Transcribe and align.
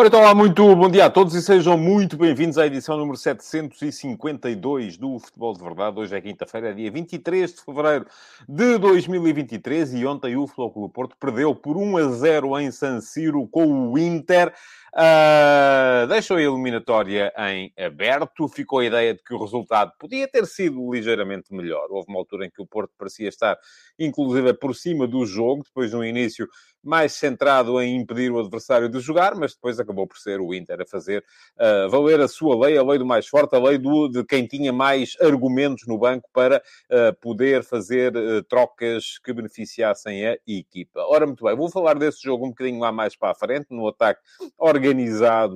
Ora, 0.00 0.08
então, 0.08 0.22
lá, 0.22 0.34
muito 0.34 0.74
bom 0.74 0.88
dia 0.88 1.04
a 1.04 1.10
todos 1.10 1.34
e 1.34 1.42
sejam 1.42 1.76
muito 1.76 2.16
bem-vindos 2.16 2.56
à 2.56 2.66
edição 2.66 2.96
número 2.96 3.18
752 3.18 4.96
do 4.96 5.18
Futebol 5.18 5.52
de 5.52 5.62
Verdade. 5.62 6.00
Hoje 6.00 6.16
é 6.16 6.20
quinta-feira, 6.22 6.74
dia 6.74 6.90
23 6.90 7.52
de 7.52 7.60
fevereiro 7.60 8.06
de 8.48 8.78
2023 8.78 9.92
e 9.92 10.06
ontem 10.06 10.38
o 10.38 10.46
Futebol 10.46 10.70
Clube 10.70 10.94
Porto 10.94 11.16
perdeu 11.20 11.54
por 11.54 11.76
1 11.76 11.98
a 11.98 12.08
0 12.12 12.60
em 12.60 12.70
San 12.70 12.98
Siro 13.02 13.46
com 13.46 13.90
o 13.92 13.98
Inter. 13.98 14.54
Uh, 14.92 16.06
deixou 16.08 16.36
a 16.36 16.42
eliminatória 16.42 17.32
em 17.38 17.72
aberto. 17.78 18.48
Ficou 18.48 18.80
a 18.80 18.84
ideia 18.84 19.14
de 19.14 19.22
que 19.22 19.32
o 19.34 19.38
resultado 19.38 19.92
podia 19.98 20.26
ter 20.26 20.46
sido 20.46 20.92
ligeiramente 20.92 21.54
melhor. 21.54 21.86
Houve 21.90 22.08
uma 22.08 22.18
altura 22.18 22.46
em 22.46 22.50
que 22.50 22.60
o 22.60 22.66
Porto 22.66 22.92
parecia 22.98 23.28
estar, 23.28 23.56
inclusive, 23.98 24.52
por 24.54 24.74
cima 24.74 25.06
do 25.06 25.24
jogo, 25.24 25.62
depois 25.62 25.90
de 25.90 25.96
um 25.96 26.04
início 26.04 26.48
mais 26.82 27.12
centrado 27.12 27.80
em 27.80 27.94
impedir 27.94 28.32
o 28.32 28.40
adversário 28.40 28.88
de 28.88 29.00
jogar, 29.00 29.34
mas 29.34 29.52
depois 29.52 29.78
acabou 29.78 30.06
por 30.06 30.16
ser 30.16 30.40
o 30.40 30.54
Inter 30.54 30.80
a 30.80 30.86
fazer 30.86 31.22
uh, 31.58 31.90
valer 31.90 32.20
a 32.20 32.26
sua 32.26 32.58
lei, 32.58 32.78
a 32.78 32.82
lei 32.82 32.98
do 32.98 33.04
mais 33.04 33.26
forte, 33.26 33.54
a 33.54 33.58
lei 33.58 33.76
do, 33.76 34.08
de 34.08 34.24
quem 34.24 34.46
tinha 34.46 34.72
mais 34.72 35.14
argumentos 35.20 35.86
no 35.86 35.98
banco 35.98 36.28
para 36.32 36.56
uh, 36.56 37.14
poder 37.20 37.62
fazer 37.62 38.16
uh, 38.16 38.42
trocas 38.44 39.18
que 39.22 39.30
beneficiassem 39.30 40.26
a 40.26 40.38
equipa. 40.46 41.00
Ora, 41.02 41.26
muito 41.26 41.44
bem, 41.44 41.54
vou 41.54 41.70
falar 41.70 41.98
desse 41.98 42.22
jogo 42.22 42.46
um 42.46 42.48
bocadinho 42.48 42.80
lá 42.80 42.90
mais 42.90 43.14
para 43.14 43.32
a 43.32 43.34
frente, 43.34 43.66
no 43.68 43.86
ataque 43.86 44.20
organizado 44.58 44.79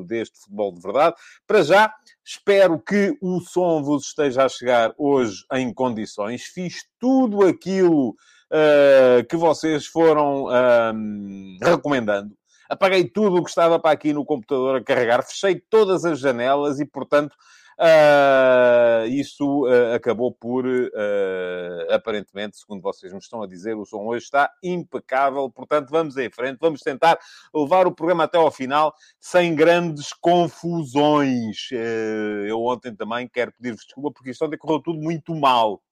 deste 0.04 0.38
futebol 0.40 0.72
de 0.72 0.80
verdade. 0.80 1.16
Para 1.46 1.62
já, 1.62 1.94
espero 2.24 2.78
que 2.78 3.16
o 3.20 3.40
som 3.40 3.82
vos 3.82 4.06
esteja 4.06 4.44
a 4.44 4.48
chegar 4.48 4.92
hoje 4.96 5.44
em 5.52 5.72
condições. 5.72 6.42
Fiz 6.44 6.84
tudo 6.98 7.46
aquilo 7.46 8.10
uh, 8.10 9.24
que 9.28 9.36
vocês 9.36 9.86
foram 9.86 10.44
uh, 10.44 11.58
recomendando. 11.62 12.36
Apaguei 12.68 13.04
tudo 13.04 13.36
o 13.36 13.44
que 13.44 13.50
estava 13.50 13.78
para 13.78 13.90
aqui 13.90 14.12
no 14.12 14.24
computador 14.24 14.76
a 14.76 14.82
carregar, 14.82 15.22
fechei 15.22 15.60
todas 15.68 16.04
as 16.04 16.18
janelas 16.18 16.80
e, 16.80 16.86
portanto, 16.86 17.36
Uh, 17.78 19.06
isso 19.08 19.66
uh, 19.66 19.94
acabou 19.94 20.32
por, 20.32 20.64
uh, 20.64 21.92
aparentemente, 21.92 22.56
segundo 22.56 22.80
vocês 22.80 23.12
me 23.12 23.18
estão 23.18 23.42
a 23.42 23.46
dizer, 23.46 23.76
o 23.76 23.84
som 23.84 24.06
hoje 24.06 24.24
está 24.24 24.50
impecável. 24.62 25.50
Portanto, 25.50 25.90
vamos 25.90 26.16
em 26.16 26.30
frente, 26.30 26.58
vamos 26.60 26.80
tentar 26.80 27.18
levar 27.54 27.86
o 27.86 27.94
programa 27.94 28.24
até 28.24 28.38
ao 28.38 28.50
final 28.50 28.94
sem 29.20 29.54
grandes 29.54 30.12
confusões. 30.12 31.68
eu 32.46 32.62
ontem 32.64 32.94
também 32.94 33.28
quero 33.28 33.52
pedir-vos 33.52 33.84
desculpa 33.84 34.12
porque 34.12 34.30
isto 34.30 34.44
ontem 34.44 34.56
correu 34.56 34.80
tudo 34.80 35.00
muito 35.00 35.34
mal. 35.34 35.82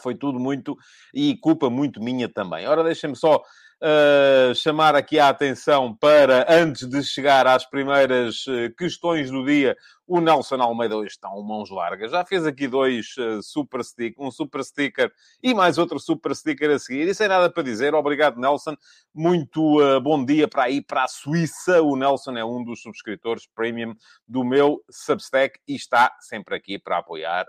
Foi 0.00 0.14
tudo 0.14 0.38
muito. 0.38 0.76
e 1.14 1.36
culpa 1.38 1.70
muito 1.70 2.02
minha 2.02 2.28
também. 2.28 2.66
Ora, 2.66 2.84
deixem-me 2.84 3.16
só 3.16 3.42
uh, 3.82 4.54
chamar 4.54 4.94
aqui 4.94 5.18
a 5.18 5.28
atenção 5.28 5.94
para, 5.94 6.46
antes 6.48 6.88
de 6.88 7.02
chegar 7.02 7.46
às 7.46 7.64
primeiras 7.64 8.46
uh, 8.46 8.74
questões 8.76 9.30
do 9.30 9.44
dia, 9.44 9.76
o 10.06 10.20
Nelson 10.20 10.56
Almeida 10.56 10.96
hoje 10.96 11.10
está 11.10 11.28
um 11.32 11.42
mãos 11.42 11.70
largas. 11.70 12.12
Já 12.12 12.24
fez 12.24 12.46
aqui 12.46 12.68
dois 12.68 13.16
uh, 13.18 13.42
super 13.42 13.84
stick, 13.84 14.18
um 14.18 14.30
super 14.30 14.64
sticker 14.64 15.12
e 15.42 15.52
mais 15.52 15.78
outro 15.78 15.98
super 15.98 16.34
sticker 16.34 16.70
a 16.70 16.78
seguir. 16.78 17.08
E 17.08 17.14
sem 17.14 17.28
nada 17.28 17.50
para 17.50 17.62
dizer, 17.62 17.94
obrigado, 17.94 18.40
Nelson. 18.40 18.76
Muito 19.14 19.78
bom 20.02 20.24
dia 20.24 20.46
para 20.46 20.64
aí, 20.64 20.80
para 20.80 21.04
a 21.04 21.08
Suíça. 21.08 21.82
O 21.82 21.96
Nelson 21.96 22.36
é 22.36 22.44
um 22.44 22.62
dos 22.62 22.82
subscritores 22.82 23.46
premium 23.54 23.94
do 24.28 24.44
meu 24.44 24.82
Substack 24.90 25.58
e 25.66 25.74
está 25.74 26.14
sempre 26.20 26.54
aqui 26.54 26.78
para 26.78 26.98
apoiar. 26.98 27.46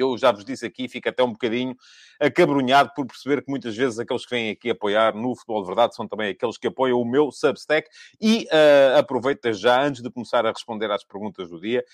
Eu 0.00 0.16
já 0.16 0.32
vos 0.32 0.44
disse 0.44 0.64
aqui, 0.64 0.88
fico 0.88 1.08
até 1.08 1.22
um 1.22 1.32
bocadinho 1.32 1.76
acabrunhado 2.20 2.92
por 2.94 3.06
perceber 3.06 3.42
que 3.42 3.50
muitas 3.50 3.76
vezes 3.76 3.98
aqueles 3.98 4.24
que 4.24 4.34
vêm 4.34 4.50
aqui 4.50 4.70
apoiar 4.70 5.14
no 5.14 5.34
Futebol 5.34 5.60
de 5.62 5.66
Verdade 5.66 5.94
são 5.94 6.06
também 6.08 6.30
aqueles 6.30 6.58
que 6.58 6.66
apoiam 6.66 7.00
o 7.00 7.04
meu 7.04 7.30
Substack. 7.30 7.88
E 8.20 8.46
uh, 8.46 8.98
aproveito 8.98 9.52
já, 9.52 9.82
antes 9.82 10.02
de 10.02 10.10
começar 10.10 10.44
a 10.46 10.50
responder 10.50 10.90
às 10.90 11.04
perguntas 11.04 11.48
do 11.48 11.60
dia, 11.60 11.84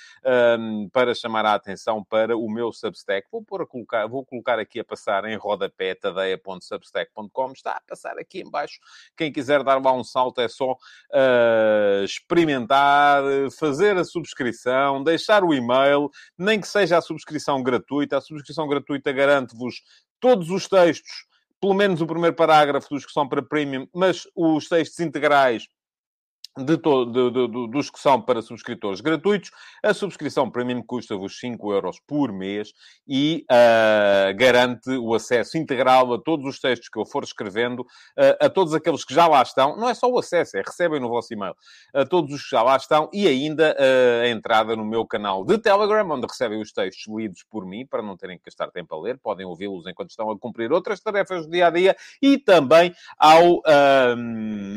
um, 0.58 0.88
para 0.88 1.14
chamar 1.14 1.44
a 1.44 1.54
atenção 1.54 2.02
para 2.02 2.36
o 2.36 2.48
meu 2.50 2.72
Substack. 2.72 3.28
Vou, 3.30 3.42
pôr 3.42 3.62
a 3.62 3.66
colocar, 3.66 4.06
vou 4.06 4.24
colocar 4.24 4.58
aqui 4.58 4.80
a 4.80 4.84
passar 4.84 5.24
em 5.26 5.36
rodapé 5.36 5.94
tadeia.substack.com. 5.94 7.52
Está 7.52 7.72
a 7.72 7.80
passar 7.86 8.18
aqui 8.18 8.40
em 8.40 8.50
baixo. 8.50 8.78
Quem 9.16 9.32
quiser 9.32 9.62
dar 9.62 9.82
lá 9.82 9.92
um 9.92 10.04
salto 10.04 10.40
é 10.40 10.48
só 10.48 10.72
uh, 10.72 12.04
experimentar, 12.04 13.22
fazer 13.58 13.96
a 13.96 14.04
subscrição, 14.04 15.02
deixar 15.02 15.44
o 15.44 15.52
e-mail, 15.52 16.10
nem 16.38 16.60
que 16.60 16.66
seja 16.66 16.98
a 16.98 17.02
subscrição 17.02 17.62
gratuita 17.62 17.93
gratuita. 17.94 18.18
A 18.18 18.20
subscrição 18.20 18.68
gratuita 18.68 19.12
garante-vos 19.12 19.82
todos 20.20 20.50
os 20.50 20.68
textos, 20.68 21.26
pelo 21.60 21.74
menos 21.74 22.00
o 22.00 22.06
primeiro 22.06 22.34
parágrafo 22.34 22.88
dos 22.90 23.06
que 23.06 23.12
são 23.12 23.28
para 23.28 23.42
premium, 23.42 23.86
mas 23.94 24.26
os 24.34 24.68
textos 24.68 25.00
integrais 25.00 25.66
de 26.56 26.76
to, 26.78 27.06
de, 27.06 27.30
de, 27.30 27.68
dos 27.68 27.90
que 27.90 27.98
são 27.98 28.20
para 28.20 28.40
subscritores 28.40 29.00
gratuitos. 29.00 29.50
A 29.82 29.92
subscrição 29.92 30.48
premium 30.48 30.82
custa-vos 30.82 31.38
5 31.40 31.72
euros 31.72 32.00
por 32.06 32.32
mês 32.32 32.72
e 33.08 33.44
uh, 33.50 34.36
garante 34.36 34.90
o 34.90 35.14
acesso 35.14 35.58
integral 35.58 36.12
a 36.14 36.20
todos 36.20 36.46
os 36.46 36.60
textos 36.60 36.88
que 36.88 36.98
eu 36.98 37.04
for 37.04 37.24
escrevendo, 37.24 37.80
uh, 37.80 38.36
a 38.40 38.48
todos 38.48 38.72
aqueles 38.72 39.04
que 39.04 39.12
já 39.12 39.26
lá 39.26 39.42
estão. 39.42 39.76
Não 39.76 39.88
é 39.88 39.94
só 39.94 40.08
o 40.08 40.18
acesso, 40.18 40.56
é 40.56 40.62
recebem 40.64 41.00
no 41.00 41.08
vosso 41.08 41.32
e-mail. 41.32 41.54
A 41.92 42.04
todos 42.04 42.32
os 42.32 42.42
que 42.44 42.50
já 42.50 42.62
lá 42.62 42.76
estão 42.76 43.10
e 43.12 43.26
ainda 43.26 43.76
uh, 43.76 44.22
a 44.22 44.28
entrada 44.28 44.76
no 44.76 44.84
meu 44.84 45.04
canal 45.04 45.44
de 45.44 45.58
Telegram, 45.58 46.08
onde 46.08 46.26
recebem 46.26 46.60
os 46.60 46.72
textos 46.72 47.12
lidos 47.12 47.44
por 47.50 47.66
mim, 47.66 47.84
para 47.84 48.02
não 48.02 48.16
terem 48.16 48.38
que 48.38 48.44
gastar 48.44 48.70
tempo 48.70 48.94
a 48.94 49.00
ler. 49.00 49.18
Podem 49.18 49.44
ouvi-los 49.44 49.86
enquanto 49.86 50.10
estão 50.10 50.30
a 50.30 50.38
cumprir 50.38 50.70
outras 50.72 51.00
tarefas 51.00 51.46
do 51.46 51.50
dia-a-dia. 51.50 51.96
E 52.22 52.38
também 52.38 52.94
ao 53.18 53.60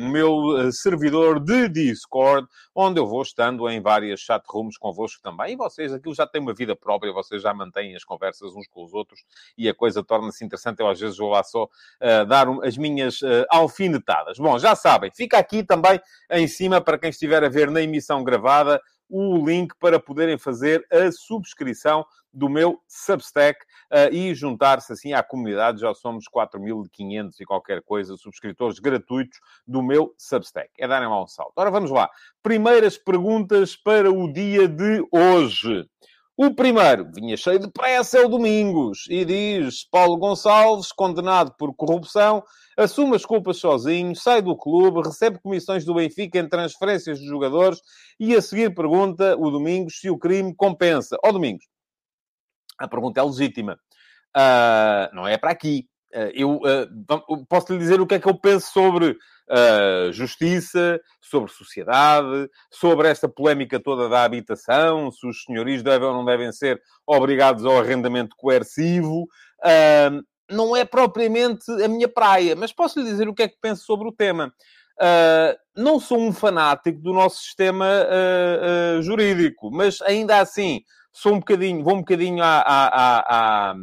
meu 0.10 0.72
servidor 0.72 1.40
de 1.40 1.67
Discord, 1.70 2.48
onde 2.76 3.00
eu 3.00 3.08
vou 3.08 3.22
estando 3.22 3.70
em 3.70 3.82
várias 3.82 4.20
chat 4.20 4.44
rooms 4.48 4.78
convosco 4.78 5.22
também. 5.22 5.54
E 5.54 5.56
vocês, 5.56 5.94
aquilo 5.94 6.14
já 6.16 6.26
tem 6.26 6.42
uma 6.42 6.54
vida 6.54 6.76
própria, 6.76 7.12
vocês 7.14 7.42
já 7.42 7.54
mantêm 7.54 7.96
as 7.96 8.04
conversas 8.04 8.56
uns 8.56 8.68
com 8.68 8.84
os 8.84 8.94
outros 8.94 9.24
e 9.58 9.68
a 9.68 9.74
coisa 9.74 10.04
torna-se 10.04 10.44
interessante. 10.44 10.80
Eu 10.80 10.90
às 10.90 11.00
vezes 11.00 11.18
vou 11.18 11.30
lá 11.30 11.44
só 11.44 11.64
uh, 11.66 12.26
dar 12.28 12.50
um, 12.50 12.64
as 12.64 12.78
minhas 12.78 13.22
uh, 13.22 13.46
alfinetadas. 13.50 14.38
Bom, 14.38 14.58
já 14.60 14.76
sabem, 14.76 15.12
fica 15.14 15.38
aqui 15.38 15.64
também 15.64 16.00
em 16.32 16.48
cima 16.48 16.82
para 16.82 16.98
quem 16.98 17.10
estiver 17.10 17.44
a 17.44 17.50
ver 17.50 17.70
na 17.70 17.82
emissão 17.82 18.24
gravada 18.24 18.82
o 19.10 19.46
link 19.46 19.74
para 19.80 20.00
poderem 20.00 20.38
fazer 20.38 20.86
a 20.92 21.12
subscrição 21.12 22.06
do 22.34 22.50
meu 22.50 22.80
Substack 22.88 23.60
uh, 23.92 24.14
e 24.14 24.36
juntar-se 24.36 24.94
assim 24.94 25.14
à 25.14 25.24
comunidade. 25.24 25.82
Já 25.82 25.94
somos 25.94 26.26
4.500 26.26 27.32
e 27.40 27.46
qualquer 27.46 27.82
coisa 27.82 28.16
subscritores 28.16 28.80
gratuitos 28.80 29.40
do 29.66 29.82
meu 29.82 30.14
Substack. 30.18 30.70
É 30.78 30.88
darem 30.88 31.08
lá 31.08 31.22
um 31.22 31.28
salto. 31.28 31.54
Ora, 31.56 31.72
vamos 31.72 31.90
lá. 31.90 32.10
Primeiras 32.44 32.98
perguntas 32.98 33.76
para 33.76 34.12
o 34.12 34.32
dia 34.32 34.68
de 34.68 35.06
hoje. 35.12 35.90
O 36.40 36.54
primeiro 36.54 37.10
vinha 37.12 37.36
cheio 37.36 37.58
de 37.58 37.68
pressa, 37.68 38.20
é 38.20 38.24
o 38.24 38.30
Domingos, 38.30 39.08
e 39.10 39.26
diz: 39.26 39.84
Paulo 39.90 40.18
Gonçalves, 40.18 40.92
condenado 40.92 41.52
por 41.58 41.74
corrupção, 41.74 42.44
assume 42.78 43.16
as 43.16 43.26
culpas 43.26 43.58
sozinho, 43.58 44.16
sai 44.16 44.44
do 44.44 44.56
clube, 44.56 45.02
recebe 45.02 45.40
comissões 45.40 45.84
do 45.84 45.96
Benfica 45.96 46.38
em 46.38 46.48
transferências 46.48 47.18
de 47.18 47.26
jogadores 47.26 47.82
e 48.20 48.36
a 48.36 48.42
seguir 48.42 48.76
pergunta 48.76 49.36
o 49.36 49.50
Domingos 49.50 50.00
se 50.00 50.12
o 50.12 50.18
crime 50.20 50.54
compensa. 50.56 51.18
Ó 51.26 51.30
oh, 51.30 51.32
Domingos, 51.32 51.66
a 52.78 52.88
pergunta 52.88 53.20
é 53.20 53.24
legítima. 53.24 53.80
Uh, 54.38 55.16
não 55.16 55.28
é 55.28 55.40
para 55.40 55.50
aqui. 55.50 55.88
Uh, 56.14 56.32
eu 56.34 56.56
uh, 56.56 57.46
posso 57.48 57.74
lhe 57.74 57.80
dizer 57.80 58.00
o 58.00 58.08
que 58.08 58.16
é 58.16 58.20
que 58.20 58.28
eu 58.28 58.36
penso 58.36 58.72
sobre 58.72 59.18
justiça, 60.12 61.00
sobre 61.22 61.50
sociedade, 61.50 62.50
sobre 62.70 63.08
esta 63.08 63.30
polémica 63.30 63.80
toda 63.80 64.10
da 64.10 64.26
habitação, 64.26 65.10
se 65.10 65.26
os 65.26 65.46
senhorios 65.46 65.82
devem 65.82 66.06
ou 66.06 66.14
não 66.14 66.26
devem 66.26 66.52
ser 66.52 66.82
obrigados 67.06 67.64
ao 67.64 67.80
arrendamento 67.80 68.36
coercivo. 68.36 69.26
não 70.52 70.76
é 70.76 70.84
propriamente 70.84 71.64
a 71.82 71.88
minha 71.88 72.10
praia, 72.10 72.58
mas 72.58 72.74
posso 72.74 73.00
lhe 73.00 73.06
dizer 73.06 73.30
o 73.30 73.34
que 73.34 73.44
é 73.44 73.48
que 73.48 73.56
penso 73.62 73.86
sobre 73.86 74.10
o 74.10 74.12
tema. 74.12 74.54
não 75.78 75.98
sou 75.98 76.20
um 76.20 76.34
fanático 76.34 77.00
do 77.00 77.14
nosso 77.14 77.42
sistema 77.42 77.88
jurídico, 79.02 79.72
mas 79.72 80.02
ainda 80.02 80.42
assim 80.42 80.84
sou 81.18 81.34
um 81.34 81.40
bocadinho, 81.40 81.84
vou 81.84 81.96
um 81.96 82.00
bocadinho 82.00 82.44
à, 82.44 82.60
à, 82.60 83.70
à, 83.70 83.76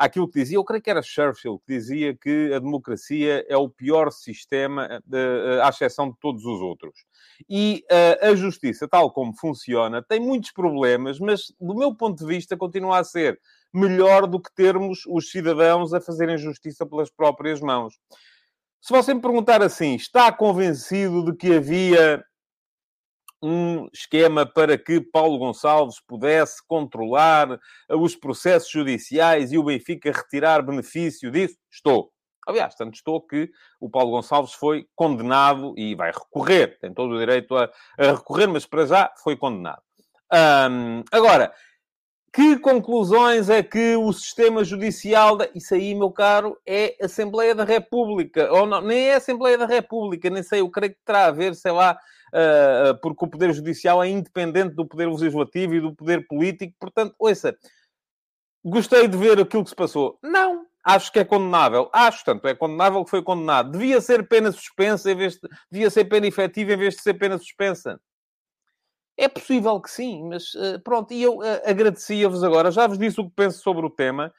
àquilo 0.00 0.26
que 0.26 0.40
dizia, 0.40 0.56
eu 0.56 0.64
creio 0.64 0.82
que 0.82 0.88
era 0.88 1.02
Churchill, 1.02 1.60
que 1.66 1.74
dizia 1.74 2.16
que 2.16 2.54
a 2.54 2.58
democracia 2.58 3.44
é 3.46 3.56
o 3.56 3.68
pior 3.68 4.10
sistema, 4.10 4.88
uh, 5.06 5.62
à 5.62 5.68
exceção 5.68 6.10
de 6.10 6.16
todos 6.18 6.42
os 6.46 6.60
outros. 6.62 6.94
E 7.46 7.84
uh, 7.90 8.30
a 8.30 8.34
justiça, 8.34 8.88
tal 8.88 9.12
como 9.12 9.36
funciona, 9.36 10.02
tem 10.02 10.18
muitos 10.18 10.52
problemas, 10.52 11.20
mas 11.20 11.52
do 11.60 11.74
meu 11.74 11.94
ponto 11.94 12.18
de 12.18 12.26
vista 12.26 12.56
continua 12.56 13.00
a 13.00 13.04
ser 13.04 13.38
melhor 13.74 14.26
do 14.26 14.40
que 14.40 14.52
termos 14.54 15.00
os 15.06 15.30
cidadãos 15.30 15.92
a 15.92 16.00
fazerem 16.00 16.38
justiça 16.38 16.86
pelas 16.86 17.10
próprias 17.10 17.60
mãos. 17.60 17.94
Se 18.80 18.94
você 18.94 19.12
me 19.12 19.20
perguntar 19.20 19.62
assim, 19.62 19.96
está 19.96 20.32
convencido 20.32 21.22
de 21.26 21.36
que 21.36 21.54
havia 21.54 22.24
um 23.42 23.88
esquema 23.92 24.44
para 24.44 24.76
que 24.76 25.00
Paulo 25.00 25.38
Gonçalves 25.38 26.00
pudesse 26.00 26.64
controlar 26.66 27.58
os 27.88 28.14
processos 28.14 28.70
judiciais 28.70 29.52
e 29.52 29.58
o 29.58 29.64
Benfica 29.64 30.12
retirar 30.12 30.62
benefício 30.62 31.30
disso? 31.30 31.56
Estou. 31.70 32.12
Aliás, 32.46 32.74
tanto 32.74 32.94
estou 32.94 33.20
que 33.20 33.50
o 33.80 33.88
Paulo 33.88 34.10
Gonçalves 34.10 34.52
foi 34.52 34.86
condenado 34.94 35.74
e 35.76 35.94
vai 35.94 36.10
recorrer. 36.10 36.78
Tem 36.80 36.92
todo 36.92 37.14
o 37.14 37.18
direito 37.18 37.56
a, 37.56 37.70
a 37.98 38.12
recorrer, 38.12 38.46
mas 38.46 38.66
para 38.66 38.86
já 38.86 39.12
foi 39.22 39.36
condenado. 39.36 39.82
Agora, 41.12 41.52
que 42.32 42.58
conclusões 42.58 43.50
é 43.50 43.62
que 43.62 43.96
o 43.96 44.12
sistema 44.12 44.62
judicial... 44.64 45.36
Da... 45.36 45.48
Isso 45.54 45.74
aí, 45.74 45.94
meu 45.94 46.10
caro, 46.10 46.56
é 46.66 46.96
Assembleia 47.02 47.54
da 47.54 47.64
República. 47.64 48.52
Ou 48.52 48.66
não, 48.66 48.80
nem 48.80 49.08
é 49.10 49.14
Assembleia 49.16 49.58
da 49.58 49.66
República, 49.66 50.30
nem 50.30 50.42
sei, 50.42 50.60
eu 50.60 50.70
creio 50.70 50.92
que 50.92 51.00
terá 51.04 51.26
a 51.26 51.30
ver, 51.32 51.54
sei 51.54 51.72
lá, 51.72 51.98
porque 53.02 53.24
o 53.24 53.28
Poder 53.28 53.52
Judicial 53.52 54.02
é 54.02 54.08
independente 54.08 54.74
do 54.74 54.86
Poder 54.86 55.08
Legislativo 55.08 55.74
e 55.74 55.80
do 55.80 55.94
Poder 55.94 56.26
Político. 56.26 56.74
Portanto, 56.78 57.14
ouça, 57.18 57.56
gostei 58.64 59.08
de 59.08 59.16
ver 59.16 59.40
aquilo 59.40 59.64
que 59.64 59.70
se 59.70 59.76
passou. 59.76 60.18
Não, 60.22 60.66
acho 60.84 61.12
que 61.12 61.18
é 61.18 61.24
condenável. 61.24 61.90
Acho, 61.92 62.24
tanto 62.24 62.46
é 62.48 62.54
condenável 62.54 63.04
que 63.04 63.10
foi 63.10 63.22
condenado. 63.22 63.72
Devia 63.72 64.00
ser 64.00 64.28
pena 64.28 64.52
suspensa 64.52 65.10
em 65.10 65.16
vez 65.16 65.34
de... 65.34 65.48
Devia 65.70 65.90
ser 65.90 66.04
pena 66.04 66.26
efetiva 66.26 66.72
em 66.72 66.76
vez 66.76 66.94
de 66.94 67.02
ser 67.02 67.14
pena 67.14 67.38
suspensa. 67.38 68.00
É 69.16 69.28
possível 69.28 69.78
que 69.80 69.90
sim, 69.90 70.26
mas 70.28 70.54
uh, 70.54 70.80
pronto, 70.82 71.12
e 71.12 71.22
eu 71.22 71.40
agradecia-vos 71.66 72.42
agora, 72.42 72.70
já 72.70 72.86
vos 72.86 72.96
disse 72.96 73.20
o 73.20 73.24
que 73.28 73.34
penso 73.36 73.60
sobre 73.60 73.84
o 73.84 73.90
tema, 73.90 74.32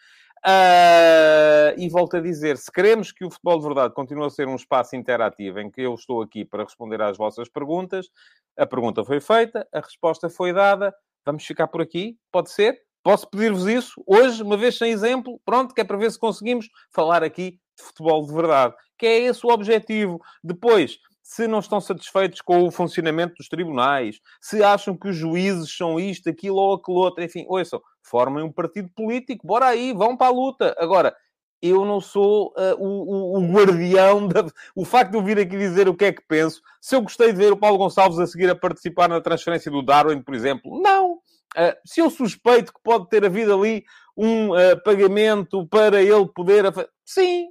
uh, 0.46 1.78
e 1.78 1.90
volto 1.90 2.18
a 2.18 2.20
dizer, 2.20 2.58
se 2.58 2.72
queremos 2.72 3.12
que 3.12 3.26
o 3.26 3.30
Futebol 3.30 3.60
de 3.60 3.66
Verdade 3.66 3.94
continue 3.94 4.26
a 4.26 4.30
ser 4.30 4.48
um 4.48 4.56
espaço 4.56 4.96
interativo 4.96 5.60
em 5.60 5.70
que 5.70 5.82
eu 5.82 5.94
estou 5.94 6.22
aqui 6.22 6.46
para 6.46 6.64
responder 6.64 7.02
às 7.02 7.18
vossas 7.18 7.50
perguntas, 7.50 8.08
a 8.58 8.66
pergunta 8.66 9.04
foi 9.04 9.20
feita, 9.20 9.68
a 9.74 9.80
resposta 9.80 10.30
foi 10.30 10.54
dada, 10.54 10.94
vamos 11.26 11.46
ficar 11.46 11.68
por 11.68 11.82
aqui, 11.82 12.18
pode 12.32 12.52
ser? 12.52 12.80
Posso 13.04 13.28
pedir-vos 13.30 13.66
isso 13.66 14.04
hoje, 14.06 14.44
uma 14.44 14.58
vez 14.58 14.78
sem 14.78 14.92
exemplo, 14.92 15.42
pronto, 15.44 15.74
que 15.74 15.82
é 15.82 15.84
para 15.84 15.98
ver 15.98 16.12
se 16.12 16.20
conseguimos 16.20 16.68
falar 16.94 17.24
aqui 17.24 17.60
de 17.78 17.84
futebol 17.84 18.26
de 18.26 18.34
verdade, 18.34 18.76
que 18.98 19.06
é 19.08 19.20
esse 19.22 19.46
o 19.46 19.50
objetivo. 19.50 20.20
Depois, 20.44 21.00
se 21.24 21.48
não 21.48 21.60
estão 21.60 21.80
satisfeitos 21.80 22.42
com 22.42 22.64
o 22.64 22.72
funcionamento 22.72 23.36
dos 23.36 23.48
tribunais, 23.48 24.20
se 24.42 24.62
acham 24.64 24.98
que 24.98 25.08
os 25.08 25.16
juízes 25.16 25.76
são 25.76 26.00
isto, 26.00 26.30
aquilo 26.30 26.58
ou 26.58 26.76
aquilo 26.76 26.98
outro, 26.98 27.24
enfim, 27.24 27.46
ouçam, 27.48 27.82
formem 28.04 28.44
um 28.44 28.52
partido 28.52 28.90
político, 28.96 29.46
bora 29.46 29.68
aí, 29.68 29.94
vão 29.94 30.18
para 30.18 30.28
a 30.28 30.32
luta. 30.32 30.76
Agora, 30.78 31.16
eu 31.62 31.86
não 31.86 32.02
sou 32.02 32.54
uh, 32.58 32.76
o, 32.80 33.38
o, 33.38 33.52
guardião 33.52 34.28
da... 34.28 34.46
O 34.76 34.84
facto 34.84 35.12
de 35.12 35.18
eu 35.18 35.24
vir 35.24 35.38
aqui 35.38 35.58
dizer 35.58 35.88
o 35.88 35.96
que 35.96 36.06
é 36.06 36.12
que 36.12 36.24
penso, 36.28 36.62
se 36.82 36.96
eu 36.96 37.02
gostei 37.02 37.32
de 37.32 37.38
ver 37.38 37.54
o 37.54 37.58
Paulo 37.58 37.78
Gonçalves 37.78 38.18
a 38.18 38.26
seguir 38.26 38.50
a 38.50 38.56
participar 38.56 39.08
na 39.08 39.22
transferência 39.22 39.70
do 39.70 39.84
Darwin, 39.84 40.22
por 40.22 40.34
exemplo, 40.34 40.82
não. 40.82 41.14
Uh, 41.56 41.76
se 41.86 42.02
eu 42.02 42.10
suspeito 42.10 42.74
que 42.74 42.80
pode 42.84 43.08
ter 43.10 43.24
havido 43.26 43.54
ali 43.54 43.84
um 44.18 44.52
uh, 44.52 44.82
pagamento 44.84 45.68
para 45.68 46.02
ele 46.02 46.28
poder... 46.34 46.66
Sim, 47.06 47.50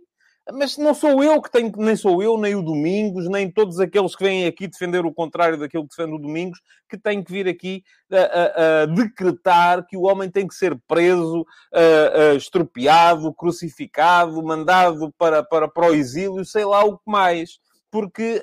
mas 0.53 0.77
não 0.77 0.95
sou 0.95 1.23
eu 1.23 1.41
que 1.41 1.51
tenho, 1.51 1.73
nem 1.77 1.95
sou 1.95 2.23
eu, 2.23 2.39
nem 2.39 2.55
o 2.55 2.63
Domingos, 2.63 3.29
nem 3.29 3.51
todos 3.51 3.79
aqueles 3.79 4.17
que 4.17 4.25
vêm 4.25 4.47
aqui 4.47 4.67
defender 4.67 5.05
o 5.05 5.13
contrário 5.13 5.59
daquilo 5.59 5.87
que 5.87 5.97
defende 5.97 6.17
o 6.17 6.19
Domingos, 6.19 6.61
que 6.89 6.99
têm 6.99 7.23
que 7.23 7.31
vir 7.31 7.49
aqui 7.49 7.85
a, 8.11 8.17
a, 8.17 8.83
a 8.83 8.87
decretar 8.87 9.87
que 9.87 9.97
o 9.97 10.03
homem 10.03 10.31
tem 10.31 10.47
que 10.47 10.55
ser 10.55 10.79
preso, 10.89 11.47
a, 11.73 12.35
estropiado, 12.35 13.33
crucificado, 13.35 14.43
mandado 14.43 15.13
para, 15.17 15.43
para, 15.43 15.69
para 15.69 15.91
o 15.91 15.95
exílio, 15.95 16.45
sei 16.45 16.65
lá 16.65 16.85
o 16.85 16.99
que 16.99 17.11
mais. 17.11 17.59
Porque 17.93 18.41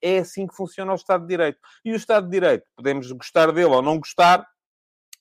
é 0.00 0.18
assim 0.18 0.46
que 0.46 0.56
funciona 0.56 0.90
o 0.92 0.94
Estado 0.94 1.22
de 1.22 1.28
Direito. 1.28 1.58
E 1.84 1.92
o 1.92 1.96
Estado 1.96 2.24
de 2.24 2.32
Direito, 2.32 2.64
podemos 2.74 3.12
gostar 3.12 3.52
dele 3.52 3.66
ou 3.66 3.82
não 3.82 3.98
gostar, 3.98 4.46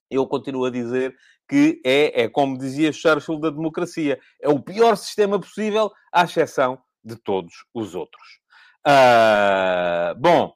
eu 0.09 0.25
continuo 0.27 0.65
a 0.65 0.69
dizer 0.69 1.13
que 1.47 1.81
é, 1.85 2.23
é, 2.23 2.29
como 2.29 2.57
dizia 2.57 2.91
Churchill, 2.91 3.39
da 3.39 3.49
democracia. 3.49 4.19
É 4.41 4.49
o 4.49 4.59
pior 4.59 4.95
sistema 4.95 5.39
possível, 5.39 5.91
à 6.11 6.23
exceção 6.23 6.79
de 7.03 7.15
todos 7.15 7.65
os 7.73 7.95
outros. 7.95 8.39
Uh, 8.85 10.19
bom, 10.19 10.53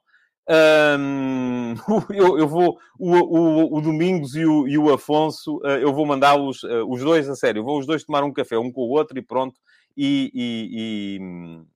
um, 0.98 1.74
eu, 2.14 2.38
eu, 2.38 2.48
vou... 2.48 2.78
O, 2.98 3.12
o, 3.12 3.78
o 3.78 3.80
Domingos 3.80 4.34
e 4.34 4.44
o, 4.44 4.66
e 4.66 4.78
o 4.78 4.92
Afonso, 4.92 5.58
uh, 5.58 5.78
eu 5.80 5.92
vou 5.92 6.06
mandá-los, 6.06 6.62
uh, 6.62 6.84
os 6.88 7.02
dois, 7.02 7.28
a 7.28 7.36
sério, 7.36 7.64
vou 7.64 7.78
os 7.78 7.86
dois 7.86 8.02
tomar 8.04 8.24
um 8.24 8.32
café, 8.32 8.58
um 8.58 8.72
com 8.72 8.80
o 8.82 8.88
outro, 8.88 9.18
e 9.18 9.22
pronto, 9.22 9.60
e, 9.96 10.30
e, 10.34 11.66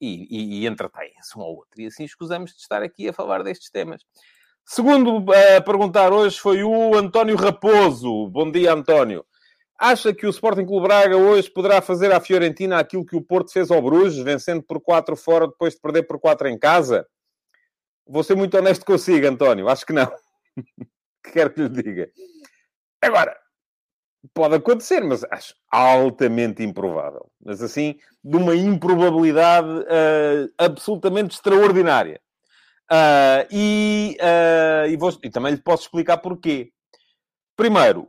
e, 0.00 0.62
e 0.62 0.66
entretêm-se 0.66 1.38
um 1.38 1.42
ao 1.42 1.54
outro. 1.54 1.80
E 1.80 1.86
assim 1.86 2.04
escusamos 2.04 2.52
de 2.52 2.58
estar 2.58 2.82
aqui 2.82 3.08
a 3.08 3.12
falar 3.12 3.42
destes 3.42 3.70
temas. 3.70 4.02
Segundo 4.64 5.24
a 5.32 5.60
perguntar 5.60 6.12
hoje 6.12 6.38
foi 6.38 6.62
o 6.62 6.94
António 6.94 7.36
Raposo. 7.36 8.28
Bom 8.28 8.50
dia, 8.50 8.72
António. 8.72 9.24
Acha 9.78 10.14
que 10.14 10.26
o 10.26 10.30
Sporting 10.30 10.64
Clube 10.64 10.86
Braga 10.86 11.16
hoje 11.16 11.50
poderá 11.50 11.82
fazer 11.82 12.12
à 12.12 12.20
Fiorentina 12.20 12.78
aquilo 12.78 13.04
que 13.04 13.16
o 13.16 13.20
Porto 13.22 13.52
fez 13.52 13.70
ao 13.70 13.82
Bruges, 13.82 14.22
vencendo 14.22 14.62
por 14.62 14.80
4 14.80 15.16
fora 15.16 15.48
depois 15.48 15.74
de 15.74 15.80
perder 15.80 16.04
por 16.04 16.20
4 16.20 16.48
em 16.48 16.58
casa? 16.58 17.06
Vou 18.06 18.22
ser 18.22 18.36
muito 18.36 18.56
honesto 18.56 18.84
consigo, 18.84 19.26
António. 19.26 19.68
Acho 19.68 19.84
que 19.84 19.92
não. 19.92 20.10
Quero 21.32 21.52
que 21.52 21.62
lhe 21.62 21.68
diga. 21.68 22.10
Agora, 23.02 23.36
pode 24.32 24.54
acontecer, 24.54 25.00
mas 25.02 25.24
acho 25.24 25.54
altamente 25.70 26.62
improvável. 26.62 27.30
Mas 27.44 27.60
assim, 27.60 27.98
de 28.22 28.36
uma 28.36 28.54
improbabilidade 28.54 29.68
uh, 29.68 30.52
absolutamente 30.56 31.34
extraordinária. 31.34 32.20
Uh, 32.90 33.46
e, 33.50 34.18
uh, 34.20 34.86
e, 34.88 34.96
vou, 34.96 35.10
e, 35.22 35.30
também 35.30 35.52
lhe 35.52 35.62
posso 35.62 35.84
explicar 35.84 36.18
porquê. 36.18 36.72
Primeiro, 37.56 38.08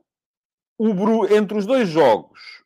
Bru, 0.77 1.33
entre 1.33 1.57
os 1.57 1.65
dois 1.65 1.87
jogos, 1.87 2.63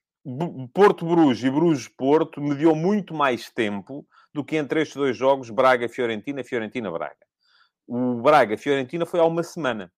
Porto-Bruges 0.74 1.44
e 1.44 1.50
Bruges-Porto, 1.50 2.42
mediou 2.42 2.76
muito 2.76 3.14
mais 3.14 3.50
tempo 3.50 4.06
do 4.34 4.44
que 4.44 4.58
entre 4.58 4.82
estes 4.82 4.96
dois 4.96 5.16
jogos, 5.16 5.50
Braga-Fiorentina, 5.50 6.44
Fiorentina-Braga. 6.44 7.26
O 7.88 8.22
Braga-Fiorentina 8.22 9.06
foi 9.06 9.20
há 9.20 9.26
uma 9.26 9.44
semana. 9.44 9.92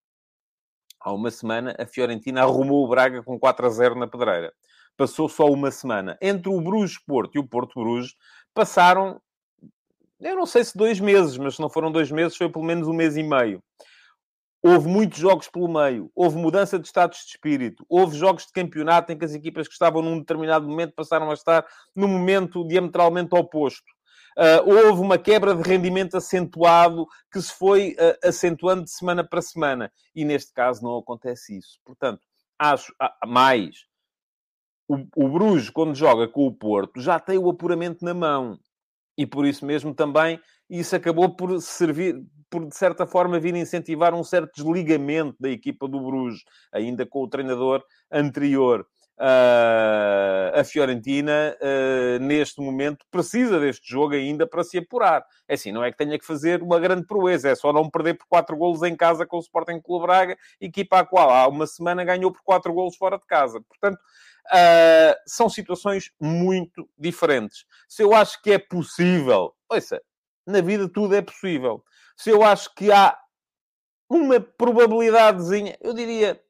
Há 1.00 1.14
uma 1.14 1.32
semana, 1.32 1.76
a 1.80 1.86
Fiorentina 1.86 2.42
arrumou 2.42 2.86
o 2.86 2.88
Braga 2.90 3.24
com 3.24 3.40
4 3.40 3.66
a 3.66 3.70
0 3.70 3.96
na 3.96 4.08
pedreira. 4.08 4.54
Passou 4.98 5.30
só 5.30 5.46
uma 5.46 5.72
semana. 5.72 6.18
Entre 6.22 6.50
o 6.50 6.62
Bruges-Porto 6.62 7.36
e 7.36 7.40
o 7.40 7.48
Porto-Bruges, 7.48 8.16
passaram 8.54 9.22
eu 10.20 10.36
não 10.36 10.46
sei 10.46 10.64
se 10.64 10.78
dois 10.78 11.00
meses, 11.00 11.38
mas 11.38 11.56
se 11.56 11.62
não 11.62 11.70
foram 11.70 11.92
dois 11.92 12.12
meses, 12.12 12.36
foi 12.36 12.50
pelo 12.50 12.66
menos 12.66 12.88
um 12.88 12.94
mês 12.94 13.16
e 13.16 13.24
meio. 13.24 13.64
Houve 14.62 14.90
muitos 14.90 15.18
jogos 15.18 15.48
pelo 15.48 15.70
meio, 15.70 16.12
houve 16.14 16.38
mudança 16.38 16.78
de 16.78 16.86
status 16.86 17.20
de 17.20 17.32
espírito, 17.32 17.86
houve 17.88 18.18
jogos 18.18 18.46
de 18.46 18.52
campeonato 18.52 19.12
em 19.12 19.18
que 19.18 19.24
as 19.24 19.34
equipas 19.34 19.68
que 19.68 19.74
estavam 19.74 20.02
num 20.02 20.20
determinado 20.20 20.68
momento 20.68 20.94
passaram 20.94 21.32
a 21.32 21.34
estar 21.34 21.66
num 21.96 22.10
momento 22.10 22.68
diametralmente 22.68 23.34
oposto. 23.34 23.88
Uh, 24.38 24.88
houve 24.88 25.02
uma 25.02 25.18
quebra 25.18 25.56
de 25.56 25.62
rendimento 25.62 26.16
acentuado 26.16 27.06
que 27.32 27.42
se 27.42 27.54
foi 27.54 27.96
uh, 28.00 28.28
acentuando 28.28 28.84
de 28.84 28.92
semana 28.92 29.24
para 29.24 29.42
semana. 29.42 29.92
E 30.14 30.24
neste 30.24 30.54
caso 30.54 30.84
não 30.84 30.98
acontece 30.98 31.58
isso. 31.58 31.80
Portanto, 31.84 32.22
acho 32.58 32.92
uh, 33.02 33.28
mais. 33.28 33.86
O, 34.88 35.06
o 35.16 35.30
Bruges, 35.30 35.70
quando 35.70 35.96
joga 35.96 36.28
com 36.28 36.46
o 36.46 36.54
Porto, 36.54 37.02
já 37.02 37.20
tem 37.20 37.38
o 37.38 37.50
apuramento 37.50 38.04
na 38.04 38.14
mão 38.14 38.60
e 39.20 39.28
por 39.28 39.46
isso 39.46 39.66
mesmo 39.66 39.94
também 39.94 40.40
isso 40.70 40.96
acabou 40.96 41.36
por 41.36 41.62
servir, 41.62 42.24
por 42.50 42.66
de 42.66 42.74
certa 42.74 43.06
forma 43.06 43.38
vir 43.38 43.54
incentivar 43.54 44.14
um 44.14 44.24
certo 44.24 44.54
desligamento 44.56 45.36
da 45.38 45.50
equipa 45.50 45.90
do 45.90 46.00
Bruges, 46.00 46.42
ainda 46.72 47.06
com 47.06 47.24
o 47.24 47.28
treinador 47.28 47.84
anterior. 48.10 48.88
Uh, 49.18 50.58
a 50.58 50.64
Fiorentina, 50.64 51.54
uh, 51.60 52.24
neste 52.24 52.62
momento, 52.62 53.06
precisa 53.12 53.60
deste 53.60 53.92
jogo 53.92 54.14
ainda 54.14 54.48
para 54.48 54.64
se 54.64 54.78
apurar. 54.78 55.26
É 55.46 55.56
assim, 55.56 55.74
não 55.74 55.84
é 55.84 55.92
que 55.92 55.98
tenha 55.98 56.18
que 56.18 56.26
fazer 56.26 56.64
uma 56.64 56.80
grande 56.80 57.06
proeza, 57.06 57.50
é 57.50 57.56
só 57.56 57.74
não 57.74 57.90
perder 57.90 58.14
por 58.14 58.26
4 58.30 58.56
golos 58.56 58.82
em 58.84 58.96
casa 58.96 59.26
com 59.26 59.36
o 59.36 59.42
Sporting 59.42 59.82
Clube 59.82 60.06
Braga, 60.06 60.38
equipa 60.62 61.00
a 61.00 61.06
qual 61.06 61.30
há 61.30 61.46
uma 61.50 61.68
semana 61.68 62.06
ganhou 62.06 62.32
por 62.32 62.42
4 62.44 62.74
golos 62.74 62.96
fora 62.96 63.18
de 63.18 63.26
casa. 63.26 63.60
Portanto, 63.68 64.00
Uh, 64.48 65.14
são 65.28 65.50
situações 65.50 66.12
muito 66.20 66.90
diferentes. 66.98 67.66
Se 67.88 68.02
eu 68.02 68.14
acho 68.14 68.42
que 68.42 68.52
é 68.52 68.58
possível, 68.58 69.54
ouça, 69.70 70.02
na 70.46 70.62
vida 70.62 70.90
tudo 70.90 71.16
é 71.16 71.22
possível. 71.22 71.84
Se 72.18 72.30
eu 72.30 72.44
acho 72.44 72.74
que 72.74 72.92
há 72.92 73.18
uma 74.10 74.40
probabilidadezinha, 74.40 75.78
eu 75.80 75.94
diria 75.94 76.42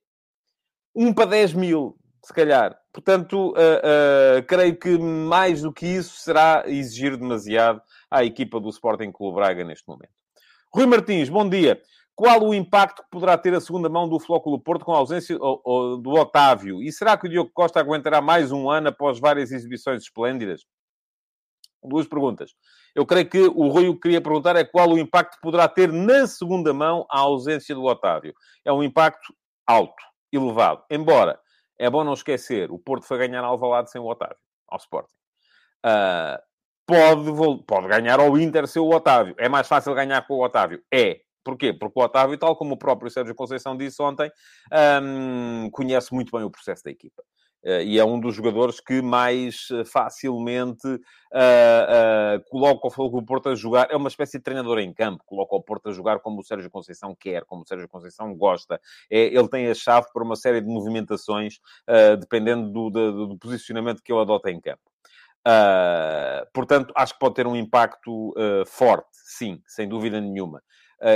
1 0.95 1.13
para 1.13 1.31
10 1.31 1.53
mil, 1.53 1.97
se 2.23 2.33
calhar. 2.33 2.79
Portanto, 2.91 3.51
uh, 3.51 4.39
uh, 4.39 4.43
creio 4.47 4.77
que 4.77 4.97
mais 4.97 5.61
do 5.61 5.71
que 5.71 5.85
isso 5.85 6.17
será 6.21 6.63
exigir 6.65 7.17
demasiado 7.17 7.81
à 8.09 8.23
equipa 8.23 8.59
do 8.59 8.69
Sporting 8.69 9.11
Clube 9.11 9.35
Braga 9.35 9.63
neste 9.63 9.87
momento. 9.87 10.11
Rui 10.73 10.85
Martins, 10.85 11.29
bom 11.29 11.47
dia. 11.47 11.81
Qual 12.19 12.43
o 12.43 12.53
impacto 12.53 13.01
que 13.01 13.09
poderá 13.09 13.37
ter 13.37 13.53
a 13.53 13.61
segunda 13.61 13.87
mão 13.87 14.05
do 14.05 14.19
Flóculo 14.19 14.59
Porto 14.59 14.83
com 14.83 14.93
a 14.93 14.97
ausência 14.97 15.37
do 15.37 16.09
Otávio? 16.19 16.83
E 16.83 16.91
será 16.91 17.17
que 17.17 17.27
o 17.27 17.29
Diogo 17.29 17.49
Costa 17.53 17.79
aguentará 17.79 18.19
mais 18.19 18.51
um 18.51 18.69
ano 18.69 18.89
após 18.89 19.21
várias 19.21 19.53
exibições 19.53 20.03
esplêndidas? 20.03 20.65
duas 21.81 22.05
perguntas. 22.05 22.51
Eu 22.93 23.05
creio 23.05 23.29
que 23.29 23.39
o 23.39 23.69
Rui 23.69 23.87
o 23.87 23.93
que 23.93 24.01
queria 24.01 24.19
perguntar 24.19 24.57
é 24.57 24.65
qual 24.65 24.89
o 24.89 24.99
impacto 24.99 25.35
que 25.35 25.41
poderá 25.41 25.65
ter 25.69 25.93
na 25.93 26.27
segunda 26.27 26.73
mão 26.73 27.05
a 27.09 27.19
ausência 27.19 27.73
do 27.73 27.85
Otávio. 27.85 28.33
É 28.65 28.73
um 28.73 28.83
impacto 28.83 29.33
alto, 29.65 30.03
elevado. 30.29 30.83
Embora, 30.91 31.39
é 31.77 31.89
bom 31.89 32.03
não 32.03 32.11
esquecer, 32.11 32.69
o 32.69 32.77
Porto 32.77 33.05
foi 33.05 33.17
ganhar 33.17 33.45
ao 33.45 33.51
Alvalade 33.51 33.91
sem 33.91 34.01
o 34.01 34.05
Otávio, 34.05 34.35
ao 34.67 34.77
Sporting. 34.77 35.13
Uh, 35.85 36.37
pode, 36.85 37.63
pode 37.65 37.87
ganhar 37.87 38.19
ao 38.19 38.37
Inter 38.37 38.67
sem 38.67 38.81
o 38.81 38.93
Otávio. 38.93 39.35
É 39.37 39.47
mais 39.47 39.69
fácil 39.69 39.95
ganhar 39.95 40.27
com 40.27 40.33
o 40.33 40.43
Otávio? 40.43 40.83
É. 40.93 41.21
Porquê? 41.43 41.73
Porque 41.73 41.99
o 41.99 42.03
Otávio, 42.03 42.37
tal 42.37 42.55
como 42.55 42.73
o 42.73 42.77
próprio 42.77 43.09
Sérgio 43.09 43.35
Conceição 43.35 43.75
disse 43.77 44.01
ontem, 44.01 44.31
um, 45.01 45.69
conhece 45.71 46.13
muito 46.13 46.31
bem 46.35 46.45
o 46.45 46.51
processo 46.51 46.83
da 46.83 46.91
equipa. 46.91 47.23
Uh, 47.63 47.83
e 47.83 47.99
é 47.99 48.05
um 48.05 48.17
dos 48.17 48.35
jogadores 48.35 48.79
que 48.79 49.01
mais 49.01 49.69
uh, 49.71 49.83
facilmente 49.83 50.87
uh, 50.87 52.49
coloca 52.49 52.87
o 52.87 53.25
Porto 53.25 53.49
a 53.49 53.55
jogar. 53.55 53.87
É 53.91 53.97
uma 53.97 54.07
espécie 54.07 54.37
de 54.37 54.43
treinador 54.43 54.79
em 54.79 54.93
campo, 54.93 55.23
coloca 55.25 55.55
o 55.55 55.61
Porto 55.61 55.89
a 55.89 55.91
jogar 55.91 56.19
como 56.19 56.39
o 56.39 56.43
Sérgio 56.43 56.69
Conceição 56.69 57.13
quer, 57.19 57.43
como 57.43 57.63
o 57.63 57.67
Sérgio 57.67 57.89
Conceição 57.89 58.33
gosta. 58.33 58.79
É, 59.11 59.25
ele 59.25 59.49
tem 59.49 59.67
a 59.67 59.73
chave 59.73 60.07
para 60.13 60.23
uma 60.23 60.37
série 60.37 60.61
de 60.61 60.67
movimentações, 60.67 61.59
dependendo 62.19 62.71
do, 62.71 62.89
do, 62.89 63.27
do, 63.27 63.37
posicionamento 63.37 64.01
que 64.01 64.11
ele 64.11 64.21
adota 64.21 64.49
em 64.49 64.59
campo. 64.61 64.81
portanto, 66.53 66.93
acho 66.95 67.13
que 67.13 67.19
pode 67.19 67.35
ter 67.35 67.47
um 67.47 67.55
impacto 67.55 68.33
forte, 68.67 69.09
sim, 69.11 69.61
sem 69.65 69.87
dúvida 69.87 70.21
nenhuma. 70.21 70.61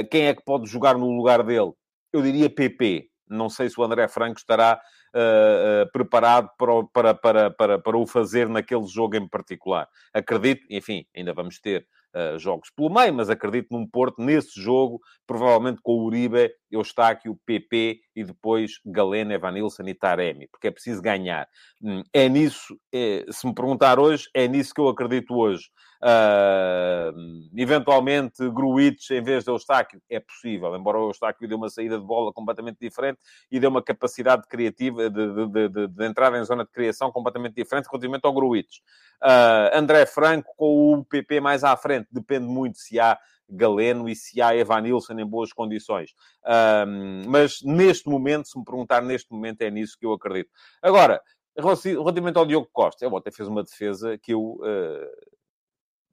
Quem 0.09 0.27
é 0.27 0.33
que 0.33 0.43
pode 0.43 0.69
jogar 0.69 0.97
no 0.97 1.09
lugar 1.11 1.43
dele? 1.43 1.71
Eu 2.11 2.21
diria 2.21 2.49
PP. 2.49 3.09
Não 3.27 3.49
sei 3.49 3.69
se 3.69 3.79
o 3.79 3.83
André 3.83 4.07
Franco 4.07 4.37
estará 4.37 4.79
uh, 5.13 5.91
preparado 5.91 6.49
para, 6.57 6.83
para, 6.93 7.13
para, 7.13 7.51
para, 7.51 7.79
para 7.79 7.97
o 7.97 8.05
fazer 8.05 8.49
naquele 8.49 8.85
jogo 8.85 9.15
em 9.15 9.27
particular. 9.27 9.87
Acredito, 10.13 10.65
enfim, 10.69 11.05
ainda 11.15 11.33
vamos 11.33 11.59
ter 11.59 11.87
Uh, 12.15 12.37
jogos 12.37 12.69
pelo 12.69 12.93
meio, 12.93 13.11
mas 13.11 13.27
acredito 13.27 13.69
num 13.71 13.87
Porto 13.87 14.21
nesse 14.21 14.61
jogo, 14.61 15.01
provavelmente 15.25 15.81
com 15.81 15.93
o 15.93 16.05
Uribe, 16.05 16.53
Eustáquio, 16.75 17.39
PP 17.45 17.99
e 18.15 18.23
depois 18.23 18.79
Galeno, 18.85 19.31
Evanilson 19.31 19.83
e 19.83 19.93
Taremi, 19.93 20.47
porque 20.47 20.67
é 20.67 20.71
preciso 20.71 21.01
ganhar. 21.01 21.47
Hum, 21.81 22.03
é 22.13 22.27
nisso, 22.27 22.77
é, 22.93 23.25
se 23.29 23.45
me 23.45 23.53
perguntar 23.53 23.99
hoje, 23.99 24.29
é 24.33 24.47
nisso 24.47 24.73
que 24.73 24.81
eu 24.81 24.87
acredito 24.87 25.35
hoje. 25.35 25.69
Uh, 26.03 27.47
eventualmente, 27.55 28.49
Gruitch 28.49 29.11
em 29.11 29.23
vez 29.23 29.45
de 29.45 29.49
Eustáquio, 29.49 30.01
é 30.09 30.19
possível, 30.19 30.75
embora 30.75 30.99
o 30.99 31.07
Eustáquio 31.07 31.47
dê 31.47 31.55
uma 31.55 31.69
saída 31.69 31.97
de 31.97 32.05
bola 32.05 32.33
completamente 32.33 32.77
diferente 32.77 33.19
e 33.49 33.57
dê 33.57 33.67
uma 33.67 33.81
capacidade 33.81 34.45
criativa 34.49 35.09
de, 35.09 35.47
de, 35.47 35.69
de, 35.69 35.87
de 35.87 36.05
entrada 36.05 36.37
em 36.37 36.43
zona 36.43 36.65
de 36.65 36.71
criação 36.71 37.09
completamente 37.09 37.55
diferente 37.55 37.87
relativamente 37.89 38.25
ao 38.25 38.33
Gruitch. 38.33 38.79
Uh, 39.23 39.77
André 39.77 40.05
Franco 40.05 40.53
com 40.57 40.93
o 40.93 41.05
PP 41.05 41.39
mais 41.39 41.63
à 41.63 41.77
frente, 41.77 42.09
depende 42.11 42.47
muito 42.47 42.79
se 42.79 42.99
há 42.99 43.17
Galeno 43.49 44.09
e 44.09 44.15
se 44.15 44.41
há 44.41 44.55
Evanilson 44.55 45.13
em 45.13 45.25
boas 45.25 45.51
condições. 45.51 46.11
Uh, 46.43 47.27
mas 47.27 47.61
neste 47.63 48.09
momento, 48.09 48.47
se 48.47 48.57
me 48.57 48.65
perguntar 48.65 49.01
neste 49.01 49.31
momento, 49.31 49.61
é 49.61 49.69
nisso 49.69 49.97
que 49.99 50.05
eu 50.05 50.13
acredito. 50.13 50.49
Agora, 50.81 51.21
relativamente 51.57 52.37
ao 52.37 52.45
Diogo 52.45 52.69
Costa, 52.71 53.05
ele 53.05 53.15
até 53.15 53.31
fez 53.31 53.47
uma 53.47 53.63
defesa 53.63 54.17
que 54.17 54.33
eu 54.33 54.57
uh, 54.61 55.33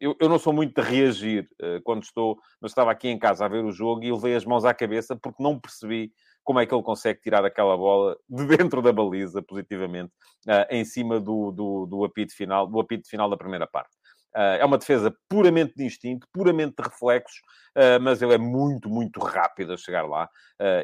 eu, 0.01 0.17
eu, 0.19 0.29
não 0.31 0.39
sou 0.39 0.53
muito 0.53 0.81
de 0.81 0.89
reagir 0.89 1.47
uh, 1.61 1.81
quando 1.85 2.03
estou, 2.03 2.39
mas 2.61 2.71
estava 2.71 2.91
aqui 2.91 3.09
em 3.09 3.19
casa 3.19 3.45
a 3.45 3.49
ver 3.49 3.63
o 3.63 3.71
jogo 3.71 4.03
e 4.03 4.11
levei 4.11 4.35
as 4.35 4.47
mãos 4.47 4.65
à 4.65 4.73
cabeça 4.73 5.15
porque 5.15 5.43
não 5.43 5.61
percebi 5.61 6.11
como 6.43 6.59
é 6.59 6.65
que 6.65 6.75
ele 6.75 6.83
consegue 6.83 7.21
tirar 7.21 7.45
aquela 7.45 7.77
bola 7.77 8.17
de 8.27 8.47
dentro 8.57 8.81
da 8.81 8.93
baliza, 8.93 9.43
positivamente, 9.43 10.11
uh, 10.49 10.67
em 10.71 10.85
cima 10.87 11.21
do, 11.21 11.53
do, 11.53 11.87
do, 11.87 12.05
apito 12.05 12.35
final, 12.35 12.67
do 12.67 12.81
apito 12.81 13.09
final 13.09 13.29
da 13.29 13.37
primeira 13.37 13.67
parte. 13.67 13.91
Uh, 14.37 14.61
é 14.61 14.65
uma 14.65 14.79
defesa 14.79 15.15
puramente 15.29 15.75
de 15.75 15.85
instinto, 15.85 16.27
puramente 16.33 16.77
de 16.77 16.89
reflexos, 16.89 17.39
uh, 17.77 18.01
mas 18.01 18.23
ele 18.23 18.35
é 18.35 18.39
muito, 18.39 18.89
muito 18.89 19.19
rápido 19.21 19.73
a 19.73 19.77
chegar 19.77 20.07
lá 20.07 20.29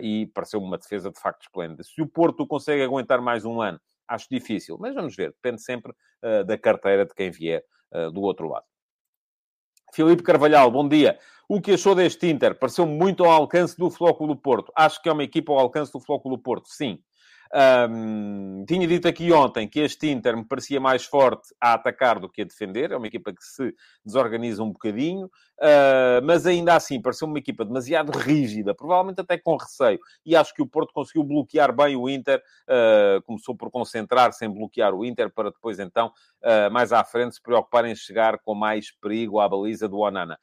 e 0.01 0.27
pareceu 0.35 0.61
uma 0.61 0.79
defesa 0.79 1.11
de 1.11 1.21
facto 1.21 1.43
esplêndida. 1.43 1.83
Se 1.85 2.01
o 2.01 2.07
Porto 2.07 2.47
consegue 2.47 2.83
aguentar 2.83 3.21
mais 3.21 3.45
um 3.45 3.61
ano, 3.61 3.79
acho 4.09 4.27
difícil, 4.31 4.79
mas 4.81 4.95
vamos 4.95 5.15
ver, 5.15 5.33
depende 5.33 5.63
sempre 5.63 5.93
da 6.47 6.57
carteira 6.57 7.05
de 7.05 7.15
quem 7.15 7.31
vier 7.31 7.63
do 8.15 8.23
outro 8.23 8.49
lado. 8.49 8.65
Filipe 9.93 10.23
Carvalhal, 10.23 10.71
bom 10.71 10.89
dia. 10.89 11.19
O 11.49 11.61
que 11.61 11.73
achou 11.73 11.95
deste 11.95 12.27
Inter? 12.27 12.59
Pareceu 12.59 12.87
muito 12.87 13.23
ao 13.25 13.31
alcance 13.31 13.77
do 13.77 13.91
Flóculo 13.91 14.35
Porto. 14.35 14.73
Acho 14.75 15.01
que 15.03 15.09
é 15.09 15.13
uma 15.13 15.23
equipa 15.23 15.53
ao 15.53 15.59
alcance 15.59 15.93
do 15.93 16.01
Flóculo 16.01 16.39
Porto, 16.39 16.69
sim. 16.69 16.99
Um, 17.55 18.65
tinha 18.67 18.87
dito 18.87 19.07
aqui 19.07 19.33
ontem 19.33 19.69
que 19.69 19.81
este 19.81 20.11
Inter 20.11 20.37
me 20.37 20.45
parecia 20.45 20.81
mais 20.81 21.05
forte 21.05 21.55
a 21.61 21.75
atacar 21.75 22.19
do 22.19 22.29
que 22.29 22.43
a 22.43 22.45
defender. 22.45 22.93
É 22.93 22.97
uma 22.97 23.07
equipa 23.07 23.33
que 23.33 23.45
se 23.45 23.75
desorganiza 24.05 24.63
um 24.63 24.73
bocadinho, 24.73 25.27
uh, 25.27 26.25
mas 26.25 26.47
ainda 26.47 26.75
assim 26.75 27.01
pareceu 27.01 27.29
uma 27.29 27.39
equipa 27.39 27.65
demasiado 27.65 28.11
rígida, 28.11 28.75
provavelmente 28.75 29.21
até 29.21 29.39
com 29.39 29.57
receio. 29.57 29.99
E 30.25 30.35
acho 30.35 30.53
que 30.55 30.63
o 30.63 30.67
Porto 30.67 30.93
conseguiu 30.93 31.23
bloquear 31.23 31.75
bem 31.75 31.97
o 31.97 32.09
Inter. 32.09 32.43
Uh, 32.69 33.23
começou 33.23 33.57
por 33.57 33.71
concentrar-se 33.71 34.45
em 34.45 34.51
bloquear 34.51 34.95
o 34.95 35.05
Inter 35.05 35.31
para 35.31 35.51
depois, 35.51 35.79
então, 35.79 36.13
uh, 36.43 36.71
mais 36.71 36.93
à 36.93 37.05
frente, 37.05 37.37
se 37.37 37.43
preocupar 37.43 37.85
em 37.85 37.95
chegar 37.95 38.39
com 38.39 38.55
mais 38.55 38.91
perigo 38.91 39.41
à 39.41 39.49
baliza 39.49 39.89
do 39.89 39.99
Onana. 39.99 40.39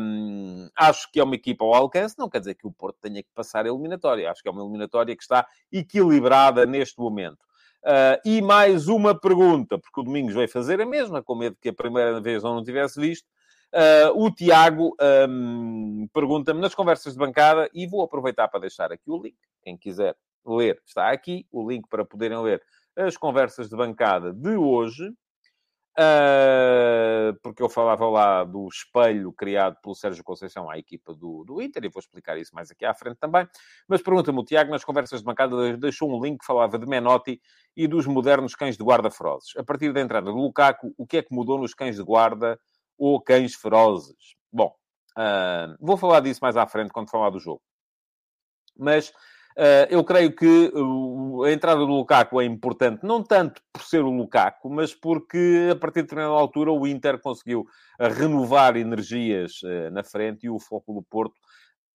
Um, 0.00 0.68
acho 0.74 1.10
que 1.12 1.20
é 1.20 1.24
uma 1.24 1.36
equipa 1.36 1.64
ao 1.64 1.74
alcance, 1.74 2.18
não 2.18 2.28
quer 2.28 2.40
dizer 2.40 2.54
que 2.54 2.66
o 2.66 2.72
Porto 2.72 2.96
tenha 3.00 3.22
que 3.22 3.28
passar 3.32 3.64
a 3.64 3.68
eliminatória. 3.68 4.30
Acho 4.30 4.42
que 4.42 4.48
é 4.48 4.50
uma 4.50 4.62
eliminatória 4.62 5.14
que 5.14 5.22
está 5.22 5.46
equilibrada 5.70 6.21
neste 6.66 6.98
momento. 6.98 7.38
Uh, 7.84 8.16
e 8.24 8.40
mais 8.40 8.86
uma 8.86 9.18
pergunta, 9.18 9.76
porque 9.76 10.00
o 10.00 10.04
Domingos 10.04 10.34
vai 10.34 10.46
fazer 10.46 10.80
a 10.80 10.86
mesma, 10.86 11.22
com 11.22 11.34
medo 11.34 11.56
que 11.60 11.68
a 11.68 11.74
primeira 11.74 12.20
vez 12.20 12.42
não 12.42 12.62
tivesse 12.62 13.00
visto. 13.00 13.26
Uh, 13.74 14.24
o 14.24 14.30
Tiago 14.30 14.94
um, 15.28 16.06
pergunta-me 16.12 16.60
nas 16.60 16.74
conversas 16.74 17.14
de 17.14 17.18
bancada, 17.18 17.68
e 17.74 17.86
vou 17.86 18.02
aproveitar 18.02 18.46
para 18.48 18.60
deixar 18.60 18.92
aqui 18.92 19.10
o 19.10 19.20
link. 19.20 19.36
Quem 19.64 19.76
quiser 19.76 20.14
ler, 20.46 20.80
está 20.86 21.10
aqui 21.10 21.46
o 21.50 21.68
link 21.68 21.88
para 21.88 22.04
poderem 22.04 22.38
ler 22.38 22.62
as 22.96 23.16
conversas 23.16 23.68
de 23.68 23.76
bancada 23.76 24.32
de 24.32 24.56
hoje. 24.56 25.12
Uh, 25.98 27.38
porque 27.42 27.62
eu 27.62 27.68
falava 27.68 28.08
lá 28.08 28.44
do 28.44 28.66
espelho 28.66 29.30
criado 29.30 29.76
pelo 29.82 29.94
Sérgio 29.94 30.24
Conceição 30.24 30.70
à 30.70 30.78
equipa 30.78 31.14
do, 31.14 31.44
do 31.44 31.60
Inter, 31.60 31.84
e 31.84 31.88
vou 31.90 32.00
explicar 32.00 32.38
isso 32.38 32.54
mais 32.54 32.70
aqui 32.70 32.84
à 32.84 32.94
frente 32.94 33.18
também. 33.18 33.46
Mas 33.86 34.00
pergunta-me 34.00 34.38
o 34.38 34.44
Tiago, 34.44 34.70
nas 34.70 34.84
conversas 34.84 35.20
de 35.20 35.26
bancada, 35.26 35.76
deixou 35.76 36.10
um 36.10 36.22
link 36.22 36.40
que 36.40 36.46
falava 36.46 36.78
de 36.78 36.86
Menotti 36.86 37.40
e 37.76 37.86
dos 37.86 38.06
modernos 38.06 38.54
cães 38.54 38.76
de 38.76 38.82
guarda 38.82 39.10
ferozes. 39.10 39.54
A 39.56 39.62
partir 39.62 39.92
da 39.92 40.00
entrada 40.00 40.30
do 40.30 40.36
Lukaku, 40.36 40.94
o 40.96 41.06
que 41.06 41.18
é 41.18 41.22
que 41.22 41.34
mudou 41.34 41.58
nos 41.58 41.74
cães 41.74 41.96
de 41.96 42.02
guarda 42.02 42.58
ou 42.96 43.20
cães 43.20 43.54
ferozes? 43.54 44.34
Bom, 44.50 44.74
uh, 45.18 45.76
vou 45.78 45.98
falar 45.98 46.20
disso 46.20 46.40
mais 46.40 46.56
à 46.56 46.66
frente 46.66 46.90
quando 46.90 47.10
falar 47.10 47.28
do 47.28 47.38
jogo. 47.38 47.60
Mas 48.78 49.12
eu 49.90 50.02
creio 50.04 50.34
que 50.34 50.72
a 51.46 51.50
entrada 51.50 51.80
do 51.80 51.86
Lukaku 51.86 52.40
é 52.40 52.44
importante, 52.44 53.04
não 53.04 53.22
tanto 53.22 53.60
por 53.72 53.82
ser 53.82 54.02
o 54.02 54.10
Lukaku, 54.10 54.70
mas 54.70 54.94
porque 54.94 55.68
a 55.70 55.76
partir 55.76 56.00
de 56.00 56.02
determinada 56.02 56.34
altura 56.34 56.72
o 56.72 56.86
Inter 56.86 57.18
conseguiu 57.20 57.66
renovar 57.98 58.76
energias 58.76 59.62
uh, 59.62 59.90
na 59.92 60.02
frente 60.02 60.46
e 60.46 60.50
o 60.50 60.58
foco 60.58 60.92
do 60.92 61.02
Porto 61.02 61.34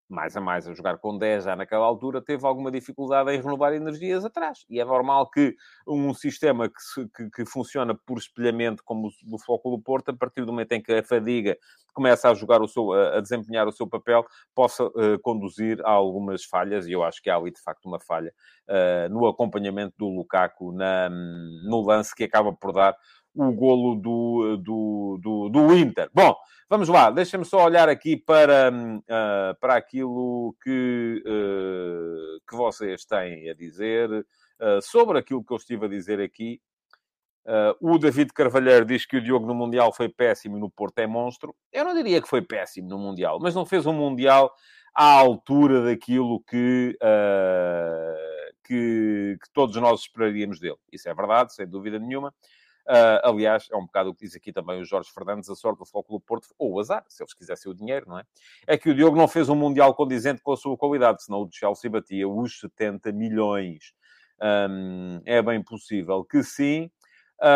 mais 0.09 0.35
a 0.37 0.41
mais 0.41 0.67
a 0.67 0.73
jogar 0.73 0.97
com 0.97 1.17
10 1.17 1.43
já 1.43 1.55
naquela 1.55 1.85
altura, 1.85 2.21
teve 2.21 2.45
alguma 2.45 2.71
dificuldade 2.71 3.31
em 3.31 3.37
renovar 3.37 3.73
energias 3.73 4.23
atrás. 4.23 4.65
E 4.69 4.79
é 4.79 4.85
normal 4.85 5.29
que 5.29 5.55
um 5.85 6.13
sistema 6.13 6.69
que, 6.69 6.81
se, 6.81 7.07
que, 7.09 7.29
que 7.29 7.45
funciona 7.45 7.93
por 7.93 8.17
espelhamento, 8.17 8.83
como 8.83 9.07
o 9.07 9.11
do 9.23 9.37
Foco 9.37 9.71
do 9.71 9.79
Porto, 9.79 10.09
a 10.09 10.13
partir 10.15 10.45
do 10.45 10.51
momento 10.51 10.71
em 10.71 10.81
que 10.81 10.93
a 10.93 11.03
fadiga 11.03 11.57
começa 11.93 12.29
a 12.29 12.33
jogar 12.35 12.61
o 12.61 12.67
seu, 12.67 12.93
a, 12.93 13.19
desempenhar 13.19 13.67
o 13.67 13.71
seu 13.71 13.87
papel, 13.87 14.23
possa 14.53 14.85
uh, 14.85 15.19
conduzir 15.23 15.81
a 15.83 15.89
algumas 15.89 16.45
falhas, 16.45 16.87
e 16.87 16.91
eu 16.91 17.03
acho 17.03 17.21
que 17.21 17.29
há 17.29 17.35
ali 17.35 17.51
de 17.51 17.59
facto 17.59 17.85
uma 17.85 17.99
falha 17.99 18.31
uh, 18.67 19.09
no 19.09 19.25
acompanhamento 19.25 19.95
do 19.97 20.07
Lukaku 20.07 20.71
na, 20.71 21.09
no 21.09 21.81
lance 21.81 22.15
que 22.15 22.23
acaba 22.23 22.53
por 22.53 22.71
dar 22.71 22.95
o 23.37 23.51
golo 23.53 23.95
do, 23.95 24.57
do, 24.57 25.19
do, 25.21 25.49
do 25.49 25.77
Inter. 25.77 26.09
Bom, 26.11 26.35
vamos 26.67 26.89
lá, 26.89 27.11
deixem-me 27.11 27.45
só 27.45 27.63
olhar 27.63 27.87
aqui 27.87 28.17
para, 28.17 28.71
uh, 28.71 29.59
para 29.59 29.75
aquilo 29.75 30.55
que, 30.63 31.23
uh, 31.23 32.41
que 32.49 32.55
vocês 32.55 33.05
têm 33.05 33.49
a 33.49 33.53
dizer 33.53 34.09
uh, 34.11 34.81
sobre 34.81 35.19
aquilo 35.19 35.43
que 35.43 35.53
eu 35.53 35.57
estive 35.57 35.85
a 35.85 35.89
dizer 35.89 36.19
aqui. 36.19 36.59
o 37.79 37.97
David 37.99 38.33
Carvalheiro 38.33 38.85
diz 38.85 39.05
que 39.05 39.17
o 39.17 39.21
Diogo 39.21 39.45
no 39.45 39.53
Mundial 39.53 39.93
foi 39.93 40.09
péssimo 40.09 40.57
e 40.57 40.59
no 40.59 40.69
Porto 40.69 40.97
é 40.99 41.07
monstro. 41.07 41.55
Eu 41.71 41.85
não 41.85 41.93
diria 41.93 42.21
que 42.21 42.27
foi 42.27 42.41
péssimo 42.41 42.89
no 42.89 42.97
Mundial, 42.97 43.39
mas 43.39 43.53
não 43.53 43.65
fez 43.65 43.85
um 43.85 43.93
Mundial 43.93 44.51
à 44.95 45.13
altura 45.13 45.85
daquilo 45.85 46.43
que, 46.49 46.97
que, 48.65 49.37
que 49.41 49.53
todos 49.53 49.75
nós 49.77 50.01
esperaríamos 50.01 50.59
dele. 50.59 50.79
Isso 50.91 51.07
é 51.07 51.13
verdade, 51.13 51.53
sem 51.53 51.67
dúvida 51.67 51.99
nenhuma. 51.99 52.33
Uh, 52.87 53.19
aliás, 53.21 53.67
é 53.69 53.75
um 53.75 53.85
bocado 53.85 54.11
o 54.11 54.15
que 54.15 54.25
diz 54.25 54.33
aqui 54.33 54.53
também 54.53 54.79
o 54.79 54.85
Jorge 54.85 55.11
Fernandes, 55.13 55.49
a 55.49 55.55
sorte 55.55 55.79
do 55.79 55.85
Flóculo 55.85 56.21
Porto, 56.21 56.47
ou 56.57 56.73
o 56.73 56.79
azar, 56.79 57.03
se 57.09 57.21
eles 57.21 57.33
quisessem 57.33 57.69
o 57.69 57.75
dinheiro, 57.75 58.07
não 58.07 58.17
é? 58.17 58.23
É 58.65 58.77
que 58.77 58.89
o 58.89 58.95
Diogo 58.95 59.17
não 59.17 59.27
fez 59.27 59.49
um 59.49 59.55
Mundial 59.55 59.93
condizente 59.93 60.41
com 60.41 60.53
a 60.53 60.57
sua 60.57 60.77
qualidade, 60.77 61.21
senão 61.21 61.41
o 61.41 61.49
Chelsea 61.51 61.91
batia 61.91 62.29
os 62.29 62.61
70 62.61 63.11
milhões. 63.11 63.91
Um, 64.41 65.19
é 65.25 65.41
bem 65.41 65.61
possível 65.61 66.23
que 66.23 66.41
sim. 66.43 66.89
Uh, 67.41 67.47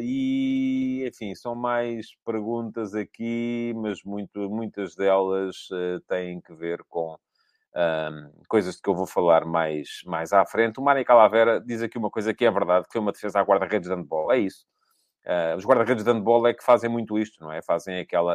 e, 0.00 1.06
enfim, 1.06 1.34
são 1.34 1.54
mais 1.54 2.06
perguntas 2.24 2.94
aqui, 2.94 3.74
mas 3.76 4.02
muito, 4.04 4.48
muitas 4.48 4.96
delas 4.96 5.68
uh, 5.70 6.00
têm 6.08 6.40
que 6.40 6.54
ver 6.54 6.82
com 6.88 7.18
um, 7.76 8.32
coisas 8.48 8.76
de 8.76 8.82
que 8.82 8.88
eu 8.88 8.94
vou 8.94 9.06
falar 9.06 9.44
mais, 9.44 10.00
mais 10.06 10.32
à 10.32 10.44
frente. 10.46 10.80
O 10.80 10.82
Mani 10.82 11.04
Calavera 11.04 11.60
diz 11.60 11.82
aqui 11.82 11.98
uma 11.98 12.10
coisa 12.10 12.32
que 12.32 12.44
é 12.44 12.50
verdade, 12.50 12.86
que 12.86 12.92
foi 12.92 13.00
uma 13.00 13.12
defesa 13.12 13.38
à 13.38 13.42
guarda-redes 13.42 13.88
de 13.88 13.94
handball. 13.94 14.32
É 14.32 14.38
isso. 14.38 14.64
Uh, 15.26 15.56
os 15.56 15.64
guarda-redes 15.64 16.04
de 16.04 16.10
handball 16.10 16.46
é 16.46 16.54
que 16.54 16.64
fazem 16.64 16.88
muito 16.88 17.18
isto, 17.18 17.42
não 17.42 17.52
é? 17.52 17.60
Fazem 17.60 17.98
aquela, 17.98 18.34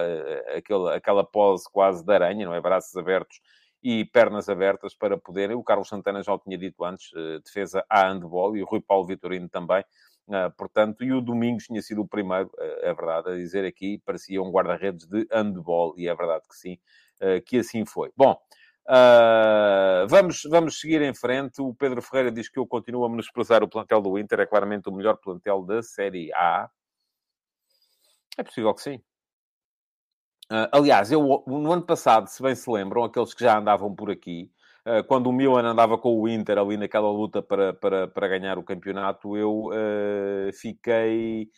aquela, 0.55 0.95
aquela 0.95 1.23
pose 1.23 1.63
quase 1.71 2.05
de 2.05 2.13
aranha, 2.13 2.45
não 2.45 2.53
é? 2.53 2.61
Braços 2.61 2.95
abertos 2.95 3.39
e 3.83 4.05
pernas 4.05 4.47
abertas 4.47 4.93
para 4.93 5.17
poderem. 5.17 5.55
O 5.55 5.63
Carlos 5.63 5.87
Santana 5.87 6.21
já 6.21 6.33
o 6.33 6.39
tinha 6.39 6.57
dito 6.57 6.83
antes, 6.83 7.11
uh, 7.13 7.39
defesa 7.43 7.83
à 7.89 8.07
handball, 8.09 8.55
e 8.55 8.61
o 8.61 8.65
Rui 8.65 8.81
Paulo 8.81 9.07
Vitorino 9.07 9.49
também. 9.49 9.83
Uh, 10.27 10.51
portanto, 10.55 11.03
e 11.03 11.11
o 11.11 11.19
Domingos 11.19 11.65
tinha 11.65 11.81
sido 11.81 12.01
o 12.01 12.07
primeiro, 12.07 12.49
uh, 12.49 12.79
é 12.81 12.93
verdade, 12.93 13.31
a 13.31 13.35
dizer 13.35 13.65
aqui, 13.65 13.99
parecia 14.05 14.41
um 14.41 14.51
guarda-redes 14.51 15.07
de 15.07 15.27
handball, 15.31 15.95
e 15.97 16.07
é 16.07 16.13
verdade 16.13 16.47
que 16.47 16.55
sim, 16.55 16.77
que 17.45 17.59
assim 17.59 17.85
foi. 17.85 18.11
Bom, 18.17 18.35
vamos, 20.09 20.41
vamos 20.49 20.79
seguir 20.79 21.01
em 21.01 21.13
frente. 21.13 21.61
O 21.61 21.73
Pedro 21.73 22.01
Ferreira 22.01 22.31
diz 22.31 22.49
que 22.49 22.59
eu 22.59 22.67
continuo 22.67 23.05
a 23.05 23.09
menosprezar 23.09 23.63
o 23.63 23.69
plantel 23.69 24.01
do 24.01 24.17
Inter, 24.17 24.39
é 24.41 24.45
claramente 24.45 24.89
o 24.89 24.91
melhor 24.91 25.17
plantel 25.17 25.63
da 25.63 25.81
Série 25.81 26.33
A. 26.33 26.69
É 28.37 28.43
possível 28.43 28.73
que 28.73 28.81
sim. 28.81 29.01
Uh, 30.51 30.67
aliás, 30.73 31.11
eu 31.11 31.43
no 31.47 31.71
ano 31.71 31.81
passado, 31.81 32.27
se 32.27 32.43
bem 32.43 32.53
se 32.53 32.69
lembram, 32.69 33.05
aqueles 33.05 33.33
que 33.33 33.41
já 33.41 33.57
andavam 33.57 33.95
por 33.95 34.11
aqui, 34.11 34.51
uh, 34.85 35.01
quando 35.05 35.27
o 35.27 35.31
Milan 35.31 35.63
andava 35.63 35.97
com 35.97 36.19
o 36.19 36.27
Inter 36.27 36.57
ali 36.57 36.75
naquela 36.75 37.09
luta 37.09 37.41
para, 37.41 37.73
para, 37.73 38.07
para 38.09 38.27
ganhar 38.27 38.57
o 38.57 38.63
campeonato, 38.63 39.37
eu 39.37 39.67
uh, 39.67 40.51
fiquei. 40.53 41.49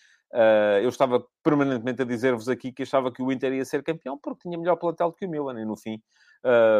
eu 0.84 0.90
estava 0.90 1.26
permanentemente 1.44 2.04
a 2.04 2.06
dizer-vos 2.06 2.48
aqui 2.48 2.72
que 2.72 2.84
achava 2.84 3.12
que 3.12 3.24
o 3.24 3.32
Inter 3.32 3.54
ia 3.54 3.66
ser 3.66 3.82
campeão 3.84 4.18
porque 4.18 4.48
tinha 4.48 4.60
melhor 4.60 4.76
plantel 4.76 5.10
do 5.10 5.16
que 5.16 5.26
o 5.26 5.30
Milan, 5.30 5.60
e 5.60 5.66
no 5.66 5.76
fim 5.76 6.00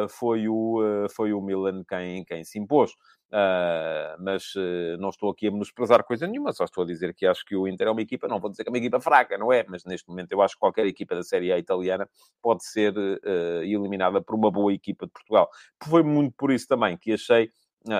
foi, 0.10 0.48
o, 0.48 1.08
foi 1.10 1.34
o 1.34 1.42
Milan 1.42 1.84
quem, 1.88 2.24
quem 2.26 2.44
se 2.44 2.60
impôs. 2.60 2.92
Uh, 3.34 4.14
mas 4.20 4.54
uh, 4.54 4.96
não 5.00 5.10
estou 5.10 5.32
aqui 5.32 5.48
a 5.48 5.52
menosprezar 5.52 6.04
coisa 6.04 6.28
nenhuma, 6.28 6.54
só 6.54 6.66
estou 6.66 6.84
a 6.84 6.86
dizer 6.88 7.16
que 7.16 7.26
acho 7.26 7.44
que 7.44 7.56
o 7.56 7.68
Inter 7.68 7.88
é 7.88 7.90
uma 7.90 8.02
equipa, 8.04 8.28
não 8.28 8.40
vou 8.40 8.48
dizer 8.48 8.64
que 8.64 8.70
é 8.70 8.72
uma 8.72 8.78
equipa 8.78 9.00
fraca, 9.00 9.40
não 9.40 9.52
é? 9.52 9.66
Mas 9.68 9.84
neste 9.86 10.08
momento 10.08 10.32
eu 10.32 10.40
acho 10.40 10.54
que 10.54 10.60
qualquer 10.60 10.86
equipa 10.86 11.16
da 11.16 11.24
Série 11.24 11.52
A 11.52 11.58
italiana 11.58 12.08
pode 12.44 12.64
ser 12.64 12.96
uh, 12.96 13.64
eliminada 13.64 14.22
por 14.22 14.36
uma 14.36 14.52
boa 14.52 14.72
equipa 14.72 15.08
de 15.08 15.12
Portugal. 15.12 15.50
Foi 15.84 16.04
muito 16.04 16.36
por 16.38 16.52
isso 16.52 16.68
também 16.68 16.96
que 16.96 17.12
achei 17.12 17.50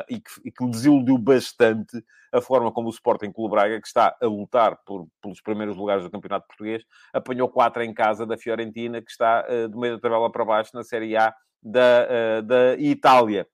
e 0.08 0.22
que, 0.22 0.32
e, 0.46 0.52
que, 0.52 0.64
me 0.64 0.70
desiludiu 0.70 1.18
bastante 1.18 2.02
a 2.32 2.40
forma 2.40 2.72
como 2.72 2.88
o 2.88 2.92
Sporting 2.92 3.32
Clube 3.32 3.56
Braga, 3.56 3.82
que 3.82 3.88
está 3.88 4.16
a 4.22 4.26
lutar 4.28 4.78
por, 4.86 5.08
pelos 5.20 5.42
primeiros 5.42 5.76
lugares 5.76 6.04
do 6.04 6.12
Campeonato 6.12 6.48
Português, 6.48 6.84
apanhou 7.12 7.50
quatro 7.50 7.82
em 7.82 7.94
casa 7.94 8.24
da 8.26 8.38
Fiorentina, 8.38 9.02
que 9.02 9.12
está 9.12 9.42
do 9.68 9.78
meio 9.78 9.96
da 9.96 10.00
tabela 10.00 10.32
para 10.32 10.46
baixo 10.46 10.72
na 10.74 10.84
Série 10.84 11.18
A 11.18 11.34
da, 11.64 12.42
da 12.42 12.76
Itália. 12.78 13.48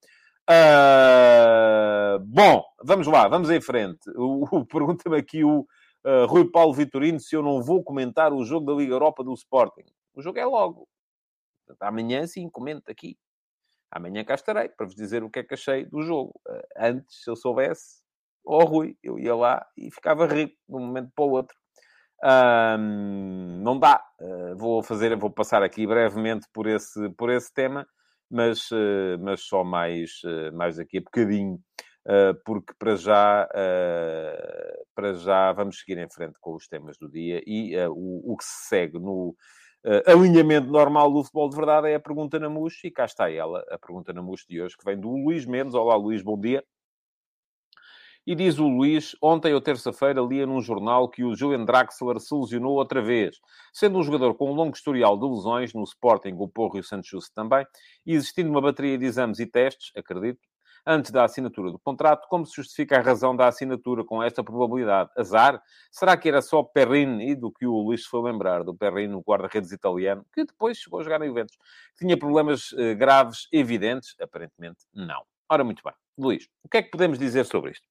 Uh, 0.49 2.17
bom, 2.25 2.65
vamos 2.83 3.05
lá, 3.05 3.27
vamos 3.27 3.51
em 3.51 3.61
frente. 3.61 3.99
Pergunta-me 4.71 5.15
aqui 5.15 5.43
o 5.43 5.59
uh, 5.59 6.25
Rui 6.25 6.49
Paulo 6.49 6.73
Vitorino 6.73 7.19
se 7.19 7.35
eu 7.35 7.43
não 7.43 7.61
vou 7.61 7.83
comentar 7.83 8.33
o 8.33 8.43
jogo 8.43 8.65
da 8.65 8.73
Liga 8.73 8.93
Europa 8.93 9.23
do 9.23 9.31
Sporting. 9.35 9.85
O 10.11 10.23
jogo 10.23 10.39
é 10.39 10.45
logo. 10.45 10.87
Amanhã 11.79 12.25
sim, 12.25 12.49
comento 12.49 12.89
aqui. 12.89 13.15
Amanhã 13.91 14.25
cá 14.25 14.33
estarei 14.33 14.69
para 14.69 14.87
vos 14.87 14.95
dizer 14.95 15.23
o 15.23 15.29
que 15.29 15.37
é 15.37 15.43
que 15.43 15.53
achei 15.53 15.85
do 15.85 16.01
jogo. 16.01 16.33
Uh, 16.47 16.61
antes, 16.79 17.23
se 17.23 17.29
eu 17.29 17.35
soubesse, 17.35 18.01
ó 18.43 18.57
oh, 18.57 18.65
Rui, 18.65 18.97
eu 19.03 19.19
ia 19.19 19.35
lá 19.35 19.63
e 19.77 19.91
ficava 19.91 20.25
rico 20.25 20.55
de 20.67 20.75
um 20.75 20.79
momento 20.79 21.11
para 21.15 21.25
o 21.25 21.29
outro. 21.29 21.55
não 23.59 23.77
dá. 23.77 24.03
Vou 24.57 24.81
fazer, 24.81 25.15
vou 25.15 25.29
passar 25.29 25.61
aqui 25.61 25.85
brevemente 25.85 26.47
por 26.51 26.65
esse, 26.65 27.07
por 27.11 27.29
esse 27.29 27.53
tema 27.53 27.87
mas, 28.29 28.69
eh, 28.71 29.17
mas 29.17 29.41
só 29.41 29.63
mais, 29.63 30.21
eh, 30.25 30.51
mais 30.51 30.77
daqui 30.77 30.97
a 30.97 31.01
bocadinho, 31.01 31.59
eh, 32.07 32.33
porque 32.45 32.73
para 32.77 32.95
já, 32.95 33.47
para 34.95 35.13
já 35.13 35.51
vamos 35.53 35.79
seguir 35.79 35.97
em 35.97 36.09
frente 36.09 36.37
com 36.39 36.55
os 36.55 36.67
temas 36.67 36.97
do 36.97 37.09
dia 37.09 37.41
e 37.45 37.75
o, 37.87 38.33
o 38.33 38.37
que 38.37 38.43
se 38.43 38.67
segue 38.67 38.99
no 38.99 39.35
alinhamento 40.05 40.67
normal 40.67 41.11
do 41.11 41.23
futebol 41.23 41.49
de 41.49 41.55
verdade 41.55 41.89
é 41.89 41.95
a 41.95 41.99
pergunta 41.99 42.37
na 42.39 42.49
MUS 42.49 42.83
e 42.83 42.91
cá 42.91 43.05
está 43.05 43.31
ela, 43.31 43.63
a 43.69 43.77
pergunta 43.77 44.11
na 44.13 44.21
MUS 44.21 44.45
de 44.47 44.61
hoje, 44.61 44.75
que 44.77 44.85
vem 44.85 44.99
do 44.99 45.09
Luís 45.09 45.45
Mendes. 45.45 45.73
Olá, 45.73 45.95
Luís, 45.95 46.21
bom 46.21 46.39
dia. 46.39 46.63
E 48.29 48.35
diz 48.35 48.59
o 48.59 48.67
Luís, 48.67 49.15
ontem 49.19 49.55
ou 49.55 49.59
terça-feira 49.59 50.21
lia 50.21 50.45
num 50.45 50.61
jornal 50.61 51.09
que 51.09 51.23
o 51.23 51.35
Julian 51.35 51.65
Draxler 51.65 52.19
se 52.19 52.31
lesionou 52.35 52.75
outra 52.75 53.01
vez. 53.01 53.39
Sendo 53.73 53.97
um 53.97 54.03
jogador 54.03 54.35
com 54.35 54.51
um 54.51 54.53
longo 54.53 54.75
historial 54.75 55.17
de 55.17 55.25
lesões, 55.25 55.73
no 55.73 55.83
Sporting, 55.83 56.35
o 56.37 56.47
Porro 56.47 56.77
e 56.77 56.79
o 56.79 56.83
Santos 56.83 57.27
também, 57.31 57.65
e 58.05 58.13
existindo 58.13 58.51
uma 58.51 58.61
bateria 58.61 58.99
de 58.99 59.05
exames 59.05 59.39
e 59.39 59.47
testes, 59.47 59.91
acredito, 59.97 60.47
antes 60.85 61.09
da 61.09 61.23
assinatura 61.23 61.71
do 61.71 61.79
contrato, 61.79 62.27
como 62.29 62.45
se 62.45 62.55
justifica 62.55 62.99
a 62.99 63.01
razão 63.01 63.35
da 63.35 63.47
assinatura 63.47 64.05
com 64.05 64.21
esta 64.21 64.43
probabilidade? 64.43 65.09
Azar? 65.17 65.59
Será 65.89 66.15
que 66.15 66.29
era 66.29 66.43
só 66.43 66.61
Perrin, 66.61 67.21
e 67.21 67.33
do 67.33 67.51
que 67.51 67.65
o 67.65 67.81
Luís 67.81 68.05
foi 68.05 68.21
lembrar, 68.21 68.63
do 68.63 68.75
Perrin, 68.75 69.11
o 69.13 69.23
guarda-redes 69.27 69.71
italiano, 69.71 70.23
que 70.31 70.45
depois 70.45 70.77
chegou 70.77 70.99
a 70.99 71.03
jogar 71.03 71.17
na 71.17 71.25
Juventus? 71.25 71.57
Tinha 71.97 72.15
problemas 72.15 72.75
eh, 72.77 72.93
graves, 72.93 73.47
evidentes? 73.51 74.13
Aparentemente, 74.21 74.85
não. 74.93 75.23
Ora, 75.49 75.63
muito 75.63 75.81
bem. 75.83 75.93
Luís, 76.15 76.47
o 76.63 76.69
que 76.69 76.77
é 76.77 76.83
que 76.83 76.91
podemos 76.91 77.17
dizer 77.17 77.43
sobre 77.47 77.71
isto? 77.71 77.89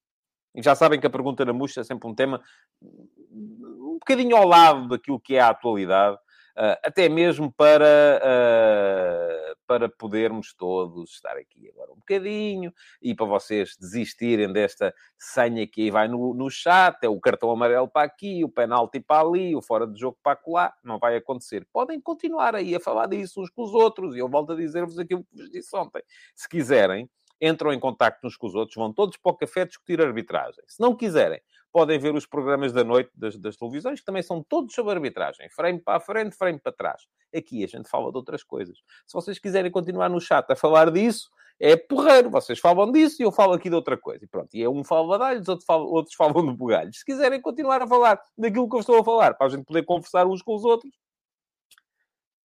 Já 0.60 0.74
sabem 0.74 0.98
que 0.98 1.06
a 1.06 1.10
pergunta 1.10 1.44
na 1.44 1.52
murcha 1.52 1.80
é 1.80 1.84
sempre 1.84 2.08
um 2.08 2.14
tema 2.14 2.42
um 2.82 3.98
bocadinho 3.98 4.36
ao 4.36 4.46
lado 4.46 4.88
daquilo 4.88 5.20
que 5.20 5.36
é 5.36 5.40
a 5.40 5.50
atualidade, 5.50 6.16
uh, 6.16 6.78
até 6.84 7.08
mesmo 7.08 7.52
para, 7.52 8.20
uh, 8.22 9.56
para 9.66 9.88
podermos 9.88 10.54
todos 10.54 11.10
estar 11.10 11.36
aqui 11.36 11.68
agora 11.68 11.92
um 11.92 11.96
bocadinho 11.96 12.72
e 13.02 13.14
para 13.14 13.26
vocês 13.26 13.76
desistirem 13.78 14.52
desta 14.52 14.94
senha 15.18 15.66
que 15.66 15.82
aí 15.82 15.90
vai 15.90 16.08
no, 16.08 16.34
no 16.34 16.50
chat, 16.50 16.96
é 17.02 17.08
o 17.08 17.20
cartão 17.20 17.50
amarelo 17.50 17.88
para 17.88 18.06
aqui, 18.06 18.44
o 18.44 18.48
penalti 18.48 19.00
para 19.00 19.26
ali, 19.26 19.54
o 19.54 19.62
fora 19.62 19.86
de 19.86 19.98
jogo 19.98 20.18
para 20.22 20.38
lá, 20.46 20.72
não 20.82 20.98
vai 20.98 21.16
acontecer. 21.16 21.66
Podem 21.72 22.00
continuar 22.00 22.54
aí 22.54 22.74
a 22.74 22.80
falar 22.80 23.06
disso 23.06 23.40
uns 23.40 23.50
com 23.50 23.62
os 23.62 23.74
outros 23.74 24.14
e 24.14 24.18
eu 24.18 24.28
volto 24.28 24.52
a 24.52 24.56
dizer-vos 24.56 24.98
aquilo 24.98 25.24
que 25.24 25.36
vos 25.36 25.50
disse 25.50 25.76
ontem. 25.76 26.02
Se 26.34 26.48
quiserem, 26.48 27.08
entram 27.40 27.72
em 27.72 27.78
contacto 27.78 28.26
uns 28.26 28.36
com 28.36 28.46
os 28.46 28.54
outros, 28.54 28.76
vão 28.76 28.92
todos 28.92 29.16
para 29.16 29.32
o 29.32 29.36
café 29.36 29.64
discutir 29.64 30.00
arbitragem. 30.00 30.62
Se 30.66 30.80
não 30.80 30.94
quiserem, 30.96 31.40
podem 31.72 31.98
ver 31.98 32.14
os 32.14 32.26
programas 32.26 32.72
da 32.72 32.82
noite 32.82 33.10
das, 33.14 33.36
das, 33.36 33.56
televisões, 33.56 34.00
que 34.00 34.06
também 34.06 34.22
são 34.22 34.42
todos 34.42 34.74
sobre 34.74 34.92
arbitragem. 34.92 35.48
Frame 35.50 35.80
para 35.80 35.96
a 35.96 36.00
frente, 36.00 36.36
frame 36.36 36.58
para 36.58 36.72
trás. 36.72 37.02
Aqui 37.34 37.62
a 37.62 37.66
gente 37.66 37.88
fala 37.88 38.10
de 38.10 38.16
outras 38.16 38.42
coisas. 38.42 38.78
Se 39.06 39.12
vocês 39.12 39.38
quiserem 39.38 39.70
continuar 39.70 40.08
no 40.08 40.20
chat 40.20 40.50
a 40.50 40.56
falar 40.56 40.90
disso, 40.90 41.30
é 41.60 41.76
porreiro. 41.76 42.30
Vocês 42.30 42.58
falam 42.58 42.90
disso 42.90 43.20
e 43.20 43.24
eu 43.24 43.32
falo 43.32 43.52
aqui 43.52 43.68
de 43.68 43.74
outra 43.74 43.96
coisa. 43.96 44.24
E 44.24 44.28
pronto, 44.28 44.54
e 44.54 44.62
é 44.62 44.68
um 44.68 44.84
fala 44.84 45.18
de 45.18 45.24
alhos, 45.24 45.48
outros 45.48 45.66
falam, 45.66 45.86
outros 45.86 46.14
falam 46.14 46.46
de 46.46 46.56
bugalhos. 46.56 46.98
Se 46.98 47.04
quiserem 47.04 47.40
continuar 47.40 47.82
a 47.82 47.86
falar 47.86 48.20
daquilo 48.36 48.68
que 48.68 48.76
eu 48.76 48.80
estou 48.80 48.98
a 48.98 49.04
falar, 49.04 49.34
para 49.34 49.46
a 49.46 49.50
gente 49.50 49.64
poder 49.64 49.84
conversar 49.84 50.26
uns 50.26 50.42
com 50.42 50.54
os 50.54 50.64
outros, 50.64 50.92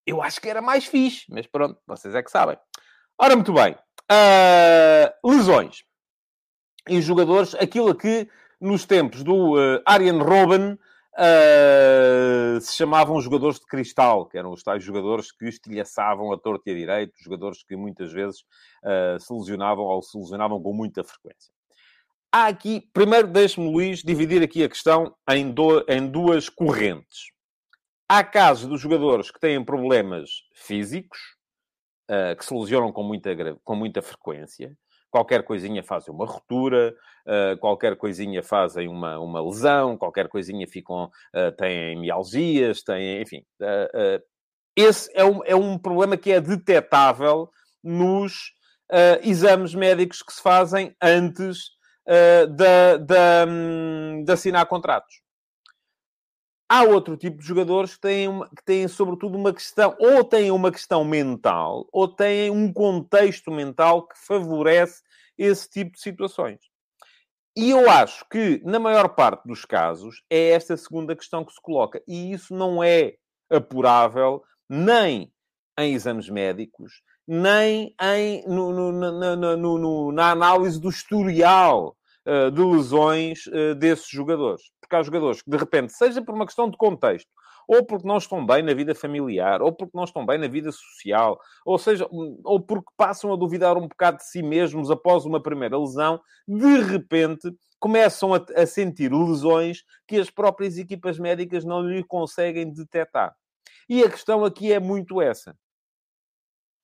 eu 0.06 0.22
acho 0.22 0.42
que 0.42 0.50
era 0.50 0.62
mais 0.62 0.86
fixe. 0.86 1.26
Mas 1.30 1.48
pronto, 1.48 1.80
vocês 1.88 2.14
é 2.14 2.22
que 2.22 2.32
sabem. 2.32 2.58
Ora, 3.18 3.36
muito 3.36 3.54
bem. 3.54 3.76
Uh, 4.12 5.30
lesões. 5.30 5.84
E 6.88 7.02
jogadores, 7.02 7.56
aquilo 7.56 7.96
que 7.96 8.28
nos 8.60 8.86
tempos 8.86 9.24
do 9.24 9.54
uh, 9.54 9.82
Arjen 9.86 10.20
Robben 10.20 10.78
uh, 11.14 12.62
se 12.62 12.76
chamavam 12.76 13.20
jogadores 13.22 13.60
de 13.60 13.66
cristal, 13.66 14.26
que 14.26 14.38
eram 14.38 14.52
os 14.52 14.64
tais 14.64 14.84
jogadores 14.84 15.32
que 15.32 15.46
estilhaçavam 15.46 16.32
a 16.32 16.38
torto 16.38 16.64
e 16.68 16.72
a 16.72 16.76
direito, 16.76 17.14
jogadores 17.22 17.64
que 17.64 17.76
muitas 17.76 18.12
vezes 18.12 18.42
uh, 18.84 19.20
se 19.20 19.34
lesionavam 19.34 19.86
ou 19.86 20.02
se 20.02 20.18
lesionavam 20.18 20.62
com 20.62 20.74
muita 20.74 21.04
frequência. 21.04 21.52
Há 22.32 22.48
aqui, 22.48 22.90
primeiro 22.94 23.28
deixe-me, 23.28 23.72
Luís, 23.72 24.02
dividir 24.02 24.42
aqui 24.42 24.64
a 24.64 24.70
questão 24.70 25.16
em, 25.30 25.52
do, 25.52 25.86
em 25.88 26.08
duas 26.08 26.50
correntes. 26.50 27.32
Há 28.10 28.24
casos 28.24 28.68
dos 28.68 28.82
jogadores 28.82 29.30
que 29.30 29.40
têm 29.40 29.64
problemas 29.64 30.30
físicos, 30.54 31.20
uh, 32.10 32.36
que 32.36 32.46
se 32.46 32.54
lesionam 32.54 32.92
com 32.92 33.04
muita, 33.04 33.36
com 33.64 33.76
muita 33.76 34.02
frequência. 34.02 34.76
Qualquer 35.10 35.44
coisinha 35.44 35.84
fazem 35.84 36.14
uma 36.14 36.26
ruptura, 36.26 36.96
uh, 37.28 37.58
qualquer 37.60 37.96
coisinha 37.96 38.42
fazem 38.42 38.88
uma, 38.88 39.20
uma 39.20 39.42
lesão, 39.44 39.98
qualquer 39.98 40.28
coisinha 40.28 40.68
ficam, 40.68 41.06
uh, 41.06 41.52
têm 41.58 42.00
mialgias, 42.00 42.82
têm, 42.82 43.22
enfim. 43.22 43.46
esse 44.76 45.12
é 45.14 45.24
um, 45.24 45.44
é 45.46 45.56
um 45.56 45.78
problema 45.78 46.18
que 46.18 46.32
é 46.32 46.42
detetável 46.42 47.50
nos 47.84 48.54
exames 49.24 49.74
médicos 49.74 50.22
que 50.22 50.32
se 50.32 50.42
fazem 50.42 50.96
antes 51.02 51.72
de, 52.06 52.98
de, 53.00 53.50
hum, 53.50 54.24
de 54.24 54.32
assinar 54.32 54.68
contratos. 54.68 55.23
Há 56.70 56.84
outro 56.84 57.18
tipo 57.18 57.38
de 57.38 57.46
jogadores 57.46 57.96
que 57.96 58.02
têm, 58.02 58.28
uma, 58.28 58.50
que 58.50 58.64
têm, 58.64 58.88
sobretudo, 58.88 59.38
uma 59.38 59.54
questão, 59.54 59.96
ou 60.00 60.24
têm 60.24 60.50
uma 60.50 60.72
questão 60.72 61.04
mental, 61.04 61.88
ou 61.92 62.08
têm 62.08 62.50
um 62.50 62.72
contexto 62.72 63.52
mental 63.52 64.08
que 64.08 64.18
favorece 64.18 65.02
esse 65.38 65.70
tipo 65.70 65.92
de 65.94 66.02
situações. 66.02 66.60
e 67.56 67.70
eu 67.70 67.90
acho 67.90 68.26
que, 68.30 68.62
na 68.64 68.80
maior 68.80 69.10
parte 69.10 69.46
dos 69.48 69.66
casos, 69.66 70.24
é 70.30 70.50
esta 70.50 70.76
segunda 70.76 71.16
questão 71.16 71.46
que 71.46 71.54
se 71.54 71.62
coloca. 71.62 72.02
E 72.08 72.32
isso 72.32 72.54
não 72.56 72.84
é 72.84 73.16
apurável 73.50 74.44
nem 74.68 75.32
em 75.78 75.94
exames 75.94 76.30
médicos, 76.30 77.02
nem 77.28 77.96
em, 78.02 78.48
no, 78.48 78.92
no, 78.92 79.78
no, 79.78 80.12
na 80.12 80.32
análise 80.32 80.80
do 80.80 80.90
historial 80.90 81.96
de 82.52 82.62
lesões 82.62 83.46
uh, 83.48 83.76
desses 83.76 84.08
jogadores. 84.08 84.64
Porque 84.80 84.96
há 84.96 85.04
jogadores 85.04 85.42
que, 85.42 85.50
de 85.50 85.58
repente, 85.58 85.94
seja 85.94 86.22
por 86.22 86.34
uma 86.34 86.46
questão 86.46 86.70
de 86.70 86.78
contexto, 86.78 87.30
ou 87.68 87.86
porque 87.86 88.08
não 88.08 88.18
estão 88.18 88.46
bem 88.46 88.62
na 88.62 88.74
vida 88.74 88.94
familiar, 88.94 89.62
ou 89.62 89.72
porque 89.72 89.96
não 89.96 90.04
estão 90.04 90.26
bem 90.26 90.38
na 90.38 90.48
vida 90.48 90.72
social, 90.72 91.40
ou 91.66 91.78
seja, 91.78 92.08
ou 92.44 92.60
porque 92.60 92.92
passam 92.98 93.32
a 93.32 93.36
duvidar 93.36 93.78
um 93.78 93.88
bocado 93.88 94.18
de 94.18 94.26
si 94.26 94.44
mesmos 94.44 94.92
após 94.92 95.26
uma 95.26 95.42
primeira 95.42 95.78
lesão, 95.78 96.20
de 96.48 96.82
repente 96.82 97.52
começam 97.80 98.34
a, 98.34 98.46
a 98.56 98.66
sentir 98.66 99.12
lesões 99.12 99.84
que 100.08 100.18
as 100.18 100.30
próprias 100.30 100.78
equipas 100.78 101.20
médicas 101.20 101.66
não 101.66 101.82
lhe 101.82 102.04
conseguem 102.04 102.72
detectar. 102.72 103.36
E 103.90 104.04
a 104.04 104.10
questão 104.10 104.46
aqui 104.46 104.72
é 104.72 104.80
muito 104.80 105.22
essa. 105.22 105.56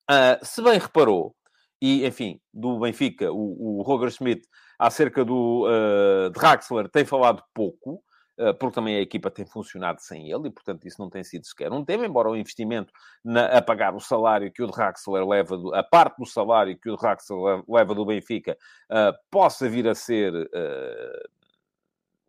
Uh, 0.09 0.43
se 0.43 0.61
bem 0.61 0.79
reparou, 0.79 1.35
e 1.81 2.05
enfim, 2.05 2.41
do 2.53 2.79
Benfica, 2.79 3.31
o, 3.31 3.79
o 3.79 3.81
Roger 3.81 4.11
Schmidt, 4.11 4.45
acerca 4.79 5.25
do 5.25 5.67
uh, 5.67 6.29
Draxler, 6.31 6.89
tem 6.89 7.05
falado 7.05 7.43
pouco. 7.53 8.01
Eh, 8.39 8.53
porque 8.53 8.75
também 8.75 8.95
a 8.95 9.01
equipa 9.01 9.29
tem 9.29 9.45
funcionado 9.45 9.99
sem 10.01 10.31
ele 10.31 10.47
e, 10.47 10.49
portanto, 10.49 10.87
isso 10.87 11.01
não 11.01 11.09
tem 11.09 11.21
sido 11.25 11.45
sequer 11.45 11.73
um 11.73 11.83
tema, 11.83 12.05
embora 12.05 12.29
o 12.29 12.37
investimento 12.37 12.93
na, 13.21 13.47
a 13.57 13.61
pagar 13.61 13.93
o 13.93 13.99
salário 13.99 14.49
que 14.49 14.63
o 14.63 14.67
Draxler 14.67 15.27
leva, 15.27 15.57
do, 15.57 15.75
a 15.75 15.83
parte 15.83 16.17
do 16.17 16.25
salário 16.25 16.79
que 16.79 16.89
o 16.89 16.95
Draxler 16.95 17.61
leva 17.67 17.93
do 17.93 18.05
Benfica, 18.05 18.57
uh, 18.89 19.13
possa 19.29 19.67
vir 19.67 19.89
a 19.89 19.93
ser 19.93 20.33
uh, 20.33 21.29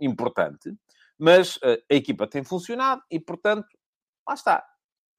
importante, 0.01 0.75
mas 1.17 1.59
uh, 1.59 1.81
a 1.89 1.95
equipa 1.95 2.27
tem 2.27 2.43
funcionado 2.43 3.01
e, 3.09 3.21
portanto, 3.21 3.69
lá 4.27 4.35
está 4.35 4.67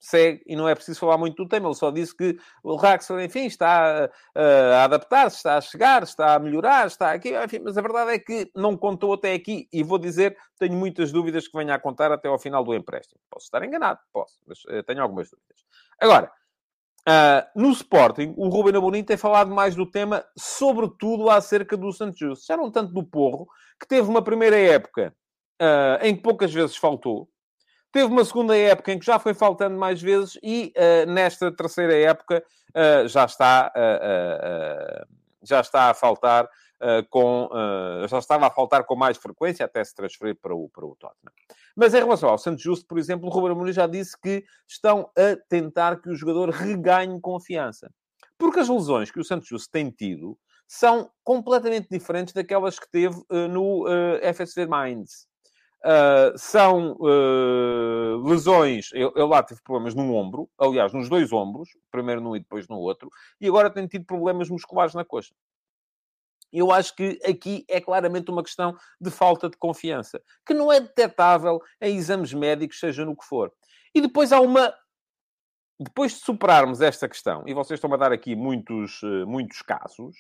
segue 0.02 0.42
e 0.48 0.56
não 0.56 0.68
é 0.68 0.74
preciso 0.74 1.00
falar 1.00 1.18
muito 1.18 1.36
do 1.36 1.48
tema. 1.48 1.68
Ele 1.68 1.76
só 1.76 1.92
disse 1.92 2.18
que 2.18 2.36
o 2.64 2.76
Raxel, 2.76 3.22
enfim, 3.22 3.46
está 3.46 4.10
a, 4.36 4.82
a 4.82 4.84
adaptar-se, 4.86 5.38
está 5.38 5.58
a 5.58 5.62
chegar, 5.62 6.02
está 6.02 6.34
a 6.34 6.40
melhorar, 6.40 6.88
está 6.88 7.12
aqui, 7.12 7.32
enfim, 7.38 7.60
mas 7.60 7.78
a 7.78 7.82
verdade 7.82 8.12
é 8.12 8.20
que 8.20 8.50
não 8.56 8.76
contou 8.76 9.14
até 9.14 9.34
aqui 9.34 9.70
e 9.72 9.84
vou 9.84 10.00
dizer, 10.00 10.36
tenho 10.58 10.74
muitas 10.74 11.12
dúvidas 11.12 11.48
que 11.48 11.56
venha 11.56 11.76
a 11.76 11.80
contar 11.80 12.12
até 12.12 12.28
ao 12.28 12.40
final 12.40 12.64
do 12.64 12.74
empréstimo. 12.74 13.22
Posso 13.30 13.46
estar 13.46 13.64
enganado, 13.64 14.00
posso, 14.12 14.40
mas 14.48 14.64
uh, 14.66 14.82
tenho 14.84 15.04
algumas 15.04 15.30
dúvidas. 15.30 15.64
Agora, 16.00 16.32
uh, 17.08 17.62
no 17.62 17.70
Sporting, 17.70 18.34
o 18.36 18.50
Ruben 18.50 18.76
Amorim 18.76 19.04
tem 19.04 19.18
falado 19.18 19.54
mais 19.54 19.76
do 19.76 19.86
tema, 19.86 20.26
sobretudo 20.36 21.30
acerca 21.30 21.78
do 21.78 21.92
Santos 21.94 22.18
Justo. 22.18 22.48
Já 22.48 22.58
não 22.58 22.72
tanto 22.72 22.92
do 22.92 23.04
Porro, 23.04 23.48
que 23.80 23.88
teve 23.88 24.10
uma 24.10 24.24
primeira 24.24 24.58
época 24.58 25.14
uh, 25.62 26.04
em 26.04 26.16
que 26.16 26.24
poucas 26.24 26.52
vezes 26.52 26.76
faltou, 26.76 27.30
Teve 27.92 28.06
uma 28.06 28.24
segunda 28.24 28.58
época 28.58 28.94
em 28.94 29.00
que 29.00 29.06
já 29.06 29.20
foi 29.20 29.34
faltando 29.34 29.78
mais 29.78 30.02
vezes 30.02 30.40
e 30.42 30.74
uh, 30.78 31.12
nesta 31.12 31.52
terceira 31.52 31.94
época 31.94 32.44
uh, 32.70 33.08
já 33.08 33.26
está 33.26 33.72
uh, 33.76 35.06
já 35.44 35.60
está 35.60 35.90
a 35.90 35.94
faltar 35.94 36.48
com 37.12 37.48
já 38.10 38.18
estava 38.18 38.48
a 38.48 38.50
faltar 38.50 38.84
com 38.86 38.96
mais 38.96 39.16
frequência 39.16 39.64
até 39.64 39.84
se 39.84 39.94
transferir 39.94 40.36
para 40.42 40.56
o 40.56 40.68
para 40.68 40.84
o 40.84 40.96
Tottenham. 40.96 41.32
Mas 41.76 41.94
em 41.94 41.98
relação 41.98 42.28
ao 42.28 42.40
Santos 42.40 42.64
Justo, 42.64 42.88
por 42.88 42.98
exemplo, 42.98 43.28
o 43.28 43.32
Ruben 43.32 43.52
Amorim 43.52 43.72
já 43.72 43.86
disse 43.86 44.20
que 44.20 44.44
estão 44.68 45.08
a 45.16 45.36
tentar 45.48 46.02
que 46.02 46.10
o 46.10 46.16
jogador 46.16 46.50
reganhe 46.50 47.22
confiança, 47.22 47.92
porque 48.36 48.60
as 48.60 48.68
lesões 48.68 49.12
que 49.12 49.20
o 49.20 49.24
Santos 49.24 49.48
Justo 49.48 49.70
tem 49.70 49.92
tido 49.92 50.36
são 50.68 51.12
completamente 51.24 51.88
diferentes 51.88 52.34
daquelas 52.34 52.80
que 52.80 52.90
teve 52.90 53.16
no 53.30 53.86
FSV 54.34 54.66
Mainz. 54.66 55.28
Uh, 55.84 56.38
são 56.38 56.96
uh, 57.00 58.24
lesões. 58.24 58.90
Eu, 58.94 59.12
eu, 59.16 59.26
lá 59.28 59.42
tive 59.42 59.62
problemas 59.64 59.96
no 59.96 60.14
ombro, 60.14 60.48
aliás, 60.60 60.94
nos 60.94 61.10
dois 61.10 61.34
ombros, 61.34 61.70
primeiro 61.90 62.22
num 62.22 62.36
e 62.36 62.40
depois 62.40 62.68
no 62.68 62.78
outro, 62.78 63.10
e 63.40 63.48
agora 63.48 63.70
tenho 63.70 63.88
tido 63.88 64.06
problemas 64.06 64.48
musculares 64.48 64.94
na 64.94 65.04
coxa. 65.04 65.34
Eu 66.54 66.72
acho 66.72 66.96
que 66.96 67.20
aqui 67.26 67.66
é 67.68 67.82
claramente 67.82 68.30
uma 68.30 68.44
questão 68.44 68.78
de 69.00 69.10
falta 69.10 69.50
de 69.50 69.58
confiança, 69.58 70.22
que 70.46 70.54
não 70.54 70.72
é 70.72 70.80
detectável 70.80 71.60
em 71.82 71.96
exames 71.96 72.34
médicos, 72.34 72.80
seja 72.80 73.04
no 73.06 73.16
que 73.16 73.26
for. 73.26 73.52
E 73.96 74.02
depois 74.02 74.32
há 74.32 74.40
uma. 74.40 74.74
Depois 75.80 76.12
de 76.12 76.20
superarmos 76.20 76.80
esta 76.80 77.10
questão, 77.10 77.44
e 77.48 77.56
vocês 77.56 77.80
estão 77.80 77.92
a 77.92 77.98
dar 77.98 78.12
aqui 78.12 78.36
muitos, 78.36 79.02
eh, 79.04 79.26
muitos 79.26 79.64
casos, 79.64 80.16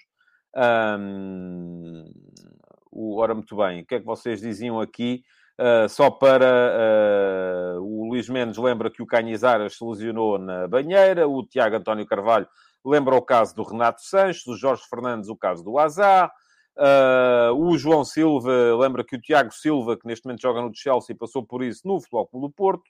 ora, 2.91 3.35
muito 3.35 3.55
bem, 3.55 3.81
o 3.81 3.85
que 3.85 3.95
é 3.95 3.99
que 3.99 4.05
vocês 4.05 4.41
diziam 4.41 4.79
aqui? 4.79 5.23
Uh, 5.61 5.87
só 5.87 6.09
para 6.09 7.77
uh, 7.77 7.81
o 7.83 8.09
Luís 8.09 8.27
Mendes 8.27 8.57
lembra 8.57 8.89
que 8.89 9.03
o 9.03 9.05
Canhizaras 9.05 9.77
se 9.77 9.85
lesionou 9.85 10.39
na 10.39 10.67
banheira, 10.67 11.27
o 11.27 11.45
Tiago 11.45 11.75
António 11.75 12.03
Carvalho 12.03 12.47
lembra 12.83 13.13
o 13.13 13.21
caso 13.21 13.55
do 13.55 13.61
Renato 13.61 14.01
Sanches, 14.01 14.47
o 14.47 14.57
Jorge 14.57 14.81
Fernandes 14.89 15.29
o 15.29 15.35
caso 15.35 15.63
do 15.63 15.77
Azar, 15.77 16.31
uh, 16.79 17.53
o 17.53 17.77
João 17.77 18.03
Silva 18.03 18.75
lembra 18.75 19.03
que 19.03 19.15
o 19.15 19.21
Tiago 19.21 19.53
Silva, 19.53 19.95
que 19.95 20.07
neste 20.07 20.25
momento 20.25 20.41
joga 20.41 20.63
no 20.63 20.71
Chelsea, 20.73 21.15
passou 21.15 21.45
por 21.45 21.61
isso 21.61 21.87
no 21.87 21.99
Futebol 21.99 22.25
Clube 22.25 22.47
do 22.47 22.53
Porto. 22.53 22.89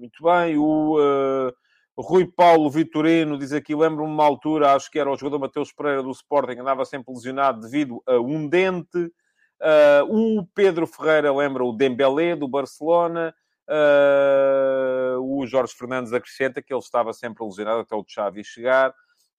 muito 0.00 0.22
bem, 0.22 0.56
o 0.56 1.52
Rui 1.98 2.26
Paulo 2.26 2.70
Vitorino 2.70 3.36
diz 3.36 3.52
aqui, 3.52 3.74
lembro-me 3.74 4.10
uma 4.10 4.24
altura, 4.24 4.72
acho 4.72 4.90
que 4.90 4.98
era 4.98 5.12
o 5.12 5.16
jogador 5.18 5.38
Mateus 5.38 5.70
Pereira 5.70 6.02
do 6.02 6.12
Sporting, 6.12 6.60
andava 6.60 6.86
sempre 6.86 7.12
lesionado 7.12 7.60
devido 7.60 8.02
a 8.06 8.18
um 8.18 8.48
dente. 8.48 9.12
Uh, 9.60 10.38
o 10.38 10.46
Pedro 10.54 10.86
Ferreira 10.86 11.32
lembra 11.34 11.64
o 11.64 11.72
Dembélé, 11.72 12.34
do 12.34 12.48
Barcelona. 12.48 13.34
Uh, 13.68 15.20
o 15.20 15.46
Jorge 15.46 15.74
Fernandes 15.74 16.12
acrescenta 16.12 16.62
que 16.62 16.72
ele 16.72 16.80
estava 16.80 17.12
sempre 17.12 17.44
lesionado 17.44 17.80
até 17.80 17.94
o 17.94 18.04
Xavi 18.06 18.42
chegar. 18.42 18.90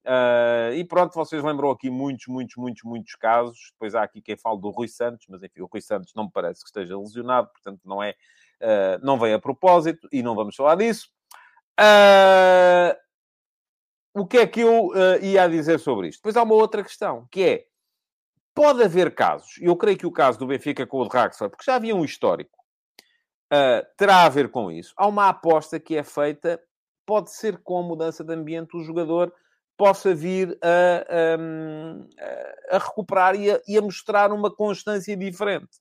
Uh, 0.04 0.74
e 0.74 0.84
pronto, 0.84 1.14
vocês 1.14 1.42
lembram 1.42 1.70
aqui 1.70 1.90
muitos, 1.90 2.26
muitos, 2.28 2.56
muitos, 2.56 2.82
muitos 2.84 3.14
casos. 3.16 3.72
Depois 3.72 3.94
há 3.94 4.02
aqui 4.02 4.22
quem 4.22 4.36
fala 4.36 4.58
do 4.58 4.70
Rui 4.70 4.88
Santos, 4.88 5.26
mas 5.28 5.42
enfim, 5.42 5.60
o 5.60 5.66
Rui 5.66 5.80
Santos 5.80 6.12
não 6.14 6.24
me 6.24 6.30
parece 6.32 6.62
que 6.62 6.68
esteja 6.68 6.98
lesionado, 6.98 7.48
portanto 7.48 7.80
não 7.84 8.02
é, 8.02 8.10
uh, 8.60 9.04
não 9.04 9.18
vem 9.18 9.34
a 9.34 9.38
propósito 9.38 10.08
e 10.12 10.22
não 10.22 10.34
vamos 10.34 10.56
falar 10.56 10.76
disso. 10.76 11.08
Uh, 11.78 12.96
o 14.14 14.26
que 14.26 14.38
é 14.38 14.46
que 14.46 14.60
eu 14.60 14.90
ia 15.22 15.48
dizer 15.48 15.78
sobre 15.78 16.08
isto? 16.08 16.18
Depois 16.18 16.36
há 16.36 16.42
uma 16.42 16.54
outra 16.54 16.82
questão, 16.82 17.26
que 17.30 17.42
é 17.42 17.66
Pode 18.54 18.82
haver 18.82 19.14
casos, 19.14 19.56
e 19.58 19.64
eu 19.64 19.76
creio 19.76 19.96
que 19.96 20.06
o 20.06 20.12
caso 20.12 20.38
do 20.38 20.46
Benfica 20.46 20.86
com 20.86 20.98
o 20.98 21.08
Draxler, 21.08 21.48
porque 21.48 21.64
já 21.64 21.76
havia 21.76 21.96
um 21.96 22.04
histórico, 22.04 22.58
uh, 23.52 23.86
terá 23.96 24.24
a 24.24 24.28
ver 24.28 24.50
com 24.50 24.70
isso. 24.70 24.92
Há 24.96 25.06
uma 25.06 25.28
aposta 25.28 25.80
que 25.80 25.96
é 25.96 26.02
feita, 26.02 26.60
pode 27.06 27.32
ser 27.32 27.58
com 27.58 27.78
a 27.78 27.82
mudança 27.82 28.22
de 28.22 28.34
ambiente, 28.34 28.76
o 28.76 28.84
jogador 28.84 29.32
possa 29.76 30.14
vir 30.14 30.58
a, 30.62 31.04
a, 32.70 32.76
a 32.76 32.78
recuperar 32.78 33.34
e 33.34 33.50
a, 33.50 33.60
e 33.66 33.76
a 33.76 33.82
mostrar 33.82 34.32
uma 34.32 34.54
constância 34.54 35.16
diferente. 35.16 35.80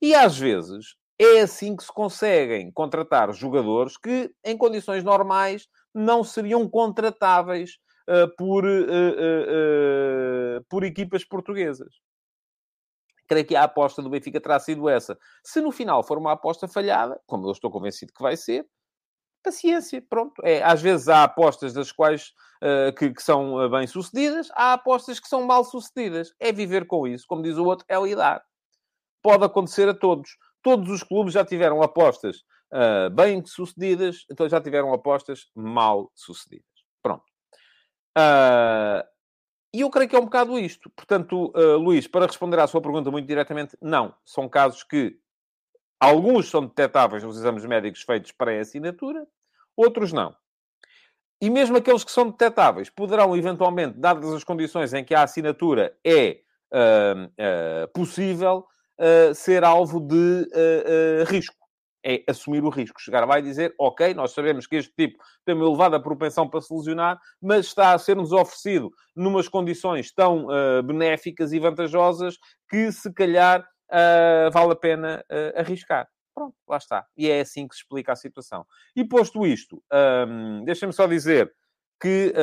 E 0.00 0.14
às 0.14 0.36
vezes 0.36 0.96
é 1.18 1.40
assim 1.40 1.76
que 1.76 1.84
se 1.84 1.92
conseguem 1.92 2.70
contratar 2.72 3.32
jogadores 3.32 3.96
que, 3.96 4.34
em 4.42 4.56
condições 4.56 5.04
normais, 5.04 5.68
não 5.94 6.24
seriam 6.24 6.68
contratáveis 6.68 7.78
por, 8.36 8.64
uh, 8.64 10.64
por 10.68 10.84
equipas 10.84 11.24
portuguesas. 11.24 11.94
Creio 13.28 13.46
que 13.46 13.56
a 13.56 13.64
aposta 13.64 14.02
do 14.02 14.10
Benfica 14.10 14.40
terá 14.40 14.58
sido 14.58 14.88
essa. 14.88 15.18
Se 15.42 15.60
no 15.60 15.72
final 15.72 16.02
for 16.02 16.18
uma 16.18 16.32
aposta 16.32 16.68
falhada, 16.68 17.20
como 17.26 17.46
eu 17.46 17.52
estou 17.52 17.70
convencido 17.70 18.12
que 18.12 18.22
vai 18.22 18.36
ser, 18.36 18.66
paciência, 19.42 20.04
pronto. 20.08 20.40
É, 20.44 20.62
às 20.62 20.80
vezes 20.80 21.08
há 21.08 21.24
apostas 21.24 21.72
das 21.72 21.90
quais 21.90 22.32
uh, 22.62 22.94
que, 22.96 23.10
que, 23.10 23.22
são 23.22 23.68
bem 23.70 23.86
sucedidas, 23.86 24.48
há 24.52 24.74
apostas 24.74 25.18
que 25.18 25.28
são 25.28 25.44
mal 25.44 25.64
sucedidas. 25.64 26.32
É 26.38 26.52
viver 26.52 26.86
com 26.86 27.06
isso. 27.06 27.26
Como 27.26 27.42
diz 27.42 27.56
o 27.56 27.64
outro, 27.64 27.84
é 27.88 28.00
lidar. 28.00 28.42
Pode 29.22 29.44
acontecer 29.44 29.88
a 29.88 29.94
todos. 29.94 30.36
Todos 30.62 30.90
os 30.90 31.02
clubes 31.02 31.34
já 31.34 31.44
tiveram 31.44 31.82
apostas 31.82 32.38
uh, 32.72 33.10
bem 33.10 33.44
sucedidas, 33.44 34.24
então 34.30 34.48
já 34.48 34.60
tiveram 34.60 34.92
apostas 34.92 35.50
mal 35.54 36.10
sucedidas. 36.14 36.71
Uh, 38.16 39.02
e 39.74 39.80
eu 39.80 39.90
creio 39.90 40.08
que 40.08 40.16
é 40.16 40.18
um 40.18 40.24
bocado 40.24 40.58
isto. 40.58 40.90
Portanto, 40.90 41.52
uh, 41.56 41.76
Luís, 41.78 42.06
para 42.06 42.26
responder 42.26 42.58
à 42.58 42.66
sua 42.66 42.80
pergunta 42.80 43.10
muito 43.10 43.26
diretamente, 43.26 43.76
não. 43.80 44.14
São 44.24 44.48
casos 44.48 44.82
que 44.82 45.16
alguns 45.98 46.50
são 46.50 46.66
detectáveis 46.66 47.22
nos 47.22 47.36
exames 47.38 47.64
médicos 47.64 48.02
feitos 48.02 48.32
para 48.32 48.52
a 48.52 48.60
assinatura, 48.60 49.26
outros 49.76 50.12
não. 50.12 50.34
E 51.40 51.50
mesmo 51.50 51.76
aqueles 51.76 52.04
que 52.04 52.12
são 52.12 52.30
detectáveis 52.30 52.88
poderão, 52.90 53.36
eventualmente, 53.36 53.98
dadas 53.98 54.32
as 54.32 54.44
condições 54.44 54.92
em 54.92 55.04
que 55.04 55.14
a 55.14 55.22
assinatura 55.22 55.96
é 56.04 56.40
uh, 56.72 57.88
possível, 57.92 58.66
ser 59.34 59.64
alvo 59.64 59.98
de 59.98 60.46
risco. 61.26 61.61
É 62.04 62.22
assumir 62.28 62.64
o 62.64 62.68
risco. 62.68 63.00
Chegar 63.00 63.24
lá 63.26 63.38
e 63.38 63.42
dizer, 63.42 63.74
ok, 63.78 64.12
nós 64.14 64.32
sabemos 64.32 64.66
que 64.66 64.76
este 64.76 64.92
tipo 64.94 65.22
tem 65.44 65.54
uma 65.54 65.66
elevada 65.66 66.02
propensão 66.02 66.48
para 66.48 66.60
se 66.60 66.74
lesionar, 66.74 67.20
mas 67.40 67.66
está 67.66 67.92
a 67.92 67.98
ser-nos 67.98 68.32
oferecido 68.32 68.90
numas 69.14 69.48
condições 69.48 70.12
tão 70.12 70.46
uh, 70.46 70.82
benéficas 70.82 71.52
e 71.52 71.60
vantajosas 71.60 72.36
que, 72.68 72.90
se 72.90 73.12
calhar, 73.12 73.60
uh, 73.60 74.50
vale 74.50 74.72
a 74.72 74.76
pena 74.76 75.24
uh, 75.30 75.60
arriscar. 75.60 76.08
Pronto, 76.34 76.56
lá 76.68 76.78
está. 76.78 77.06
E 77.16 77.30
é 77.30 77.40
assim 77.40 77.68
que 77.68 77.74
se 77.74 77.82
explica 77.82 78.12
a 78.12 78.16
situação. 78.16 78.66
E 78.96 79.04
posto 79.04 79.46
isto, 79.46 79.82
um, 80.26 80.64
deixem-me 80.64 80.92
só 80.92 81.06
dizer 81.06 81.52
que 82.00 82.34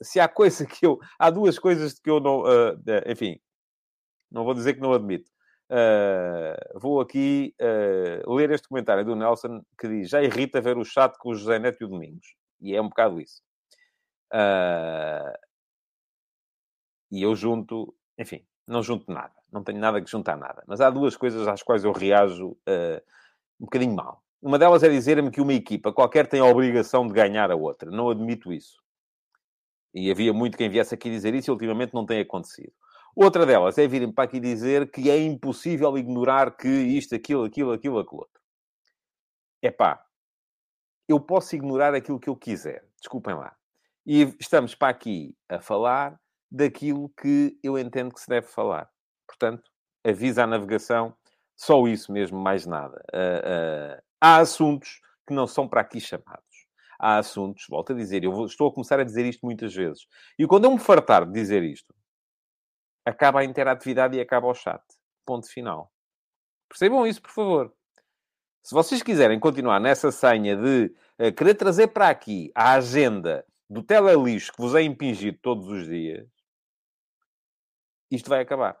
se 0.00 0.20
há 0.20 0.28
coisa 0.28 0.64
que 0.66 0.86
eu... 0.86 0.98
Há 1.18 1.30
duas 1.30 1.58
coisas 1.58 1.98
que 1.98 2.08
eu 2.08 2.20
não... 2.20 2.44
enfim, 3.06 3.40
não 4.30 4.44
vou 4.44 4.54
dizer 4.54 4.74
que 4.74 4.80
não 4.80 4.92
admito. 4.92 5.28
Uh, 5.70 6.78
vou 6.78 6.98
aqui 6.98 7.54
uh, 7.60 8.34
ler 8.34 8.50
este 8.50 8.68
comentário 8.68 9.04
do 9.04 9.14
Nelson 9.14 9.62
que 9.78 9.86
diz: 9.86 10.08
Já 10.08 10.22
irrita 10.22 10.60
ver 10.60 10.78
o 10.78 10.84
chat 10.84 11.16
com 11.18 11.30
o 11.30 11.34
José 11.34 11.58
Neto 11.58 11.82
e 11.82 11.84
o 11.84 11.88
Domingos. 11.88 12.34
E 12.60 12.74
é 12.74 12.80
um 12.80 12.88
bocado 12.88 13.20
isso. 13.20 13.42
Uh, 14.32 15.36
e 17.10 17.22
eu 17.22 17.34
junto, 17.34 17.94
enfim, 18.18 18.46
não 18.66 18.82
junto 18.82 19.12
nada. 19.12 19.34
Não 19.52 19.62
tenho 19.62 19.78
nada 19.78 20.00
que 20.00 20.10
juntar 20.10 20.36
nada. 20.36 20.62
Mas 20.66 20.80
há 20.80 20.90
duas 20.90 21.16
coisas 21.16 21.46
às 21.46 21.62
quais 21.62 21.84
eu 21.84 21.92
reajo 21.92 22.56
um 23.58 23.64
bocadinho 23.64 23.94
mal. 23.94 24.22
Uma 24.42 24.58
delas 24.58 24.82
é 24.82 24.88
dizer-me 24.88 25.30
que 25.30 25.40
uma 25.40 25.54
equipa 25.54 25.92
qualquer 25.92 26.26
tem 26.26 26.40
a 26.40 26.44
obrigação 26.44 27.06
de 27.06 27.14
ganhar 27.14 27.50
a 27.50 27.56
outra. 27.56 27.90
Não 27.90 28.10
admito 28.10 28.52
isso. 28.52 28.78
E 29.94 30.10
havia 30.10 30.32
muito 30.32 30.58
quem 30.58 30.68
viesse 30.68 30.94
aqui 30.94 31.10
dizer 31.10 31.34
isso 31.34 31.50
e 31.50 31.52
ultimamente 31.52 31.94
não 31.94 32.04
tem 32.04 32.20
acontecido. 32.20 32.72
Outra 33.20 33.44
delas 33.44 33.76
é 33.78 33.88
virem 33.88 34.12
para 34.12 34.26
aqui 34.26 34.38
dizer 34.38 34.92
que 34.92 35.10
é 35.10 35.20
impossível 35.20 35.98
ignorar 35.98 36.56
que 36.56 36.68
isto, 36.68 37.16
aquilo, 37.16 37.42
aquilo, 37.42 37.72
aquilo, 37.72 37.98
aquilo 37.98 38.20
outro. 38.20 38.40
É 39.60 39.72
pá, 39.72 40.00
eu 41.08 41.18
posso 41.18 41.56
ignorar 41.56 41.96
aquilo 41.96 42.20
que 42.20 42.30
eu 42.30 42.36
quiser, 42.36 42.84
desculpem 42.96 43.34
lá. 43.34 43.56
E 44.06 44.32
estamos 44.38 44.76
para 44.76 44.90
aqui 44.90 45.36
a 45.48 45.58
falar 45.60 46.16
daquilo 46.48 47.08
que 47.20 47.58
eu 47.60 47.76
entendo 47.76 48.14
que 48.14 48.20
se 48.20 48.28
deve 48.28 48.46
falar. 48.46 48.88
Portanto, 49.26 49.68
avisa 50.06 50.44
a 50.44 50.46
navegação, 50.46 51.12
só 51.56 51.88
isso 51.88 52.12
mesmo, 52.12 52.38
mais 52.38 52.66
nada. 52.66 53.04
Uh, 53.12 53.96
uh, 53.96 54.02
há 54.20 54.36
assuntos 54.36 55.00
que 55.26 55.34
não 55.34 55.48
são 55.48 55.66
para 55.68 55.80
aqui 55.80 56.00
chamados. 56.00 56.68
Há 57.00 57.18
assuntos, 57.18 57.66
volto 57.68 57.92
a 57.92 57.96
dizer, 57.96 58.22
eu 58.22 58.30
vou, 58.30 58.46
estou 58.46 58.68
a 58.68 58.72
começar 58.72 59.00
a 59.00 59.04
dizer 59.04 59.26
isto 59.26 59.44
muitas 59.44 59.74
vezes. 59.74 60.06
E 60.38 60.46
quando 60.46 60.66
eu 60.66 60.70
me 60.70 60.78
fartar 60.78 61.26
de 61.26 61.32
dizer 61.32 61.64
isto, 61.64 61.92
acaba 63.08 63.40
a 63.40 63.44
interatividade 63.44 64.16
e 64.16 64.20
acaba 64.20 64.46
o 64.46 64.54
chat. 64.54 64.82
Ponto 65.24 65.48
final. 65.48 65.92
Percebam 66.68 67.06
isso, 67.06 67.22
por 67.22 67.30
favor. 67.30 67.72
Se 68.62 68.74
vocês 68.74 69.02
quiserem 69.02 69.40
continuar 69.40 69.80
nessa 69.80 70.12
senha 70.12 70.54
de 70.54 70.94
uh, 71.18 71.32
querer 71.32 71.54
trazer 71.54 71.88
para 71.88 72.10
aqui 72.10 72.52
a 72.54 72.74
agenda 72.74 73.44
do 73.68 73.82
telelixo 73.82 74.52
que 74.52 74.60
vos 74.60 74.74
é 74.74 74.82
impingido 74.82 75.38
todos 75.40 75.66
os 75.68 75.86
dias, 75.86 76.26
isto 78.10 78.28
vai 78.28 78.40
acabar. 78.40 78.78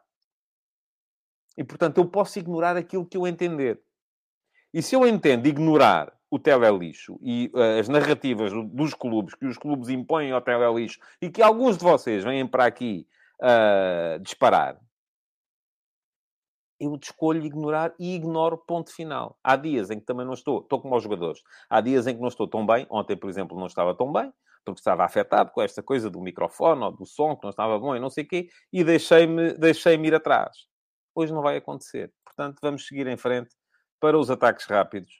E, 1.56 1.64
portanto, 1.64 1.98
eu 1.98 2.06
posso 2.06 2.38
ignorar 2.38 2.76
aquilo 2.76 3.06
que 3.06 3.16
eu 3.16 3.26
entender. 3.26 3.80
E 4.72 4.82
se 4.82 4.94
eu 4.94 5.06
entendo 5.06 5.46
ignorar 5.46 6.12
o 6.30 6.38
telelixo 6.38 7.18
e 7.22 7.50
uh, 7.54 7.80
as 7.80 7.88
narrativas 7.88 8.52
dos 8.70 8.92
clubes, 8.92 9.34
que 9.34 9.46
os 9.46 9.56
clubes 9.56 9.88
impõem 9.88 10.30
ao 10.30 10.42
telelixo, 10.42 11.00
e 11.20 11.30
que 11.30 11.42
alguns 11.42 11.78
de 11.78 11.84
vocês 11.84 12.22
vêm 12.22 12.46
para 12.46 12.66
aqui 12.66 13.06
uh, 13.42 14.18
disparar, 14.20 14.78
eu 16.80 16.96
escolho 17.02 17.44
ignorar 17.44 17.92
e 17.98 18.14
ignoro 18.14 18.56
ponto 18.56 18.94
final. 18.94 19.36
Há 19.42 19.56
dias 19.56 19.90
em 19.90 19.98
que 19.98 20.06
também 20.06 20.24
não 20.24 20.34
estou, 20.34 20.60
estou 20.60 20.80
como 20.80 20.94
aos 20.94 21.02
jogadores, 21.02 21.42
há 21.68 21.80
dias 21.80 22.06
em 22.06 22.14
que 22.14 22.20
não 22.20 22.28
estou 22.28 22.46
tão 22.46 22.64
bem, 22.64 22.86
ontem, 22.90 23.16
por 23.16 23.28
exemplo, 23.28 23.58
não 23.58 23.66
estava 23.66 23.94
tão 23.94 24.12
bem, 24.12 24.32
porque 24.64 24.80
estava 24.80 25.04
afetado 25.04 25.50
com 25.50 25.62
esta 25.62 25.82
coisa 25.82 26.10
do 26.10 26.20
microfone 26.20 26.82
ou 26.82 26.92
do 26.92 27.06
som, 27.06 27.34
que 27.34 27.42
não 27.42 27.50
estava 27.50 27.78
bom 27.78 27.96
e 27.96 28.00
não 28.00 28.10
sei 28.10 28.24
o 28.24 28.28
quê, 28.28 28.48
e 28.72 28.84
deixei-me 28.84 29.54
deixei 29.54 29.94
ir 29.96 30.14
atrás. 30.14 30.56
Hoje 31.14 31.32
não 31.32 31.42
vai 31.42 31.56
acontecer. 31.56 32.12
Portanto, 32.24 32.58
vamos 32.62 32.86
seguir 32.86 33.06
em 33.06 33.16
frente 33.16 33.50
para 34.00 34.16
os 34.16 34.30
ataques 34.30 34.66
rápidos 34.66 35.10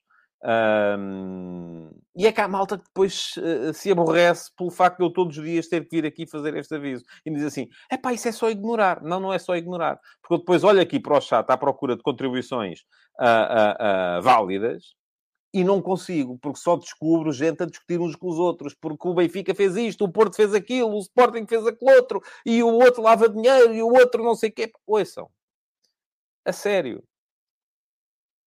um, 0.45 1.91
e 2.15 2.27
é 2.27 2.33
que 2.33 2.41
há 2.41 2.47
malta 2.47 2.79
que 2.79 2.85
depois 2.85 3.35
uh, 3.37 3.73
se 3.75 3.91
aborrece 3.91 4.51
pelo 4.57 4.71
facto 4.71 4.99
de 4.99 5.05
eu 5.05 5.11
todos 5.11 5.37
os 5.37 5.45
dias 5.45 5.69
ter 5.69 5.89
que 5.89 5.97
vir 5.97 6.07
aqui 6.07 6.27
fazer 6.27 6.57
este 6.57 6.75
aviso. 6.75 7.05
E 7.25 7.31
me 7.31 7.37
diz 7.37 7.47
assim, 7.47 7.69
é 7.91 7.97
pá, 7.97 8.13
isso 8.13 8.29
é 8.29 8.33
só 8.33 8.51
ignorar. 8.51 9.03
Não, 9.03 9.19
não 9.21 9.33
é 9.33 9.39
só 9.39 9.57
ignorar. 9.57 9.99
Porque 10.21 10.35
eu 10.35 10.39
depois 10.39 10.65
olho 10.65 10.81
aqui 10.81 11.01
para 11.01 11.17
o 11.17 11.21
chat 11.21 11.49
à 11.51 11.57
procura 11.57 11.97
de 11.97 12.03
contribuições 12.03 12.81
uh, 13.21 14.19
uh, 14.19 14.23
válidas 14.23 14.95
e 15.53 15.65
não 15.65 15.81
consigo, 15.81 16.39
porque 16.39 16.59
só 16.59 16.77
descubro 16.77 17.33
gente 17.33 17.63
a 17.63 17.67
discutir 17.67 17.99
uns 17.99 18.15
com 18.15 18.29
os 18.29 18.39
outros, 18.39 18.75
porque 18.75 19.09
o 19.09 19.15
Benfica 19.15 19.55
fez 19.55 19.77
isto, 19.77 20.05
o 20.05 20.13
Porto 20.13 20.37
fez 20.37 20.53
aquilo, 20.53 20.95
o 20.95 20.99
Sporting 21.01 21.47
fez 21.47 21.67
aquele 21.67 21.97
outro, 21.97 22.23
e 22.45 22.63
o 22.63 22.69
outro 22.69 23.03
lava 23.03 23.29
dinheiro, 23.29 23.75
e 23.75 23.83
o 23.83 23.89
outro 23.89 24.23
não 24.23 24.35
sei 24.35 24.51
o 24.51 24.53
quê. 24.53 24.71
Ouçam. 24.87 25.31
A 26.45 26.53
sério. 26.53 27.03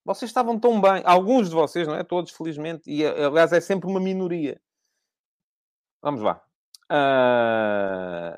Vocês 0.04 0.30
estavam 0.30 0.60
tão 0.60 0.82
bem, 0.82 1.04
alguns 1.06 1.50
de 1.50 1.56
vocês, 1.56 1.88
não 1.88 1.96
é? 1.96 2.04
Todos, 2.04 2.32
felizmente, 2.32 2.90
e 2.90 3.06
aliás 3.06 3.54
é 3.54 3.62
sempre 3.62 3.90
uma 3.90 4.00
minoria. 4.00 4.60
Vamos 6.02 6.22
lá. 6.22 6.42
Uh... 6.92 8.38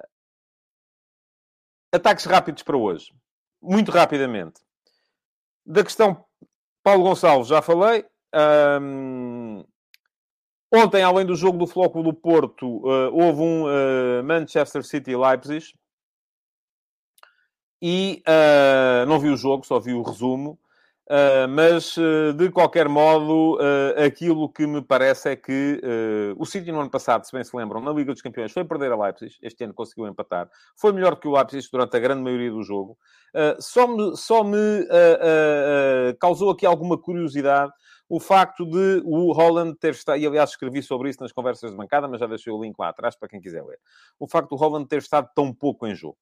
Ataques 1.93 2.25
rápidos 2.25 2.63
para 2.63 2.77
hoje. 2.77 3.13
Muito 3.61 3.91
rapidamente. 3.91 4.61
Da 5.65 5.83
questão 5.83 6.25
Paulo 6.83 7.03
Gonçalves, 7.03 7.47
já 7.47 7.61
falei. 7.61 8.05
Um... 8.81 9.63
Ontem, 10.75 11.03
além 11.03 11.25
do 11.25 11.35
jogo 11.35 11.57
do 11.57 11.67
Floco 11.67 12.01
do 12.01 12.13
Porto, 12.13 12.65
uh, 12.65 13.13
houve 13.13 13.41
um 13.41 13.65
uh, 13.65 14.23
Manchester 14.23 14.83
City-Leipzig. 14.83 15.73
E 17.79 18.23
uh, 18.27 19.05
não 19.05 19.19
vi 19.19 19.29
o 19.29 19.37
jogo, 19.37 19.65
só 19.65 19.79
vi 19.79 19.93
o 19.93 20.01
resumo. 20.01 20.59
Uh, 21.09 21.47
mas, 21.49 21.97
uh, 21.97 22.31
de 22.33 22.49
qualquer 22.49 22.87
modo, 22.87 23.57
uh, 23.57 24.05
aquilo 24.05 24.47
que 24.47 24.65
me 24.65 24.81
parece 24.81 25.31
é 25.31 25.35
que 25.35 25.81
o 26.37 26.45
City 26.45 26.71
no 26.71 26.79
ano 26.79 26.89
passado, 26.89 27.25
se 27.25 27.31
bem 27.33 27.43
se 27.43 27.55
lembram, 27.55 27.81
na 27.81 27.91
Liga 27.91 28.13
dos 28.13 28.21
Campeões, 28.21 28.51
foi 28.51 28.63
perder 28.63 28.91
a 28.91 28.95
Leipzig. 28.95 29.35
Este 29.41 29.63
ano 29.65 29.73
conseguiu 29.73 30.07
empatar. 30.07 30.49
Foi 30.77 30.93
melhor 30.93 31.17
que 31.17 31.27
o 31.27 31.35
Leipzig 31.35 31.67
durante 31.71 31.95
a 31.97 31.99
grande 31.99 32.21
maioria 32.21 32.51
do 32.51 32.63
jogo. 32.63 32.97
só 33.59 33.87
me, 33.87 34.15
só 34.15 34.43
me 34.43 34.87
causou 36.19 36.51
aqui 36.51 36.65
alguma 36.65 36.97
curiosidade 36.97 37.71
o 38.09 38.19
facto 38.19 38.65
de 38.65 39.01
o 39.05 39.31
Holland 39.31 39.75
ter 39.79 39.93
estado, 39.93 40.19
e 40.19 40.27
aliás 40.27 40.51
escrevi 40.51 40.83
sobre 40.83 41.09
isso 41.09 41.21
nas 41.21 41.31
conversas 41.31 41.71
de 41.71 41.77
bancada, 41.77 42.07
mas 42.07 42.19
já 42.19 42.27
deixei 42.27 42.53
o 42.53 42.61
link 42.61 42.77
lá 42.77 42.89
atrás 42.89 43.15
para 43.15 43.27
quem 43.27 43.41
quiser 43.41 43.63
ler. 43.63 43.79
O 44.19 44.27
facto 44.27 44.49
do 44.49 44.55
Holland 44.55 44.87
ter 44.87 44.99
estado 44.99 45.29
tão 45.35 45.53
pouco 45.53 45.87
em 45.87 45.95
jogo. 45.95 46.17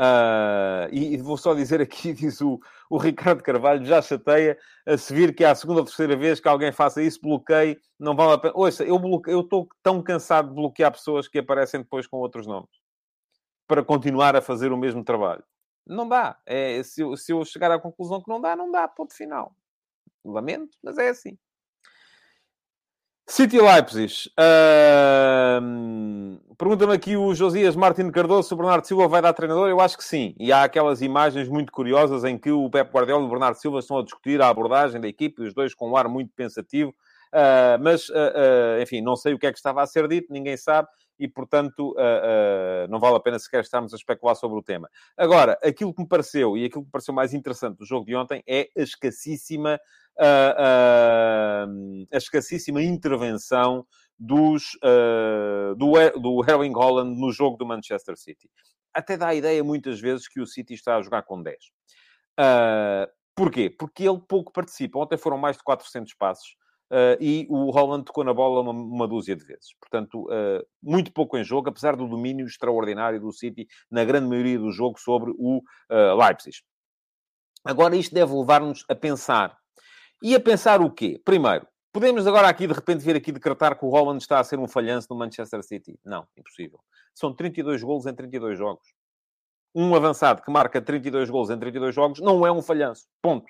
Uh, 0.00 0.90
e, 0.90 1.14
e, 1.14 1.16
vou 1.18 1.36
só 1.36 1.54
dizer 1.54 1.80
aqui, 1.80 2.12
diz 2.14 2.40
o, 2.40 2.58
o 2.90 2.98
Ricardo 2.98 3.42
Carvalho, 3.42 3.84
já 3.84 4.02
chateia 4.02 4.58
a 4.84 4.96
se 4.96 5.14
vir 5.14 5.34
que 5.34 5.44
é 5.44 5.48
a 5.48 5.54
segunda 5.54 5.80
ou 5.80 5.86
terceira 5.86 6.16
vez 6.16 6.40
que 6.40 6.48
alguém 6.48 6.72
faça 6.72 7.00
isso, 7.00 7.20
bloqueio, 7.20 7.78
não 7.98 8.16
vale 8.16 8.32
a 8.32 8.38
pena. 8.38 8.54
Ouça, 8.56 8.84
eu 8.84 9.40
estou 9.40 9.68
tão 9.82 10.02
cansado 10.02 10.48
de 10.48 10.54
bloquear 10.54 10.90
pessoas 10.90 11.28
que 11.28 11.38
aparecem 11.38 11.80
depois 11.80 12.06
com 12.06 12.16
outros 12.16 12.46
nomes 12.46 12.70
para 13.66 13.84
continuar 13.84 14.36
a 14.36 14.42
fazer 14.42 14.72
o 14.72 14.76
mesmo 14.76 15.04
trabalho. 15.04 15.44
Não 15.86 16.08
dá. 16.08 16.38
É, 16.44 16.82
se, 16.82 17.02
se 17.16 17.32
eu 17.32 17.44
chegar 17.44 17.70
à 17.70 17.78
conclusão 17.78 18.20
que 18.20 18.28
não 18.28 18.40
dá, 18.40 18.56
não 18.56 18.70
dá, 18.70 18.88
ponto 18.88 19.14
final. 19.14 19.54
Lamento, 20.24 20.76
mas 20.82 20.98
é 20.98 21.08
assim. 21.08 21.38
City 23.26 23.58
Leipzig. 23.58 24.30
Uh, 24.38 25.94
Pergunta-me 26.56 26.92
aqui 26.92 27.16
o 27.16 27.34
Josias 27.34 27.74
Martins 27.74 28.10
Cardoso 28.10 28.48
se 28.48 28.54
o 28.54 28.56
Bernardo 28.56 28.86
Silva 28.86 29.08
vai 29.08 29.20
dar 29.20 29.32
treinador. 29.32 29.68
Eu 29.68 29.80
acho 29.80 29.96
que 29.96 30.04
sim. 30.04 30.34
E 30.38 30.52
há 30.52 30.62
aquelas 30.62 31.02
imagens 31.02 31.48
muito 31.48 31.72
curiosas 31.72 32.22
em 32.22 32.38
que 32.38 32.52
o 32.52 32.70
Pep 32.70 32.92
Guardiola 32.92 33.24
e 33.24 33.26
o 33.26 33.30
Bernardo 33.30 33.56
Silva 33.56 33.80
estão 33.80 33.98
a 33.98 34.04
discutir 34.04 34.40
a 34.40 34.48
abordagem 34.48 35.00
da 35.00 35.08
equipe, 35.08 35.42
os 35.42 35.52
dois 35.52 35.74
com 35.74 35.90
um 35.90 35.96
ar 35.96 36.06
muito 36.06 36.32
pensativo. 36.34 36.94
Uh, 37.32 37.82
mas, 37.82 38.08
uh, 38.10 38.80
enfim, 38.80 39.00
não 39.00 39.16
sei 39.16 39.34
o 39.34 39.38
que 39.38 39.46
é 39.46 39.52
que 39.52 39.58
estava 39.58 39.82
a 39.82 39.86
ser 39.86 40.06
dito, 40.06 40.32
ninguém 40.32 40.56
sabe. 40.56 40.86
E, 41.18 41.26
portanto, 41.26 41.94
não 42.88 42.98
vale 42.98 43.16
a 43.16 43.20
pena 43.20 43.38
sequer 43.38 43.60
estarmos 43.60 43.94
a 43.94 43.96
especular 43.96 44.34
sobre 44.34 44.58
o 44.58 44.62
tema. 44.62 44.90
Agora, 45.16 45.56
aquilo 45.62 45.94
que 45.94 46.02
me 46.02 46.08
pareceu, 46.08 46.56
e 46.56 46.64
aquilo 46.64 46.82
que 46.82 46.86
me 46.86 46.92
pareceu 46.92 47.14
mais 47.14 47.32
interessante 47.32 47.78
do 47.78 47.86
jogo 47.86 48.04
de 48.04 48.16
ontem, 48.16 48.42
é 48.48 48.68
a 48.76 48.82
escassíssima 48.82 49.78
a, 50.18 51.66
a 52.12 52.16
escassíssima 52.16 52.82
intervenção 52.82 53.86
dos, 54.18 54.74
uh, 54.76 55.74
do, 55.76 55.92
do 56.20 56.50
Erling 56.50 56.72
Holland 56.72 57.18
no 57.18 57.32
jogo 57.32 57.56
do 57.56 57.66
Manchester 57.66 58.16
City. 58.16 58.48
Até 58.92 59.16
dá 59.16 59.28
a 59.28 59.34
ideia, 59.34 59.62
muitas 59.64 60.00
vezes, 60.00 60.28
que 60.28 60.40
o 60.40 60.46
City 60.46 60.74
está 60.74 60.96
a 60.96 61.02
jogar 61.02 61.22
com 61.22 61.42
10. 61.42 61.56
Uh, 62.38 63.10
porquê? 63.34 63.68
Porque 63.70 64.08
ele 64.08 64.20
pouco 64.28 64.52
participa. 64.52 64.98
Ontem 64.98 65.18
foram 65.18 65.36
mais 65.36 65.56
de 65.56 65.64
400 65.64 66.14
passos. 66.14 66.56
Uh, 66.92 67.18
e 67.18 67.46
o 67.50 67.70
Holland 67.70 68.04
tocou 68.04 68.22
na 68.22 68.32
bola 68.32 68.60
uma, 68.60 68.70
uma 68.70 69.08
dúzia 69.08 69.34
de 69.34 69.44
vezes. 69.44 69.74
Portanto, 69.80 70.28
muito 70.82 71.12
pouco 71.12 71.36
em 71.36 71.42
jogo, 71.42 71.68
apesar 71.68 71.96
do 71.96 72.06
domínio 72.06 72.46
extraordinário 72.46 73.20
do 73.20 73.32
City 73.32 73.66
na 73.90 74.04
grande 74.04 74.28
maioria 74.28 74.58
do 74.58 74.70
jogo 74.70 74.98
sobre 75.00 75.32
o 75.36 75.60
Leipzig. 76.16 76.58
Agora, 77.64 77.96
isto 77.96 78.14
deve 78.14 78.32
levar-nos 78.32 78.84
a 78.88 78.94
pensar 78.94 79.56
E 80.24 80.34
a 80.34 80.40
pensar 80.40 80.80
o 80.80 80.90
quê? 80.90 81.20
Primeiro, 81.22 81.68
podemos 81.92 82.26
agora 82.26 82.48
aqui, 82.48 82.66
de 82.66 82.72
repente, 82.72 83.04
vir 83.04 83.14
aqui 83.14 83.30
decretar 83.30 83.78
que 83.78 83.84
o 83.84 83.90
Holland 83.90 84.22
está 84.22 84.40
a 84.40 84.44
ser 84.44 84.58
um 84.58 84.66
falhanço 84.66 85.08
no 85.10 85.16
Manchester 85.18 85.62
City? 85.62 86.00
Não, 86.02 86.26
impossível. 86.34 86.80
São 87.14 87.34
32 87.34 87.82
golos 87.82 88.06
em 88.06 88.14
32 88.14 88.58
jogos. 88.58 88.86
Um 89.74 89.94
avançado 89.94 90.40
que 90.40 90.50
marca 90.50 90.80
32 90.80 91.28
golos 91.28 91.50
em 91.50 91.58
32 91.58 91.94
jogos 91.94 92.20
não 92.20 92.46
é 92.46 92.50
um 92.50 92.62
falhanço. 92.62 93.06
Ponto. 93.20 93.44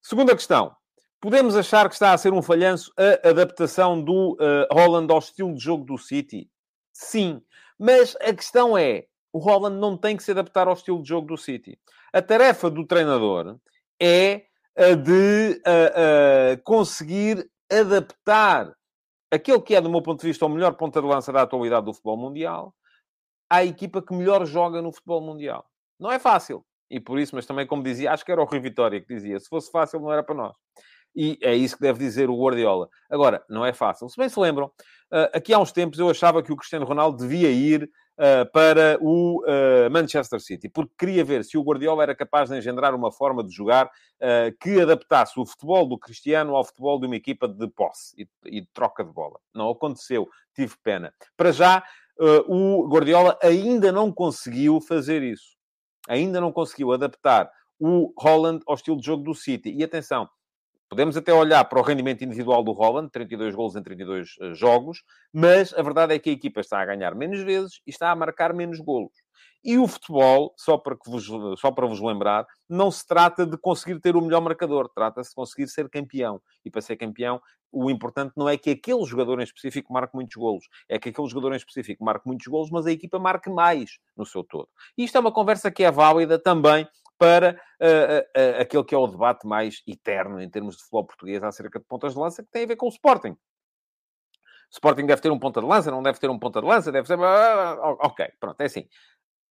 Segunda 0.00 0.34
questão. 0.34 0.74
Podemos 1.20 1.54
achar 1.54 1.88
que 1.88 1.94
está 1.94 2.14
a 2.14 2.18
ser 2.18 2.32
um 2.32 2.40
falhanço 2.40 2.90
a 2.96 3.28
adaptação 3.28 4.02
do 4.02 4.38
uh, 4.40 4.74
Holland 4.74 5.12
ao 5.12 5.18
estilo 5.18 5.52
de 5.52 5.62
jogo 5.62 5.84
do 5.84 5.98
City? 5.98 6.50
Sim. 6.90 7.42
Mas 7.78 8.16
a 8.16 8.32
questão 8.32 8.78
é, 8.78 9.04
o 9.30 9.38
Holland 9.38 9.76
não 9.76 9.94
tem 9.94 10.16
que 10.16 10.22
se 10.22 10.30
adaptar 10.30 10.68
ao 10.68 10.74
estilo 10.74 11.02
de 11.02 11.08
jogo 11.10 11.26
do 11.26 11.36
City. 11.36 11.78
A 12.14 12.22
tarefa 12.22 12.70
do 12.70 12.86
treinador 12.86 13.58
é 14.00 14.46
de 15.02 15.60
conseguir 16.64 17.48
adaptar 17.70 18.74
aquele 19.30 19.60
que 19.60 19.74
é, 19.74 19.80
do 19.80 19.90
meu 19.90 20.02
ponto 20.02 20.20
de 20.20 20.26
vista, 20.26 20.46
o 20.46 20.48
melhor 20.48 20.74
ponta 20.74 21.00
de 21.00 21.06
lança 21.06 21.32
da 21.32 21.42
atualidade 21.42 21.86
do 21.86 21.92
futebol 21.92 22.16
mundial 22.16 22.74
à 23.50 23.64
equipa 23.64 24.02
que 24.02 24.14
melhor 24.14 24.44
joga 24.46 24.80
no 24.80 24.92
futebol 24.92 25.20
mundial. 25.20 25.64
Não 25.98 26.10
é 26.10 26.18
fácil. 26.18 26.64
E 26.90 27.00
por 27.00 27.18
isso, 27.18 27.34
mas 27.34 27.46
também, 27.46 27.66
como 27.66 27.82
dizia, 27.82 28.12
acho 28.12 28.24
que 28.24 28.32
era 28.32 28.40
o 28.40 28.44
Rui 28.44 28.60
Vitória 28.60 29.00
que 29.00 29.12
dizia, 29.12 29.38
se 29.38 29.48
fosse 29.48 29.70
fácil 29.70 30.00
não 30.00 30.12
era 30.12 30.22
para 30.22 30.34
nós. 30.34 30.56
E 31.14 31.38
é 31.42 31.54
isso 31.54 31.76
que 31.76 31.82
deve 31.82 31.98
dizer 31.98 32.28
o 32.28 32.36
Guardiola. 32.36 32.88
Agora, 33.08 33.44
não 33.48 33.64
é 33.64 33.72
fácil. 33.72 34.08
Se 34.08 34.16
bem 34.16 34.28
se 34.28 34.38
lembram, 34.38 34.66
uh, 34.66 35.30
aqui 35.32 35.52
há 35.54 35.58
uns 35.58 35.70
tempos 35.70 35.98
eu 35.98 36.10
achava 36.10 36.42
que 36.42 36.52
o 36.52 36.56
Cristiano 36.56 36.84
Ronaldo 36.84 37.18
devia 37.18 37.50
ir 37.50 37.88
uh, 38.18 38.50
para 38.52 38.98
o 39.00 39.42
uh, 39.42 39.90
Manchester 39.90 40.40
City, 40.40 40.68
porque 40.68 40.92
queria 40.98 41.24
ver 41.24 41.44
se 41.44 41.56
o 41.58 41.62
Guardiola 41.62 42.02
era 42.02 42.14
capaz 42.14 42.48
de 42.48 42.56
engendrar 42.56 42.94
uma 42.94 43.12
forma 43.12 43.42
de 43.44 43.52
jogar 43.52 43.90
que 44.58 44.80
adaptasse 44.80 45.38
o 45.38 45.44
futebol 45.44 45.86
do 45.86 45.98
Cristiano 45.98 46.56
ao 46.56 46.64
futebol 46.64 46.98
de 46.98 47.04
uma 47.04 47.16
equipa 47.16 47.46
de 47.46 47.68
posse 47.68 48.14
e, 48.16 48.28
e 48.46 48.60
de 48.62 48.68
troca 48.72 49.04
de 49.04 49.12
bola. 49.12 49.38
Não 49.52 49.68
aconteceu. 49.68 50.26
Tive 50.54 50.74
pena. 50.82 51.12
Para 51.36 51.52
já, 51.52 51.84
o 52.46 52.88
Guardiola 52.88 53.38
ainda 53.42 53.92
não 53.92 54.10
conseguiu 54.10 54.80
fazer 54.80 55.22
isso. 55.22 55.58
Ainda 56.08 56.40
não 56.40 56.50
conseguiu 56.50 56.92
adaptar 56.92 57.50
o 57.78 58.14
Holland 58.16 58.62
ao 58.66 58.76
estilo 58.76 58.96
de 58.98 59.04
jogo 59.04 59.24
do 59.24 59.34
City. 59.34 59.70
E 59.70 59.84
atenção, 59.84 60.26
Podemos 60.88 61.16
até 61.16 61.32
olhar 61.32 61.64
para 61.64 61.78
o 61.78 61.82
rendimento 61.82 62.22
individual 62.22 62.62
do 62.62 62.72
Holland, 62.72 63.10
32 63.10 63.54
gols 63.54 63.74
em 63.74 63.82
32 63.82 64.30
uh, 64.30 64.44
eh, 64.44 64.54
jogos, 64.54 65.02
mas 65.32 65.72
a 65.72 65.82
verdade 65.82 66.14
é 66.14 66.18
que 66.18 66.30
a 66.30 66.32
equipa 66.32 66.60
está 66.60 66.80
a 66.80 66.84
ganhar 66.84 67.14
menos 67.14 67.40
vezes 67.40 67.80
e 67.86 67.90
está 67.90 68.10
a 68.10 68.16
marcar 68.16 68.52
menos 68.52 68.78
golos. 68.78 69.12
E 69.64 69.78
o 69.78 69.88
futebol, 69.88 70.54
só 70.58 70.76
para, 70.76 70.94
vos, 71.06 71.24
só 71.58 71.70
para 71.72 71.86
vos 71.86 71.98
lembrar, 71.98 72.46
não 72.68 72.90
se 72.90 73.06
trata 73.06 73.46
de 73.46 73.56
conseguir 73.56 73.98
ter 73.98 74.14
o 74.14 74.20
melhor 74.20 74.42
marcador, 74.42 74.90
trata-se 74.94 75.30
de 75.30 75.34
conseguir 75.34 75.68
ser 75.68 75.88
campeão. 75.88 76.38
E 76.62 76.70
para 76.70 76.82
ser 76.82 76.96
campeão, 76.96 77.40
o 77.72 77.90
importante 77.90 78.34
não 78.36 78.46
é 78.46 78.58
que 78.58 78.70
aquele 78.70 79.04
jogador 79.04 79.40
em 79.40 79.44
específico 79.44 79.92
marque 79.92 80.14
muitos 80.14 80.36
golos, 80.36 80.64
é 80.88 80.98
que 80.98 81.08
aquele 81.08 81.28
jogador 81.28 81.54
em 81.54 81.56
específico 81.56 82.04
marque 82.04 82.26
muitos 82.26 82.46
golos, 82.46 82.70
mas 82.70 82.86
a 82.86 82.92
equipa 82.92 83.18
marque 83.18 83.48
mais 83.48 83.98
no 84.14 84.26
seu 84.26 84.44
todo. 84.44 84.68
E 84.98 85.04
isto 85.04 85.16
é 85.16 85.20
uma 85.20 85.32
conversa 85.32 85.70
que 85.70 85.82
é 85.82 85.90
válida 85.90 86.38
também 86.38 86.86
para 87.24 87.52
uh, 87.80 88.38
uh, 88.38 88.60
aquele 88.60 88.84
que 88.84 88.94
é 88.94 88.98
o 88.98 89.06
debate 89.06 89.46
mais 89.46 89.82
eterno 89.86 90.42
em 90.42 90.50
termos 90.50 90.76
de 90.76 90.82
futebol 90.82 91.06
português 91.06 91.42
acerca 91.42 91.78
de 91.78 91.86
pontas 91.86 92.12
de 92.12 92.18
lança, 92.18 92.42
que 92.42 92.50
tem 92.50 92.64
a 92.64 92.66
ver 92.66 92.76
com 92.76 92.84
o 92.84 92.90
Sporting. 92.90 93.34
Sporting 94.70 95.06
deve 95.06 95.22
ter 95.22 95.30
um 95.30 95.38
ponta 95.38 95.60
de 95.62 95.66
lança, 95.66 95.90
não 95.90 96.02
deve 96.02 96.18
ter 96.18 96.28
um 96.28 96.38
ponta 96.38 96.60
de 96.60 96.66
lança, 96.66 96.92
deve 96.92 97.06
ser. 97.06 97.18
Ok, 97.18 98.26
pronto, 98.38 98.60
é 98.60 98.64
assim. 98.64 98.86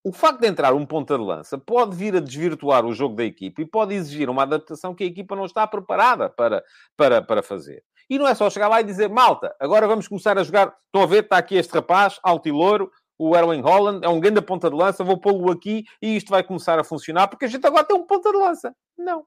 O 0.04 0.12
facto 0.12 0.40
de 0.40 0.46
entrar 0.46 0.72
um 0.72 0.86
ponta 0.86 1.18
de 1.18 1.24
lança 1.24 1.58
pode 1.58 1.96
vir 1.96 2.14
a 2.14 2.20
desvirtuar 2.20 2.84
o 2.84 2.92
jogo 2.92 3.16
da 3.16 3.24
equipa 3.24 3.62
e 3.62 3.66
pode 3.66 3.94
exigir 3.94 4.30
uma 4.30 4.42
adaptação 4.42 4.94
que 4.94 5.02
a 5.02 5.06
equipa 5.06 5.34
não 5.34 5.46
está 5.46 5.66
preparada 5.66 6.28
para, 6.28 6.62
para, 6.96 7.22
para 7.22 7.42
fazer. 7.42 7.82
E 8.08 8.18
não 8.18 8.28
é 8.28 8.34
só 8.34 8.48
chegar 8.50 8.68
lá 8.68 8.82
e 8.82 8.84
dizer, 8.84 9.08
malta, 9.08 9.56
agora 9.58 9.88
vamos 9.88 10.06
começar 10.06 10.38
a 10.38 10.44
jogar. 10.44 10.76
Estão 10.86 11.02
a 11.02 11.06
ver, 11.06 11.24
está 11.24 11.38
aqui 11.38 11.56
este 11.56 11.72
rapaz, 11.72 12.20
alto 12.22 12.46
e 12.46 12.52
louro, 12.52 12.92
o 13.18 13.36
Erling 13.36 13.60
Holland, 13.60 14.04
é 14.04 14.08
um 14.08 14.20
grande 14.20 14.42
ponta 14.42 14.68
de 14.68 14.76
lança, 14.76 15.04
vou 15.04 15.20
pô-lo 15.20 15.50
aqui 15.50 15.84
e 16.02 16.16
isto 16.16 16.30
vai 16.30 16.42
começar 16.42 16.78
a 16.78 16.84
funcionar, 16.84 17.28
porque 17.28 17.44
a 17.44 17.48
gente 17.48 17.66
agora 17.66 17.84
tem 17.84 17.96
um 17.96 18.06
ponta 18.06 18.30
de 18.30 18.36
lança. 18.36 18.74
Não. 18.96 19.24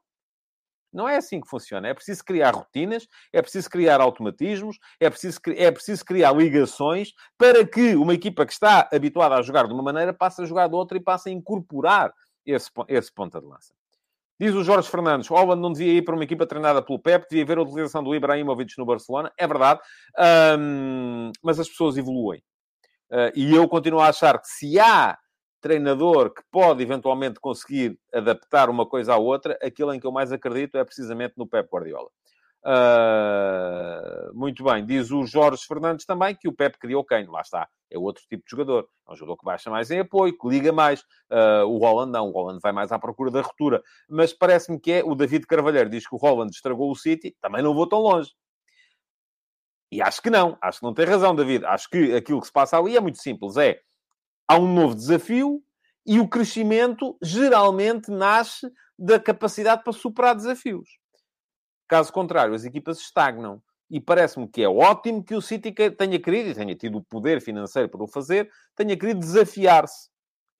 Não 0.91 1.07
é 1.07 1.17
assim 1.17 1.41
que 1.41 1.49
funciona. 1.49 1.87
É 1.87 1.93
preciso 1.93 2.23
criar 2.23 2.55
rotinas, 2.55 3.07
é 3.31 3.41
preciso 3.41 3.69
criar 3.69 4.01
automatismos, 4.01 4.77
é 4.99 5.09
preciso, 5.09 5.39
é 5.55 5.69
preciso 5.69 6.03
criar 6.05 6.31
ligações 6.33 7.11
para 7.37 7.65
que 7.67 7.95
uma 7.95 8.13
equipa 8.13 8.45
que 8.45 8.53
está 8.53 8.89
habituada 8.91 9.35
a 9.35 9.41
jogar 9.41 9.67
de 9.67 9.73
uma 9.73 9.83
maneira 9.83 10.13
passe 10.13 10.41
a 10.41 10.45
jogar 10.45 10.67
de 10.67 10.75
outra 10.75 10.97
e 10.97 11.01
passe 11.01 11.29
a 11.29 11.31
incorporar 11.31 12.13
esse, 12.45 12.69
esse 12.87 13.13
ponta 13.13 13.39
de 13.39 13.45
lança. 13.45 13.73
Diz 14.39 14.53
o 14.53 14.63
Jorge 14.63 14.87
Fernandes, 14.89 15.27
Holland 15.27 15.61
não 15.61 15.71
devia 15.71 15.93
ir 15.93 16.03
para 16.03 16.13
uma 16.13 16.23
equipa 16.23 16.45
treinada 16.45 16.81
pelo 16.81 16.99
Pep, 16.99 17.27
devia 17.27 17.43
haver 17.43 17.57
a 17.57 17.63
utilização 17.63 18.03
do 18.03 18.13
Ibrahimovic 18.13 18.77
no 18.77 18.85
Barcelona. 18.85 19.31
É 19.35 19.47
verdade, 19.47 19.81
um, 20.59 21.31
mas 21.43 21.59
as 21.59 21.67
pessoas 21.67 21.97
evoluem. 21.97 22.41
Uh, 23.11 23.31
e 23.35 23.55
eu 23.55 23.67
continuo 23.67 23.99
a 23.99 24.09
achar 24.09 24.39
que 24.39 24.47
se 24.47 24.79
há 24.79 25.17
treinador 25.61 26.33
que 26.33 26.41
pode 26.51 26.83
eventualmente 26.83 27.39
conseguir 27.39 27.99
adaptar 28.13 28.69
uma 28.69 28.85
coisa 28.85 29.13
à 29.13 29.17
outra, 29.17 29.57
aquilo 29.61 29.93
em 29.93 29.99
que 29.99 30.05
eu 30.05 30.11
mais 30.11 30.31
acredito 30.31 30.77
é 30.77 30.83
precisamente 30.83 31.33
no 31.37 31.47
Pep 31.47 31.67
Guardiola. 31.71 32.09
Uh, 32.63 34.33
muito 34.33 34.63
bem, 34.63 34.85
diz 34.85 35.09
o 35.09 35.25
Jorge 35.25 35.63
Fernandes 35.65 36.05
também 36.05 36.35
que 36.35 36.47
o 36.47 36.53
Pep 36.53 36.77
criou 36.77 37.03
quem? 37.03 37.25
Lá 37.25 37.41
está, 37.41 37.67
é 37.89 37.97
outro 37.97 38.23
tipo 38.27 38.43
de 38.43 38.51
jogador. 38.51 38.87
É 39.07 39.11
um 39.11 39.15
jogador 39.15 39.37
que 39.37 39.45
baixa 39.45 39.69
mais 39.69 39.89
em 39.89 39.99
apoio, 39.99 40.37
que 40.37 40.47
liga 40.47 40.71
mais. 40.71 41.01
Uh, 41.31 41.65
o 41.65 41.77
Holland 41.77 42.11
não, 42.11 42.27
o 42.27 42.31
Holland 42.31 42.59
vai 42.61 42.71
mais 42.71 42.91
à 42.91 42.99
procura 42.99 43.31
da 43.31 43.41
ruptura. 43.41 43.81
Mas 44.09 44.33
parece-me 44.33 44.79
que 44.79 44.91
é 44.91 45.03
o 45.03 45.15
David 45.15 45.45
Carvalheiro 45.47 45.89
diz 45.89 46.07
que 46.07 46.15
o 46.15 46.17
Holland 46.17 46.51
estragou 46.53 46.91
o 46.91 46.95
City, 46.95 47.35
também 47.41 47.61
não 47.61 47.73
vou 47.73 47.87
tão 47.87 47.99
longe. 47.99 48.31
E 49.91 50.01
acho 50.01 50.21
que 50.21 50.29
não, 50.29 50.57
acho 50.61 50.79
que 50.79 50.85
não 50.85 50.93
tem 50.93 51.05
razão, 51.05 51.35
David. 51.35 51.65
Acho 51.65 51.89
que 51.89 52.13
aquilo 52.13 52.41
que 52.41 52.47
se 52.47 52.53
passa 52.53 52.77
ali 52.77 52.97
é 52.97 52.99
muito 52.99 53.21
simples: 53.21 53.57
é 53.57 53.79
há 54.47 54.57
um 54.57 54.73
novo 54.73 54.95
desafio 54.95 55.63
e 56.05 56.19
o 56.19 56.27
crescimento 56.27 57.17
geralmente 57.21 58.09
nasce 58.09 58.71
da 58.97 59.19
capacidade 59.19 59.83
para 59.83 59.93
superar 59.93 60.35
desafios. 60.35 60.89
Caso 61.87 62.11
contrário, 62.11 62.53
as 62.53 62.65
equipas 62.65 62.99
estagnam. 62.99 63.61
E 63.89 64.01
parece-me 64.01 64.47
que 64.49 64.61
é 64.61 64.67
ótimo 64.67 65.23
que 65.23 65.33
o 65.33 65.41
City 65.41 65.71
tenha 65.71 66.19
querido, 66.19 66.49
e 66.49 66.53
tenha 66.53 66.75
tido 66.75 66.97
o 66.97 67.03
poder 67.03 67.41
financeiro 67.41 67.87
para 67.87 68.03
o 68.03 68.07
fazer, 68.07 68.49
tenha 68.75 68.97
querido 68.97 69.21
desafiar-se, 69.21 70.09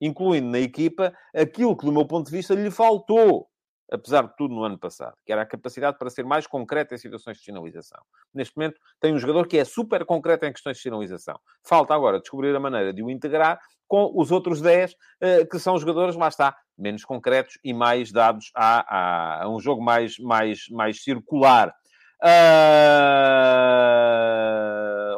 incluindo 0.00 0.48
na 0.48 0.58
equipa 0.58 1.12
aquilo 1.34 1.76
que, 1.76 1.84
do 1.84 1.92
meu 1.92 2.06
ponto 2.06 2.24
de 2.26 2.32
vista, 2.32 2.54
lhe 2.54 2.70
faltou 2.70 3.47
apesar 3.90 4.22
de 4.26 4.36
tudo, 4.36 4.54
no 4.54 4.64
ano 4.64 4.78
passado, 4.78 5.16
que 5.24 5.32
era 5.32 5.42
a 5.42 5.46
capacidade 5.46 5.98
para 5.98 6.10
ser 6.10 6.24
mais 6.24 6.46
concreto 6.46 6.94
em 6.94 6.98
situações 6.98 7.38
de 7.38 7.44
sinalização. 7.44 8.00
Neste 8.34 8.56
momento, 8.56 8.78
tem 9.00 9.14
um 9.14 9.18
jogador 9.18 9.46
que 9.46 9.58
é 9.58 9.64
super 9.64 10.04
concreto 10.04 10.44
em 10.46 10.52
questões 10.52 10.76
de 10.76 10.82
sinalização. 10.82 11.38
Falta 11.62 11.94
agora 11.94 12.20
descobrir 12.20 12.54
a 12.54 12.60
maneira 12.60 12.92
de 12.92 13.02
o 13.02 13.10
integrar 13.10 13.60
com 13.86 14.12
os 14.14 14.30
outros 14.30 14.60
10, 14.60 14.94
eh, 15.20 15.46
que 15.46 15.58
são 15.58 15.78
jogadores, 15.78 16.14
lá 16.14 16.28
está, 16.28 16.54
menos 16.76 17.04
concretos 17.04 17.58
e 17.64 17.72
mais 17.72 18.12
dados 18.12 18.50
a, 18.54 19.40
a, 19.40 19.44
a 19.44 19.48
um 19.48 19.58
jogo 19.58 19.82
mais, 19.82 20.18
mais, 20.18 20.68
mais 20.70 21.02
circular. 21.02 21.74
Uh, 22.22 22.28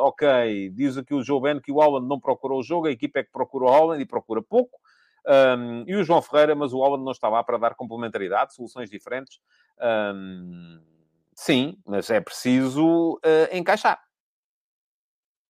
ok, 0.01 0.71
diz 0.71 0.97
aqui 0.99 1.15
o 1.15 1.23
Joe 1.23 1.41
Ben 1.41 1.59
que 1.61 1.73
o 1.73 1.77
Holland 1.77 2.07
não 2.07 2.21
procurou 2.21 2.61
o 2.61 2.63
jogo, 2.63 2.87
a 2.87 2.91
equipa 2.91 3.21
é 3.21 3.25
que 3.25 3.33
procura 3.33 3.65
o 3.65 3.69
Holland 3.69 4.03
e 4.03 4.07
procura 4.07 4.43
pouco. 4.43 4.79
Um, 5.27 5.85
e 5.87 5.95
o 5.95 6.03
João 6.03 6.23
Ferreira, 6.23 6.55
mas 6.55 6.73
o 6.73 6.79
Holland 6.79 7.05
não 7.05 7.13
está 7.13 7.29
lá 7.29 7.43
para 7.43 7.59
dar 7.59 7.75
complementaridade, 7.75 8.55
soluções 8.55 8.91
diferentes. 8.91 9.39
Um, 10.15 10.81
sim, 11.35 11.77
mas 11.87 12.11
é 12.11 12.21
preciso 12.21 13.15
uh, 13.15 13.57
encaixar. 13.57 14.01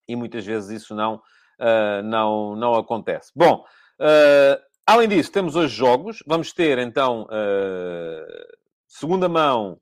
E 0.09 0.17
muitas 0.17 0.45
vezes 0.45 0.83
isso 0.83 0.95
não, 0.95 1.17
uh, 1.17 2.03
não, 2.05 2.57
não 2.57 2.75
acontece. 2.75 3.31
Bom, 3.35 3.65
uh, 4.01 4.63
além 4.87 5.09
disso, 5.09 5.31
temos 5.31 5.55
hoje 5.55 5.75
jogos. 5.75 6.23
Vamos 6.27 6.53
ter 6.53 6.79
então 6.79 7.29
segunda 8.87 9.29
mão 9.29 9.81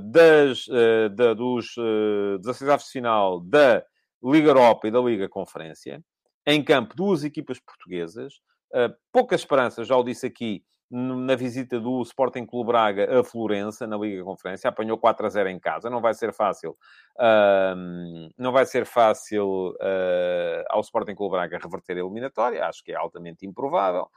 das, 0.00 0.66
da, 1.14 1.34
dos 1.34 1.76
uh, 1.76 2.38
16 2.38 2.84
de 2.84 2.90
final 2.90 3.40
da 3.40 3.84
Liga 4.22 4.48
Europa 4.48 4.88
e 4.88 4.90
da 4.90 5.00
Liga 5.00 5.28
Conferência. 5.28 6.02
Em 6.46 6.62
campo, 6.62 6.94
duas 6.94 7.24
equipas 7.24 7.58
portuguesas. 7.58 8.34
Uh, 8.72 8.94
poucas 9.12 9.40
esperanças, 9.40 9.86
já 9.86 9.96
o 9.96 10.04
disse 10.04 10.26
aqui, 10.26 10.64
na 10.90 11.36
visita 11.36 11.78
do 11.78 12.02
Sporting 12.02 12.44
Clube 12.44 12.66
Braga 12.68 13.20
a 13.20 13.22
Florença, 13.22 13.86
na 13.86 13.96
Liga 13.96 14.24
Conferência, 14.24 14.68
apanhou 14.68 14.98
4 14.98 15.24
a 15.24 15.28
0 15.28 15.48
em 15.48 15.58
casa, 15.58 15.88
não 15.88 16.00
vai 16.00 16.12
ser 16.14 16.32
fácil, 16.32 16.76
uh, 17.16 18.32
não 18.36 18.50
vai 18.50 18.66
ser 18.66 18.84
fácil 18.84 19.70
uh, 19.70 20.64
ao 20.68 20.80
Sporting 20.80 21.14
Clube 21.14 21.32
Braga 21.32 21.58
reverter 21.62 21.96
a 21.96 22.00
eliminatória, 22.00 22.66
acho 22.66 22.82
que 22.82 22.90
é 22.90 22.96
altamente 22.96 23.46
improvável, 23.46 24.08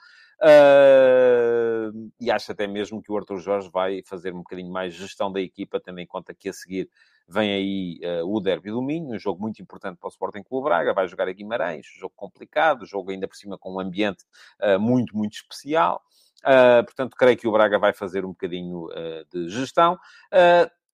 uh, 0.42 2.12
e 2.20 2.32
acho 2.32 2.52
até 2.52 2.66
mesmo 2.66 3.04
que 3.04 3.12
o 3.12 3.18
Arthur 3.18 3.38
Jorge 3.38 3.70
vai 3.72 4.02
fazer 4.04 4.34
um 4.34 4.40
bocadinho 4.40 4.72
mais 4.72 4.96
gestão 4.96 5.32
da 5.32 5.40
equipa, 5.40 5.80
tendo 5.80 6.00
em 6.00 6.08
conta 6.08 6.34
que 6.34 6.50
a 6.50 6.54
seguir 6.54 6.90
Vem 7.28 7.52
aí 7.52 8.00
uh, 8.22 8.28
o 8.28 8.40
Derby 8.40 8.70
do 8.70 8.82
Minho, 8.82 9.16
um 9.16 9.20
jogo 9.20 9.42
muito 9.42 9.62
importante 9.62 9.98
para 9.98 10.08
o 10.08 10.12
Sporting 10.12 10.44
Clube 10.44 10.66
Braga, 10.66 10.94
vai 10.94 11.08
jogar 11.08 11.28
a 11.28 11.32
Guimarães, 11.32 11.86
jogo 11.98 12.14
complicado, 12.16 12.86
jogo 12.86 13.12
ainda 13.12 13.28
por 13.28 13.36
cima 13.36 13.58
com 13.58 13.76
um 13.76 13.80
ambiente 13.80 14.24
uh, 14.62 14.80
muito, 14.80 15.16
muito 15.16 15.34
especial. 15.34 16.02
Uh, 16.42 16.84
portanto, 16.84 17.16
creio 17.16 17.38
que 17.38 17.48
o 17.48 17.52
Braga 17.52 17.80
vai 17.80 17.94
fazer 17.94 18.26
um 18.26 18.30
bocadinho 18.30 18.88
de 19.32 19.50
gestão. 19.50 19.98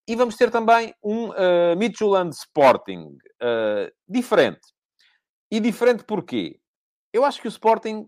E 0.08 0.16
vamos 0.16 0.36
ter 0.36 0.50
também 0.50 0.94
um 1.04 1.30
uh, 1.30 1.76
Midtjylland 1.78 2.36
Sporting 2.36 3.16
diferente. 4.08 4.74
E 5.52 5.60
diferente 5.60 6.04
porquê? 6.04 6.60
Eu 7.12 7.26
acho 7.26 7.42
que 7.42 7.48
o 7.48 7.50
Sporting 7.50 8.08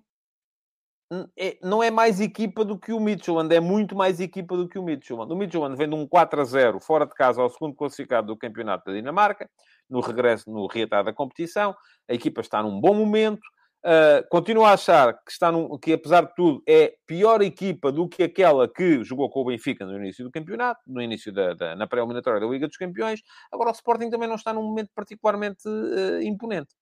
é, 1.38 1.58
não 1.62 1.84
é 1.84 1.92
mais 1.92 2.22
equipa 2.22 2.64
do 2.64 2.80
que 2.80 2.94
o 2.94 3.00
Midtjylland, 3.00 3.54
é 3.54 3.60
muito 3.60 3.96
mais 3.96 4.20
equipa 4.20 4.56
do 4.56 4.68
que 4.68 4.80
o 4.80 4.84
Midtjylland. 4.84 5.32
O 5.32 5.36
Midtjylland 5.36 5.76
vem 5.76 5.90
de 5.90 5.96
um 5.96 6.08
4 6.08 6.42
a 6.42 6.44
0 6.44 6.80
fora 6.80 7.06
de 7.06 7.14
casa 7.14 7.42
ao 7.42 7.50
segundo 7.50 7.76
classificado 7.76 8.28
do 8.28 8.38
Campeonato 8.38 8.86
da 8.86 8.94
Dinamarca, 8.94 9.50
no 9.90 10.00
regresso, 10.00 10.50
no 10.50 10.68
reatar 10.68 11.04
da 11.04 11.14
competição. 11.14 11.76
A 12.10 12.14
equipa 12.14 12.42
está 12.42 12.64
num 12.64 12.80
bom 12.80 12.94
momento, 12.94 13.42
Uh, 13.84 14.22
continuo 14.30 14.64
a 14.64 14.74
achar 14.74 15.12
que, 15.12 15.32
está 15.32 15.52
num, 15.52 15.76
que, 15.80 15.94
apesar 15.94 16.22
de 16.22 16.36
tudo, 16.36 16.62
é 16.70 16.94
pior 17.08 17.42
equipa 17.42 17.92
do 17.92 18.08
que 18.08 18.22
aquela 18.22 18.72
que 18.72 19.04
jogou 19.04 19.28
com 19.28 19.42
o 19.42 19.46
Benfica 19.46 19.84
no 19.88 19.98
início 19.98 20.24
do 20.24 20.30
campeonato, 20.30 20.80
no 20.86 21.02
início 21.02 21.34
da, 21.34 21.56
da 21.56 21.76
na 21.76 21.88
pré-eliminatória 21.88 22.40
da 22.40 22.46
Liga 22.46 22.68
dos 22.68 22.78
Campeões. 22.78 23.22
Agora, 23.52 23.72
o 23.72 23.74
Sporting 23.74 24.12
também 24.12 24.28
não 24.28 24.36
está 24.36 24.54
num 24.54 24.62
momento 24.62 24.92
particularmente 24.94 25.68
uh, 25.68 26.22
imponente. 26.22 26.76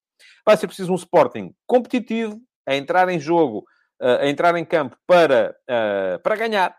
Vai 0.45 0.57
ser 0.57 0.67
preciso 0.67 0.91
um 0.91 0.95
Sporting 0.95 1.53
competitivo, 1.65 2.37
a 2.67 2.75
entrar 2.75 3.07
em 3.07 3.17
jogo, 3.19 3.63
a 4.01 4.27
entrar 4.27 4.55
em 4.55 4.63
campo 4.63 4.95
para, 5.05 5.55
para 6.23 6.35
ganhar, 6.35 6.75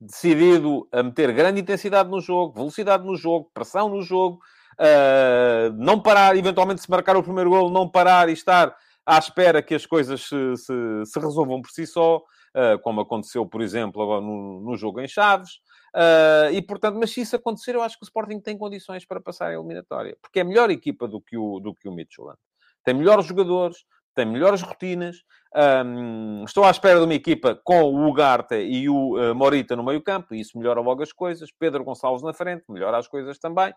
decidido 0.00 0.88
a 0.92 1.02
meter 1.02 1.32
grande 1.32 1.60
intensidade 1.60 2.10
no 2.10 2.20
jogo, 2.20 2.54
velocidade 2.54 3.04
no 3.04 3.16
jogo, 3.16 3.50
pressão 3.54 3.88
no 3.88 4.02
jogo, 4.02 4.40
uh, 4.74 5.72
não 5.76 6.00
parar, 6.00 6.36
eventualmente 6.36 6.82
se 6.82 6.90
marcar 6.90 7.16
o 7.16 7.22
primeiro 7.22 7.50
gol, 7.50 7.70
não 7.70 7.88
parar 7.88 8.28
e 8.28 8.32
estar 8.32 8.74
à 9.06 9.18
espera 9.18 9.62
que 9.62 9.74
as 9.74 9.86
coisas 9.86 10.22
se, 10.22 10.56
se, 10.56 10.72
se 11.04 11.20
resolvam 11.20 11.60
por 11.60 11.70
si 11.70 11.86
só, 11.86 12.18
uh, 12.18 12.78
como 12.82 13.00
aconteceu, 13.00 13.46
por 13.46 13.60
exemplo, 13.60 14.20
no, 14.20 14.60
no 14.60 14.76
jogo 14.76 15.00
em 15.00 15.08
Chaves. 15.08 15.52
Uh, 15.94 16.50
e, 16.52 16.60
portanto, 16.60 16.98
mas 16.98 17.12
se 17.12 17.20
isso 17.20 17.36
acontecer, 17.36 17.74
eu 17.74 17.82
acho 17.82 17.96
que 17.96 18.04
o 18.04 18.06
Sporting 18.06 18.40
tem 18.40 18.58
condições 18.58 19.06
para 19.06 19.20
passar 19.20 19.48
a 19.48 19.54
eliminatória. 19.54 20.16
Porque 20.20 20.40
é 20.40 20.44
melhor 20.44 20.70
equipa 20.70 21.06
do 21.06 21.20
que 21.20 21.36
o, 21.36 21.60
do 21.60 21.74
que 21.74 21.88
o 21.88 21.92
Midtjylland. 21.92 22.38
Tem 22.82 22.94
melhores 22.94 23.26
jogadores, 23.26 23.84
tem 24.14 24.24
melhores 24.24 24.62
rotinas. 24.62 25.16
Um, 25.56 26.44
estou 26.44 26.64
à 26.64 26.70
espera 26.70 26.98
de 26.98 27.04
uma 27.04 27.14
equipa 27.14 27.60
com 27.62 27.82
o 27.82 28.08
Ugarte 28.08 28.56
e 28.56 28.88
o 28.88 29.16
uh, 29.16 29.34
Morita 29.34 29.76
no 29.76 29.84
meio 29.84 30.02
campo, 30.02 30.34
e 30.34 30.40
isso 30.40 30.58
melhora 30.58 30.80
logo 30.80 31.02
as 31.02 31.12
coisas. 31.12 31.50
Pedro 31.58 31.84
Gonçalves 31.84 32.22
na 32.22 32.32
frente, 32.32 32.64
melhora 32.68 32.98
as 32.98 33.06
coisas 33.06 33.38
também. 33.38 33.70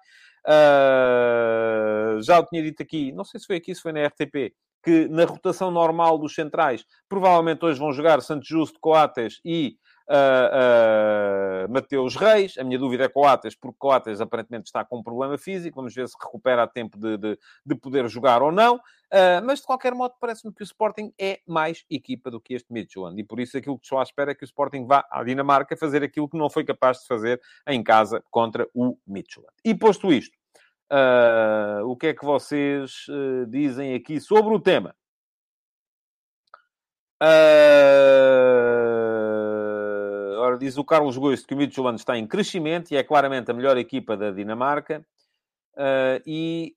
Uh, 0.45 2.21
já 2.21 2.39
o 2.39 2.45
tinha 2.45 2.63
dito 2.63 2.81
aqui, 2.81 3.11
não 3.11 3.23
sei 3.23 3.39
se 3.39 3.45
foi 3.45 3.57
aqui, 3.57 3.75
se 3.75 3.81
foi 3.81 3.91
na 3.91 4.05
RTP, 4.07 4.53
que 4.83 5.07
na 5.09 5.25
rotação 5.25 5.69
normal 5.69 6.17
dos 6.17 6.33
centrais, 6.33 6.85
provavelmente 7.09 7.63
hoje 7.65 7.79
vão 7.79 7.91
jogar 7.91 8.21
Santos 8.21 8.47
Justo, 8.47 8.79
Coates 8.79 9.39
e 9.43 9.75
uh, 10.10 11.72
Mateus 11.72 12.16
Reis. 12.16 12.58
A 12.58 12.64
minha 12.64 12.80
dúvida 12.80 13.05
é 13.05 13.10
Coates, 13.10 13.55
porque 13.55 13.78
Coates 13.78 14.22
aparentemente 14.22 14.66
está 14.68 14.84
com 14.84 14.99
um 14.99 15.03
problema 15.03 15.38
físico. 15.38 15.76
Vamos 15.76 15.93
ver 15.93 16.08
se 16.08 16.16
recupera 16.20 16.64
a 16.64 16.68
tempo 16.68 16.97
de, 16.97 17.18
de, 17.18 17.39
de 17.66 17.76
poder 17.76 18.08
jogar 18.10 18.41
ou 18.41 18.51
não. 18.51 18.76
Uh, 18.76 19.39
mas, 19.45 19.60
de 19.60 19.66
qualquer 19.66 19.93
modo, 19.93 20.16
parece-me 20.20 20.53
que 20.53 20.62
o 20.62 20.66
Sporting 20.66 21.14
é 21.18 21.39
mais 21.47 21.86
equipa 21.89 22.30
do 22.30 22.41
que 22.41 22.53
este 22.53 22.72
Midtjylland. 22.72 23.20
E 23.20 23.24
por 23.24 23.39
isso 23.39 23.58
aquilo 23.58 23.78
que 23.78 23.86
estou 23.86 23.99
à 23.99 24.03
espera 24.03 24.32
é 24.32 24.36
que 24.36 24.43
o 24.43 24.45
Sporting 24.45 24.86
vá 24.86 25.05
à 25.10 25.24
Dinamarca 25.24 25.78
fazer 25.78 26.03
aquilo 26.03 26.28
que 26.28 26.38
não 26.38 26.49
foi 26.49 26.64
capaz 26.64 26.99
de 26.99 27.08
fazer 27.08 27.41
em 27.68 27.84
casa 27.84 28.24
contra 28.30 28.68
o 28.74 28.97
Midtjylland. 29.08 29.53
E 29.64 29.74
posto 29.74 30.12
isto, 30.12 30.38
Uh, 30.89 31.84
o 31.86 31.97
que 31.97 32.08
é 32.08 32.14
que 32.14 32.24
vocês 32.24 33.08
uh, 33.10 33.45
dizem 33.47 33.93
aqui 33.93 34.22
sobre 34.22 34.53
o 34.55 34.60
tema? 34.60 34.95
Uh, 37.22 39.16
ora, 40.47 40.57
diz 40.57 40.77
o 40.77 40.83
Carlos 40.83 41.17
Gosto 41.17 41.47
que 41.47 41.53
o 41.53 41.57
Midtjylland 41.57 41.99
está 41.99 42.17
em 42.17 42.25
crescimento 42.25 42.91
e 42.91 42.97
é 42.97 43.03
claramente 43.03 43.51
a 43.51 43.53
melhor 43.53 43.77
equipa 43.77 44.17
da 44.17 44.31
Dinamarca. 44.31 45.05
e 46.25 46.75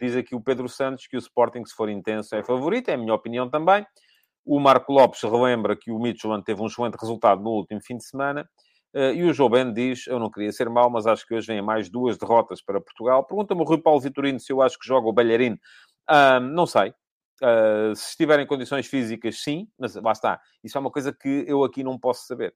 diz 0.00 0.16
aqui 0.16 0.34
o 0.34 0.40
Pedro 0.40 0.68
Santos 0.68 1.06
que 1.06 1.16
o 1.16 1.18
Sporting, 1.18 1.64
se 1.64 1.74
for 1.74 1.88
intenso, 1.88 2.34
é 2.34 2.42
favorito. 2.42 2.88
É 2.88 2.94
a 2.94 2.98
minha 2.98 3.14
opinião 3.14 3.50
também. 3.50 3.84
O 4.44 4.58
Marco 4.58 4.92
Lopes 4.92 5.22
relembra 5.22 5.76
que 5.76 5.90
o 5.90 5.98
Midtjylland 5.98 6.44
teve 6.44 6.62
um 6.62 6.66
excelente 6.66 6.94
resultado 6.94 7.42
no 7.42 7.50
último 7.50 7.80
fim 7.82 7.96
de 7.96 8.04
semana. 8.04 8.48
Uh, 8.94 9.12
e 9.12 9.24
o 9.24 9.34
João 9.34 9.50
Ben 9.50 9.72
diz: 9.72 10.06
Eu 10.06 10.18
não 10.18 10.30
queria 10.30 10.50
ser 10.50 10.70
mau, 10.70 10.88
mas 10.88 11.06
acho 11.06 11.26
que 11.26 11.34
hoje 11.34 11.48
vem 11.48 11.60
mais 11.60 11.90
duas 11.90 12.16
derrotas 12.16 12.62
para 12.62 12.80
Portugal. 12.80 13.24
Pergunta-me 13.24 13.60
o 13.60 13.64
Rui 13.64 13.78
Paulo 13.78 14.00
Vitorino 14.00 14.40
se 14.40 14.50
eu 14.50 14.62
acho 14.62 14.78
que 14.78 14.86
joga 14.86 15.06
o 15.08 15.12
Balharino. 15.12 15.58
Uh, 16.10 16.40
não 16.40 16.66
sei. 16.66 16.94
Uh, 17.42 17.94
se 17.94 18.10
estiver 18.10 18.40
em 18.40 18.46
condições 18.46 18.86
físicas, 18.86 19.40
sim, 19.40 19.68
mas 19.78 19.94
lá 19.94 20.12
está. 20.12 20.40
Isso 20.62 20.76
é 20.76 20.80
uma 20.80 20.90
coisa 20.90 21.12
que 21.12 21.44
eu 21.46 21.64
aqui 21.64 21.84
não 21.84 21.98
posso 21.98 22.26
saber 22.26 22.54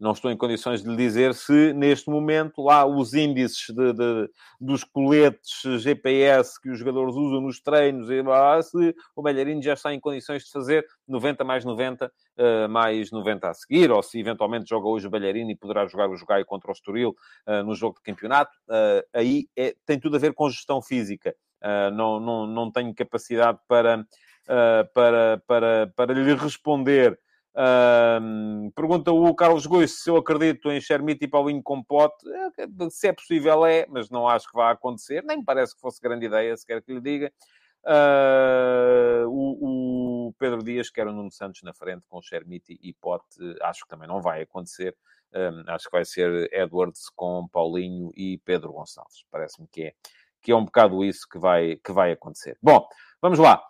não 0.00 0.12
estou 0.12 0.30
em 0.30 0.36
condições 0.36 0.82
de 0.82 0.88
lhe 0.88 0.96
dizer 0.96 1.34
se 1.34 1.74
neste 1.74 2.08
momento 2.08 2.62
lá 2.62 2.86
os 2.86 3.12
índices 3.12 3.66
de, 3.68 3.92
de, 3.92 4.30
dos 4.58 4.82
coletes 4.82 5.60
GPS 5.82 6.58
que 6.58 6.70
os 6.70 6.78
jogadores 6.78 7.14
usam 7.14 7.42
nos 7.42 7.60
treinos, 7.60 8.08
se 8.08 8.96
o 9.14 9.22
Belharino 9.22 9.60
já 9.60 9.74
está 9.74 9.92
em 9.92 10.00
condições 10.00 10.44
de 10.44 10.50
fazer 10.50 10.86
90 11.06 11.44
mais 11.44 11.64
90 11.66 12.06
uh, 12.06 12.10
eh, 12.38 12.68
mais 12.68 13.10
90 13.10 13.50
a 13.50 13.54
seguir, 13.54 13.90
ou 13.90 14.02
se 14.02 14.18
eventualmente 14.18 14.68
joga 14.68 14.88
hoje 14.88 15.06
o 15.06 15.10
Belharino 15.10 15.50
e 15.50 15.56
poderá 15.56 15.86
jogar 15.86 16.08
o 16.08 16.16
Jogai 16.16 16.44
contra 16.44 16.70
o 16.70 16.72
Estoril 16.72 17.14
uh, 17.46 17.62
no 17.62 17.74
jogo 17.74 17.96
de 17.96 18.02
campeonato, 18.02 18.50
aí 19.12 19.48
é, 19.54 19.74
tem 19.84 20.00
tudo 20.00 20.16
a 20.16 20.18
ver 20.18 20.32
com 20.32 20.48
gestão 20.48 20.80
física. 20.80 21.34
Não, 21.92 22.20
não, 22.20 22.46
não 22.46 22.70
tenho 22.70 22.94
capacidade 22.94 23.58
para, 23.68 24.06
para, 24.94 25.42
para, 25.46 25.92
para 25.94 26.14
lhe 26.14 26.34
responder 26.34 27.18
um, 27.52 28.70
pergunta 28.76 29.10
o 29.10 29.34
Carlos 29.34 29.66
Gois 29.66 30.02
se 30.02 30.08
eu 30.08 30.16
acredito 30.16 30.70
em 30.70 30.80
Shermite 30.80 31.24
e 31.24 31.28
Paulinho 31.28 31.62
com 31.62 31.82
pote. 31.82 32.24
Se 32.90 33.08
é 33.08 33.12
possível, 33.12 33.66
é, 33.66 33.86
mas 33.88 34.08
não 34.08 34.28
acho 34.28 34.48
que 34.48 34.54
vá 34.54 34.70
acontecer. 34.70 35.24
Nem 35.24 35.38
me 35.38 35.44
parece 35.44 35.74
que 35.74 35.80
fosse 35.80 36.00
grande 36.00 36.26
ideia, 36.26 36.56
se 36.56 36.66
quer 36.66 36.82
que 36.82 36.92
lhe 36.92 37.00
diga. 37.00 37.32
Uh, 37.82 39.26
o, 39.26 40.28
o, 40.28 40.34
Pedro 40.38 40.62
Dias 40.62 40.90
quer 40.90 41.06
o 41.06 41.12
Nuno 41.12 41.30
Santos 41.30 41.62
na 41.62 41.72
frente 41.72 42.04
com 42.08 42.22
Shermite 42.22 42.78
e 42.80 42.92
Pote. 42.92 43.24
Acho 43.62 43.84
que 43.84 43.88
também 43.88 44.06
não 44.06 44.20
vai 44.20 44.42
acontecer. 44.42 44.96
Um, 45.32 45.64
acho 45.68 45.86
que 45.86 45.92
vai 45.92 46.04
ser 46.04 46.48
Edwards 46.52 47.08
com 47.14 47.48
Paulinho 47.48 48.12
e 48.14 48.38
Pedro 48.38 48.72
Gonçalves. 48.72 49.24
Parece-me 49.30 49.66
que 49.68 49.84
é, 49.84 49.94
que 50.42 50.52
é 50.52 50.56
um 50.56 50.64
bocado 50.64 51.04
isso 51.04 51.26
que 51.28 51.38
vai, 51.38 51.76
que 51.76 51.92
vai 51.92 52.12
acontecer. 52.12 52.56
Bom, 52.62 52.86
vamos 53.20 53.38
lá. 53.38 53.62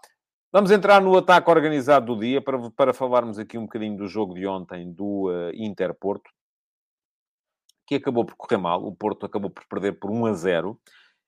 Vamos 0.53 0.71
entrar 0.73 1.01
no 1.01 1.17
ataque 1.17 1.49
organizado 1.49 2.15
do 2.15 2.21
dia 2.21 2.43
para, 2.43 2.71
para 2.71 2.93
falarmos 2.93 3.39
aqui 3.39 3.57
um 3.57 3.63
bocadinho 3.63 3.97
do 3.97 4.09
jogo 4.09 4.35
de 4.35 4.47
ontem 4.47 4.93
do 4.93 5.29
uh, 5.29 5.51
Inter-Porto, 5.55 6.29
que 7.87 7.95
acabou 7.95 8.25
por 8.25 8.35
correr 8.35 8.57
mal. 8.57 8.85
O 8.85 8.95
Porto 8.95 9.27
acabou 9.27 9.49
por 9.49 9.65
perder 9.69 9.93
por 10.01 10.11
1 10.11 10.27
a 10.27 10.33
0. 10.33 10.81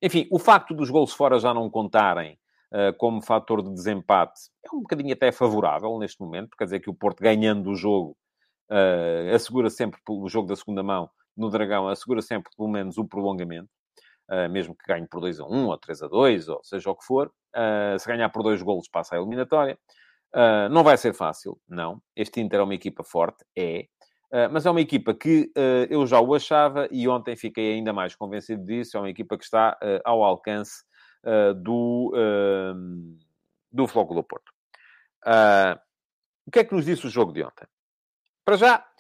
Enfim, 0.03 0.26
o 0.30 0.40
facto 0.40 0.74
dos 0.74 0.90
gols 0.90 1.12
fora 1.12 1.38
já 1.38 1.55
não 1.55 1.70
contarem 1.70 2.36
uh, 2.72 2.97
como 2.99 3.22
fator 3.22 3.62
de 3.62 3.72
desempate 3.72 4.40
é 4.64 4.74
um 4.74 4.80
bocadinho 4.80 5.12
até 5.12 5.30
favorável 5.30 5.97
neste 5.99 6.20
momento, 6.20 6.57
quer 6.57 6.64
dizer 6.64 6.80
que 6.80 6.90
o 6.90 6.95
Porto 6.95 7.22
ganhando 7.22 7.70
o 7.70 7.76
jogo 7.76 8.16
uh, 8.70 9.34
assegura 9.34 9.70
sempre, 9.70 10.01
o 10.09 10.28
jogo 10.28 10.49
da 10.49 10.57
segunda 10.57 10.82
mão 10.82 11.09
no 11.36 11.49
Dragão, 11.49 11.88
assegura 11.88 12.22
sempre 12.22 12.51
pelo 12.57 12.68
menos 12.68 12.99
o 12.99 13.05
prolongamento. 13.05 13.70
Uh, 14.33 14.49
mesmo 14.49 14.74
que 14.74 14.87
ganhe 14.87 15.07
por 15.07 15.20
2 15.20 15.41
a 15.41 15.45
1 15.45 15.66
ou 15.66 15.76
3 15.76 16.03
a 16.05 16.09
2, 16.09 16.49
ou 16.49 16.64
seja 16.64 16.91
o 16.91 16.97
que 16.97 17.05
for. 17.05 17.30
Uh, 17.55 17.99
se 17.99 18.07
ganhar 18.07 18.30
por 18.30 18.43
dois 18.43 18.62
golos, 18.62 18.89
passa 18.89 19.14
a 19.14 19.18
eliminatória. 19.18 19.78
Uh, 20.35 20.70
não 20.70 20.83
vai 20.83 20.97
ser 20.97 21.12
fácil, 21.12 21.61
não. 21.68 22.01
Este 22.16 22.41
Inter 22.41 22.61
é 22.61 22.62
uma 22.62 22.74
equipa 22.74 23.05
forte, 23.05 23.45
é. 23.55 23.87
mas 24.51 24.64
é 24.64 24.70
uma 24.70 24.80
equipa 24.80 25.12
que 25.12 25.53
eu 25.91 26.07
já 26.07 26.18
o 26.18 26.35
achava 26.35 26.89
e 26.91 27.07
ontem 27.07 27.37
fiquei 27.37 27.74
ainda 27.74 27.93
mais 27.93 28.16
convencido 28.16 28.64
disso. 28.64 28.97
É 28.97 29.01
uma 29.01 29.11
equipa 29.11 29.37
que 29.37 29.45
está 29.45 29.78
ao 30.07 30.24
alcance 30.24 30.83
do, 31.62 32.14
do 33.70 33.87
Floco 33.87 34.14
do 34.14 34.24
Porto. 34.24 34.51
o 36.47 36.51
que 36.51 36.61
é 36.61 36.64
que 36.64 36.74
nos 36.74 36.87
disse 36.87 37.07
o 37.07 37.11
jogo 37.11 37.30
de 37.35 37.45
ontem? 37.45 37.66
Para 38.43 38.57
já, 38.57 38.78
Uh, 38.78 38.91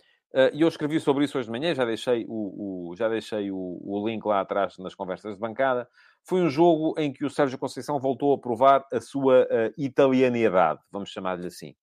e 0.54 0.62
eu 0.62 0.68
escrevi 0.68 0.98
sobre 0.98 1.24
isso 1.24 1.36
hoje 1.36 1.46
de 1.46 1.52
manhã, 1.52 1.74
já 1.74 1.84
deixei, 1.84 2.24
o, 2.26 2.90
o 2.90 2.96
já 2.96 3.08
deixei 3.08 3.50
o, 3.50 3.80
o, 3.82 4.08
link 4.08 4.24
lá 4.24 4.40
atrás 4.40 4.78
nas 4.78 4.94
conversas 4.94 5.34
de 5.34 5.40
bancada. 5.40 5.86
Foi 6.24 6.40
um 6.40 6.48
jogo 6.48 6.94
em 6.98 7.12
que 7.12 7.24
o 7.24 7.30
Sérgio 7.30 7.58
Conceição 7.58 8.00
voltou 8.00 8.32
a 8.32 8.38
provar 8.38 8.86
a 8.92 9.00
sua 9.00 9.42
uh, 9.42 9.74
italianidade, 9.76 10.80
vamos 10.90 11.10
chamar-lhe 11.10 11.46
assim. 11.46 11.74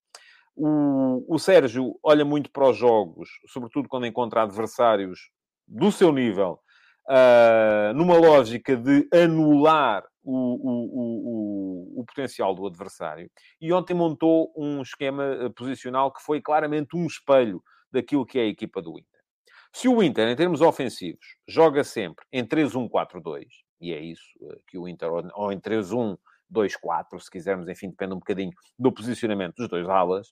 O, 0.55 1.23
o 1.27 1.37
Sérgio 1.37 1.97
olha 2.03 2.25
muito 2.25 2.51
para 2.51 2.69
os 2.69 2.77
jogos, 2.77 3.29
sobretudo 3.47 3.87
quando 3.87 4.07
encontra 4.07 4.41
adversários 4.41 5.29
do 5.67 5.91
seu 5.91 6.11
nível, 6.11 6.59
uh, 7.07 7.93
numa 7.93 8.17
lógica 8.17 8.75
de 8.75 9.07
anular 9.13 10.03
o, 10.23 10.33
o, 10.33 11.97
o, 11.97 12.01
o, 12.01 12.05
potencial 12.05 12.53
do 12.53 12.67
adversário. 12.67 13.29
E 13.61 13.71
ontem 13.71 13.93
montou 13.93 14.51
um 14.57 14.81
esquema 14.81 15.51
posicional 15.55 16.11
que 16.11 16.21
foi 16.21 16.41
claramente 16.41 16.95
um 16.95 17.05
espelho 17.05 17.63
daquilo 17.91 18.25
que 18.25 18.39
é 18.39 18.43
a 18.43 18.47
equipa 18.47 18.81
do 18.81 18.97
Inter. 18.97 19.19
Se 19.73 19.87
o 19.87 20.01
Inter, 20.01 20.27
em 20.27 20.35
termos 20.35 20.61
ofensivos, 20.61 21.37
joga 21.47 21.83
sempre 21.83 22.25
em 22.31 22.45
3-1-4-2, 22.45 23.45
e 23.79 23.93
é 23.93 23.99
isso 23.99 24.23
eh, 24.41 24.57
que 24.67 24.77
o 24.77 24.87
Inter, 24.87 25.09
ou 25.11 25.51
em 25.51 25.59
3-1, 25.59 26.17
2-4, 26.51 27.19
se 27.19 27.29
quisermos, 27.29 27.67
enfim, 27.67 27.89
depende 27.89 28.13
um 28.13 28.19
bocadinho 28.19 28.51
do 28.77 28.91
posicionamento 28.91 29.55
dos 29.55 29.69
dois 29.69 29.87
alas. 29.87 30.29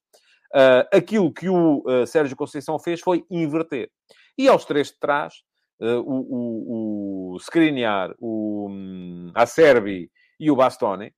Uh, 0.53 0.87
aquilo 0.91 1.31
que 1.31 1.49
o 1.49 1.83
uh, 1.85 2.07
Sérgio 2.07 2.35
Conceição 2.35 2.79
fez 2.79 3.01
foi 3.01 3.25
inverter. 3.29 3.91
E 4.37 4.47
aos 4.47 4.65
três 4.65 4.87
de 4.87 4.99
trás, 4.99 5.43
uh, 5.79 5.99
o, 5.99 7.33
o, 7.33 7.33
o 7.33 7.37
Skriniar, 7.37 8.15
o 8.19 8.67
um, 8.69 9.31
Acerbi 9.35 10.11
e 10.39 10.49
o 10.49 10.55
Bastoni, 10.55 11.13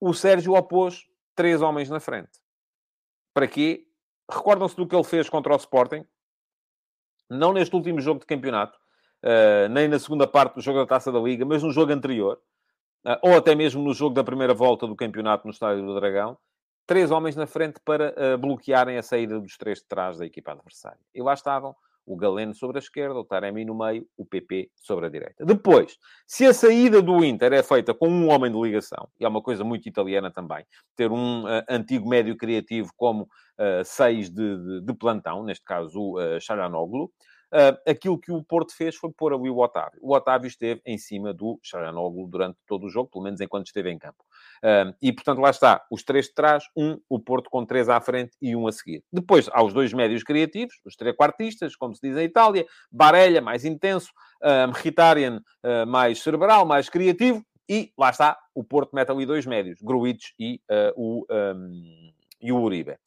o 0.00 0.12
Sérgio 0.12 0.54
opôs 0.54 1.04
três 1.36 1.62
homens 1.62 1.88
na 1.88 2.00
frente. 2.00 2.30
Para 3.32 3.46
quê? 3.46 3.86
Recordam-se 4.30 4.76
do 4.76 4.86
que 4.86 4.94
ele 4.94 5.04
fez 5.04 5.28
contra 5.28 5.52
o 5.52 5.56
Sporting? 5.56 6.04
Não 7.28 7.52
neste 7.52 7.74
último 7.74 8.00
jogo 8.00 8.20
de 8.20 8.26
campeonato, 8.26 8.78
nem 9.70 9.88
na 9.88 9.98
segunda 9.98 10.26
parte 10.26 10.54
do 10.54 10.60
jogo 10.60 10.78
da 10.78 10.86
Taça 10.86 11.10
da 11.10 11.18
Liga, 11.18 11.44
mas 11.44 11.62
no 11.62 11.70
jogo 11.70 11.92
anterior, 11.92 12.40
ou 13.22 13.36
até 13.36 13.54
mesmo 13.54 13.82
no 13.82 13.94
jogo 13.94 14.14
da 14.14 14.22
primeira 14.22 14.52
volta 14.52 14.86
do 14.86 14.94
campeonato 14.94 15.46
no 15.46 15.52
Estádio 15.52 15.84
do 15.84 15.94
Dragão, 15.94 16.36
três 16.86 17.10
homens 17.10 17.36
na 17.36 17.46
frente 17.46 17.80
para 17.84 18.14
uh, 18.16 18.38
bloquearem 18.38 18.98
a 18.98 19.02
saída 19.02 19.40
dos 19.40 19.56
três 19.56 19.78
de 19.78 19.86
trás 19.86 20.18
da 20.18 20.26
equipa 20.26 20.52
adversária. 20.52 21.00
E 21.14 21.22
lá 21.22 21.32
estavam 21.32 21.74
o 22.06 22.16
Galeno 22.16 22.54
sobre 22.54 22.78
a 22.78 22.80
esquerda, 22.80 23.18
o 23.18 23.24
Taremi 23.24 23.64
no 23.64 23.76
meio, 23.76 24.06
o 24.16 24.24
PP 24.24 24.70
sobre 24.76 25.06
a 25.06 25.08
direita. 25.08 25.44
Depois, 25.44 25.96
se 26.26 26.44
a 26.44 26.52
saída 26.52 27.00
do 27.00 27.24
Inter 27.24 27.52
é 27.52 27.62
feita 27.62 27.94
com 27.94 28.08
um 28.08 28.30
homem 28.30 28.50
de 28.50 28.60
ligação, 28.60 29.08
e 29.18 29.24
é 29.24 29.28
uma 29.28 29.42
coisa 29.42 29.64
muito 29.64 29.88
italiana 29.88 30.30
também, 30.30 30.64
ter 30.96 31.10
um 31.10 31.44
uh, 31.44 31.62
antigo 31.68 32.08
médio 32.08 32.36
criativo 32.36 32.90
como 32.96 33.22
uh, 33.22 33.84
seis 33.84 34.30
de, 34.30 34.56
de, 34.56 34.80
de, 34.82 34.94
plantão, 34.94 35.44
neste 35.44 35.64
caso 35.64 35.98
o 35.98 36.18
uh, 36.18 36.40
Charanoglu, 36.40 37.10
Uh, 37.52 37.76
aquilo 37.86 38.18
que 38.18 38.32
o 38.32 38.42
Porto 38.42 38.74
fez 38.74 38.96
foi 38.96 39.10
pôr 39.12 39.34
ali 39.34 39.50
o 39.50 39.58
Otávio. 39.58 39.98
O 40.00 40.14
Otávio 40.14 40.48
esteve 40.48 40.80
em 40.86 40.96
cima 40.96 41.34
do 41.34 41.60
Charanoglu 41.62 42.26
durante 42.26 42.58
todo 42.66 42.86
o 42.86 42.88
jogo, 42.88 43.10
pelo 43.10 43.24
menos 43.24 43.42
enquanto 43.42 43.66
esteve 43.66 43.90
em 43.90 43.98
campo. 43.98 44.24
Uh, 44.64 44.96
e, 45.02 45.12
portanto, 45.12 45.38
lá 45.38 45.50
está. 45.50 45.84
Os 45.90 46.02
três 46.02 46.28
de 46.28 46.34
trás, 46.34 46.64
um, 46.74 46.98
o 47.10 47.20
Porto 47.20 47.50
com 47.50 47.66
três 47.66 47.90
à 47.90 48.00
frente 48.00 48.34
e 48.40 48.56
um 48.56 48.66
a 48.66 48.72
seguir. 48.72 49.04
Depois, 49.12 49.50
há 49.52 49.62
os 49.62 49.74
dois 49.74 49.92
médios 49.92 50.22
criativos, 50.22 50.80
os 50.86 50.96
três 50.96 51.14
quartistas, 51.14 51.76
como 51.76 51.94
se 51.94 52.00
diz 52.00 52.16
em 52.16 52.24
Itália, 52.24 52.66
Barella, 52.90 53.42
mais 53.42 53.66
intenso, 53.66 54.10
uh, 54.42 54.68
Mkhitaryan, 54.68 55.36
uh, 55.36 55.86
mais 55.86 56.22
cerebral, 56.22 56.64
mais 56.64 56.88
criativo, 56.88 57.44
e 57.68 57.92
lá 57.98 58.08
está, 58.08 58.38
o 58.54 58.64
Porto 58.64 58.94
mete 58.94 59.10
ali 59.10 59.26
dois 59.26 59.44
médios, 59.44 59.78
Gruitch 59.82 60.30
e, 60.38 60.60
o, 60.96 61.24
um, 61.30 62.12
e 62.40 62.52
o 62.52 62.60
Uribe. 62.60 62.98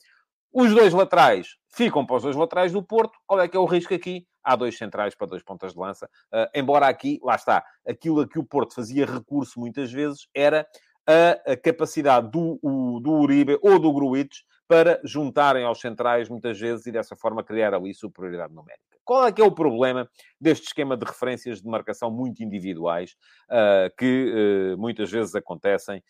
Os 0.58 0.74
dois 0.74 0.94
laterais 0.94 1.58
ficam 1.68 2.06
para 2.06 2.16
os 2.16 2.24
dois 2.24 2.36
laterais 2.38 2.72
do 2.72 2.82
Porto. 2.82 3.20
Qual 3.28 3.42
é 3.42 3.46
que 3.46 3.58
é 3.58 3.60
o 3.60 3.66
risco 3.66 3.94
aqui? 3.94 4.26
Há 4.42 4.56
dois 4.56 4.78
centrais 4.78 5.14
para 5.14 5.28
dois 5.28 5.44
pontas 5.44 5.74
de 5.74 5.80
lança. 5.80 6.10
Uh, 6.34 6.48
embora 6.56 6.88
aqui, 6.88 7.20
lá 7.22 7.36
está, 7.36 7.62
aquilo 7.86 8.22
a 8.22 8.30
que 8.30 8.40
o 8.40 8.44
Porto 8.46 8.74
fazia 8.74 9.06
recurso 9.06 9.60
muitas 9.60 9.92
vezes 9.92 10.30
era 10.34 10.66
a, 11.06 11.52
a 11.52 11.58
capacidade 11.58 12.32
do, 12.32 12.58
o, 12.64 13.02
do 13.02 13.12
Uribe 13.12 13.60
ou 13.62 13.78
do 13.78 13.92
Gruitch 13.92 14.44
para 14.66 15.02
juntarem 15.04 15.66
aos 15.66 15.82
centrais 15.82 16.30
muitas 16.30 16.58
vezes 16.58 16.86
e 16.86 16.92
dessa 16.92 17.18
forma 17.18 17.44
criar 17.44 17.74
ali 17.74 17.94
superioridade 17.94 18.54
numérica. 18.54 18.96
Qual 19.04 19.28
é 19.28 19.32
que 19.32 19.42
é 19.42 19.46
o 19.46 19.52
problema 19.52 20.10
deste 20.42 20.68
esquema 20.68 20.98
de 20.98 21.06
referências 21.06 21.62
de 21.62 21.68
marcação 21.68 22.10
muito 22.10 22.42
individuais, 22.42 23.16
uh, 23.52 23.94
que 23.98 24.74
uh, 24.74 24.78
muitas 24.80 25.12
vezes 25.12 25.36
acontecem, 25.36 26.02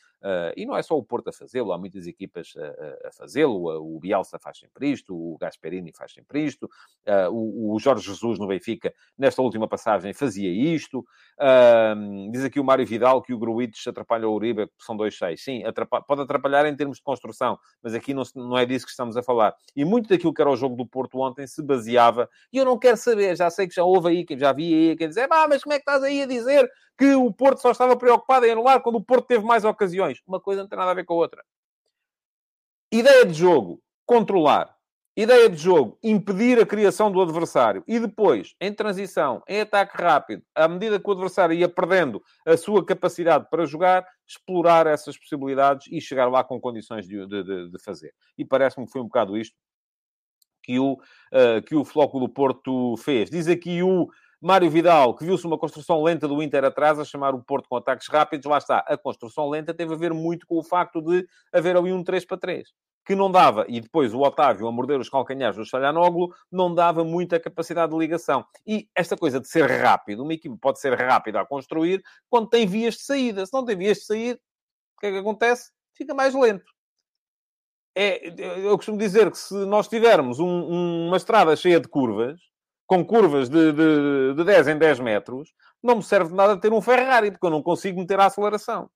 e 0.55 0.65
não 0.65 0.75
é 0.75 0.81
só 0.81 0.97
o 0.97 1.03
Porto 1.03 1.29
a 1.29 1.33
fazê-lo, 1.33 1.71
há 1.71 1.77
muitas 1.77 2.07
equipas 2.07 2.53
a, 2.57 3.07
a 3.07 3.11
fazê-lo, 3.11 3.95
o 3.95 3.99
Bielsa 3.99 4.39
faz 4.39 4.57
sempre 4.59 4.89
isto, 4.89 5.15
o 5.15 5.37
Gasperini 5.37 5.91
faz 5.93 6.13
sempre 6.13 6.43
isto, 6.45 6.69
o, 7.31 7.73
o, 7.73 7.79
Jorge 7.79 8.05
Jesus 8.05 8.39
no 8.39 8.47
Benfica, 8.47 8.93
nesta 9.17 9.41
última 9.41 9.67
passagem, 9.67 10.13
fazia 10.13 10.49
isto. 10.49 11.05
diz 12.31 12.43
aqui 12.43 12.59
o 12.59 12.63
Mário 12.63 12.85
Vidal 12.85 13.21
que 13.21 13.33
o 13.33 13.37
Gruites 13.37 13.85
atrapalha 13.87 14.27
o 14.27 14.33
Uribe, 14.33 14.69
são 14.79 14.95
dois 14.95 15.17
seis. 15.17 15.43
Sim, 15.43 15.63
pode 16.07 16.21
atrapalhar 16.21 16.65
em 16.65 16.75
termos 16.75 16.97
de 16.97 17.03
construção, 17.03 17.57
mas 17.81 17.93
aqui 17.93 18.13
não, 18.13 18.23
não 18.35 18.57
é 18.57 18.65
disso 18.65 18.85
que 18.85 18.91
estamos 18.91 19.15
a 19.17 19.23
falar. 19.23 19.53
E 19.75 19.85
muito 19.85 20.09
daquilo 20.09 20.33
que 20.33 20.41
era 20.41 20.49
o 20.49 20.55
jogo 20.55 20.75
do 20.75 20.85
Porto 20.85 21.19
ontem 21.19 21.45
se 21.45 21.61
baseava, 21.61 22.29
e 22.51 22.57
eu 22.57 22.65
não 22.65 22.77
quero 22.77 22.97
saber, 22.97 23.35
já 23.35 23.49
sei 23.49 23.67
que 23.67 23.75
já 23.75 23.83
houve 23.83 24.09
aí, 24.09 24.25
já 24.37 24.51
vi 24.51 24.73
aí 24.73 24.95
quem 24.95 25.07
dizer, 25.07 25.27
ah, 25.31 25.47
mas 25.47 25.63
como 25.63 25.73
é 25.73 25.77
que 25.77 25.81
estás 25.81 26.03
aí 26.03 26.21
a 26.21 26.25
dizer 26.25 26.69
que 26.97 27.13
o 27.15 27.31
Porto 27.31 27.61
só 27.61 27.71
estava 27.71 27.95
preocupado 27.97 28.45
em 28.45 28.51
anular 28.51 28.81
quando 28.81 28.95
o 28.95 29.03
Porto 29.03 29.27
teve 29.27 29.45
mais 29.45 29.65
ocasiões? 29.65 30.21
Uma 30.27 30.39
coisa 30.39 30.61
não 30.61 30.69
tem 30.69 30.77
nada 30.77 30.91
a 30.91 30.95
ver 30.95 31.05
com 31.05 31.13
a 31.13 31.17
outra. 31.17 31.43
Ideia 32.91 33.25
de 33.25 33.33
jogo, 33.33 33.81
controlar. 34.05 34.75
Ideia 35.17 35.49
de 35.49 35.55
jogo, 35.55 35.97
impedir 36.03 36.59
a 36.59 36.65
criação 36.65 37.09
do 37.09 37.21
adversário. 37.21 37.83
E 37.87 37.97
depois, 37.99 38.53
em 38.59 38.73
transição, 38.73 39.41
em 39.47 39.61
ataque 39.61 39.95
rápido, 39.95 40.43
à 40.53 40.67
medida 40.67 40.99
que 40.99 41.07
o 41.07 41.11
adversário 41.13 41.55
ia 41.55 41.69
perdendo 41.69 42.21
a 42.45 42.57
sua 42.57 42.85
capacidade 42.85 43.47
para 43.49 43.65
jogar, 43.65 44.05
explorar 44.27 44.87
essas 44.87 45.17
possibilidades 45.17 45.87
e 45.89 46.01
chegar 46.01 46.27
lá 46.27 46.43
com 46.43 46.59
condições 46.59 47.07
de, 47.07 47.25
de, 47.27 47.69
de 47.69 47.79
fazer. 47.81 48.13
E 48.37 48.43
parece-me 48.43 48.85
que 48.85 48.91
foi 48.91 49.01
um 49.01 49.05
bocado 49.05 49.37
isto 49.37 49.55
que 50.61 50.79
o, 50.79 50.93
uh, 50.93 51.61
que 51.65 51.75
o 51.75 51.85
Floco 51.85 52.19
do 52.19 52.27
Porto 52.27 52.97
fez. 52.97 53.29
Diz 53.29 53.47
aqui 53.47 53.83
o 53.83 54.09
Mário 54.45 54.69
Vidal, 54.69 55.15
que 55.15 55.25
viu-se 55.25 55.47
uma 55.47 55.57
construção 55.57 56.03
lenta 56.03 56.27
do 56.27 56.39
Inter 56.43 56.63
atrás, 56.63 56.99
a 56.99 57.03
chamar 57.03 57.33
o 57.33 57.41
Porto 57.41 57.67
com 57.67 57.77
ataques 57.77 58.07
rápidos. 58.07 58.45
Lá 58.45 58.59
está. 58.59 58.77
A 58.87 58.95
construção 58.95 59.49
lenta 59.49 59.73
teve 59.73 59.93
a 59.93 59.97
ver 59.97 60.13
muito 60.13 60.45
com 60.45 60.59
o 60.59 60.63
facto 60.63 61.01
de 61.01 61.27
haver 61.51 61.75
ali 61.75 61.91
um 61.91 62.03
3 62.03 62.23
para 62.25 62.37
3 62.37 62.69
que 63.07 63.13
não 63.15 63.31
dava, 63.31 63.65
e 63.67 63.79
depois 63.79 64.15
o 64.15 64.21
Otávio 64.21 64.67
a 64.67 64.71
morder 64.71 64.99
os 64.99 65.09
calcanhares 65.09 65.55
do 65.55 65.63
Chalhanoglu, 65.63 66.33
não 66.51 66.73
dava 66.73 67.03
muita 67.03 67.39
capacidade 67.39 67.91
de 67.91 67.99
ligação. 67.99 68.43
E 68.65 68.87
esta 68.95 69.15
coisa 69.15 69.39
de 69.39 69.47
ser 69.47 69.69
rápido, 69.69 70.23
uma 70.23 70.33
equipe 70.33 70.57
pode 70.59 70.79
ser 70.79 70.95
rápida 70.95 71.39
a 71.39 71.45
construir 71.45 72.01
quando 72.27 72.49
tem 72.49 72.65
vias 72.65 72.95
de 72.95 73.01
saída. 73.03 73.45
Se 73.45 73.53
não 73.53 73.63
tem 73.63 73.77
vias 73.77 73.99
de 73.99 74.05
saída, 74.05 74.39
o 74.97 74.99
que 75.01 75.05
é 75.05 75.11
que 75.11 75.17
acontece? 75.19 75.71
Fica 75.93 76.15
mais 76.15 76.33
lento 76.33 76.65
é, 77.95 78.27
eu 78.67 78.75
costumo 78.75 78.97
dizer 78.97 79.31
que 79.31 79.37
se 79.37 79.53
nós 79.65 79.87
tivermos 79.87 80.39
um, 80.39 81.07
uma 81.07 81.15
estrada 81.15 81.55
cheia 81.55 81.79
de 81.79 81.87
curvas, 81.87 82.37
com 82.85 83.03
curvas 83.03 83.49
de, 83.49 83.71
de, 83.71 84.33
de 84.35 84.43
10 84.43 84.67
em 84.69 84.77
10 84.77 84.99
metros, 84.99 85.53
não 85.81 85.97
me 85.97 86.03
serve 86.03 86.29
de 86.29 86.35
nada 86.35 86.59
ter 86.59 86.71
um 86.71 86.81
Ferrari, 86.81 87.31
porque 87.31 87.45
eu 87.45 87.51
não 87.51 87.61
consigo 87.61 87.99
meter 87.99 88.19
a 88.19 88.25
aceleração. 88.25 88.89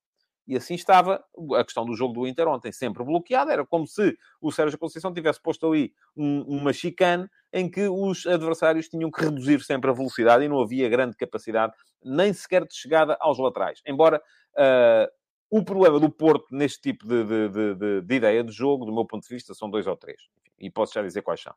E 0.50 0.58
assim 0.58 0.74
estava 0.74 1.24
a 1.56 1.64
questão 1.64 1.86
do 1.86 1.96
jogo 1.96 2.14
do 2.14 2.28
Inter 2.28 2.48
ontem, 2.48 2.72
sempre 2.72 3.04
bloqueada. 3.04 3.54
Era 3.54 3.64
como 3.64 3.86
se 3.86 4.18
o 4.42 4.52
Sérgio 4.52 4.80
Conceição 4.80 5.14
tivesse 5.14 5.40
posto 5.40 5.68
ali 5.68 5.94
um, 6.18 6.42
uma 6.42 6.74
chicane 6.74 7.28
em 7.54 7.70
que 7.70 7.88
os 7.88 8.26
adversários 8.26 8.90
tinham 8.90 9.12
que 9.12 9.22
reduzir 9.22 9.62
sempre 9.62 9.92
a 9.92 9.94
velocidade 9.94 10.44
e 10.44 10.50
não 10.50 10.60
havia 10.60 10.90
grande 10.90 11.16
capacidade, 11.16 11.74
nem 12.04 12.34
sequer 12.34 12.66
de 12.66 12.74
chegada 12.74 13.16
aos 13.20 13.38
laterais. 13.38 13.80
Embora 13.86 14.20
uh, 14.58 15.08
o 15.52 15.64
problema 15.64 16.00
do 16.00 16.10
Porto 16.10 16.48
neste 16.50 16.82
tipo 16.82 17.08
de, 17.08 17.24
de, 17.24 17.76
de, 17.76 18.02
de, 18.02 18.16
ideia 18.16 18.44
de 18.44 18.52
jogo, 18.52 18.86
do 18.86 18.94
meu 18.94 19.06
ponto 19.06 19.28
de 19.28 19.34
vista, 19.34 19.54
são 19.54 19.70
dois 19.70 19.86
ou 19.86 19.96
três. 19.96 20.20
E 20.60 20.72
posso 20.72 20.96
já 20.96 21.04
dizer 21.04 21.22
quais 21.22 21.42
são. 21.42 21.54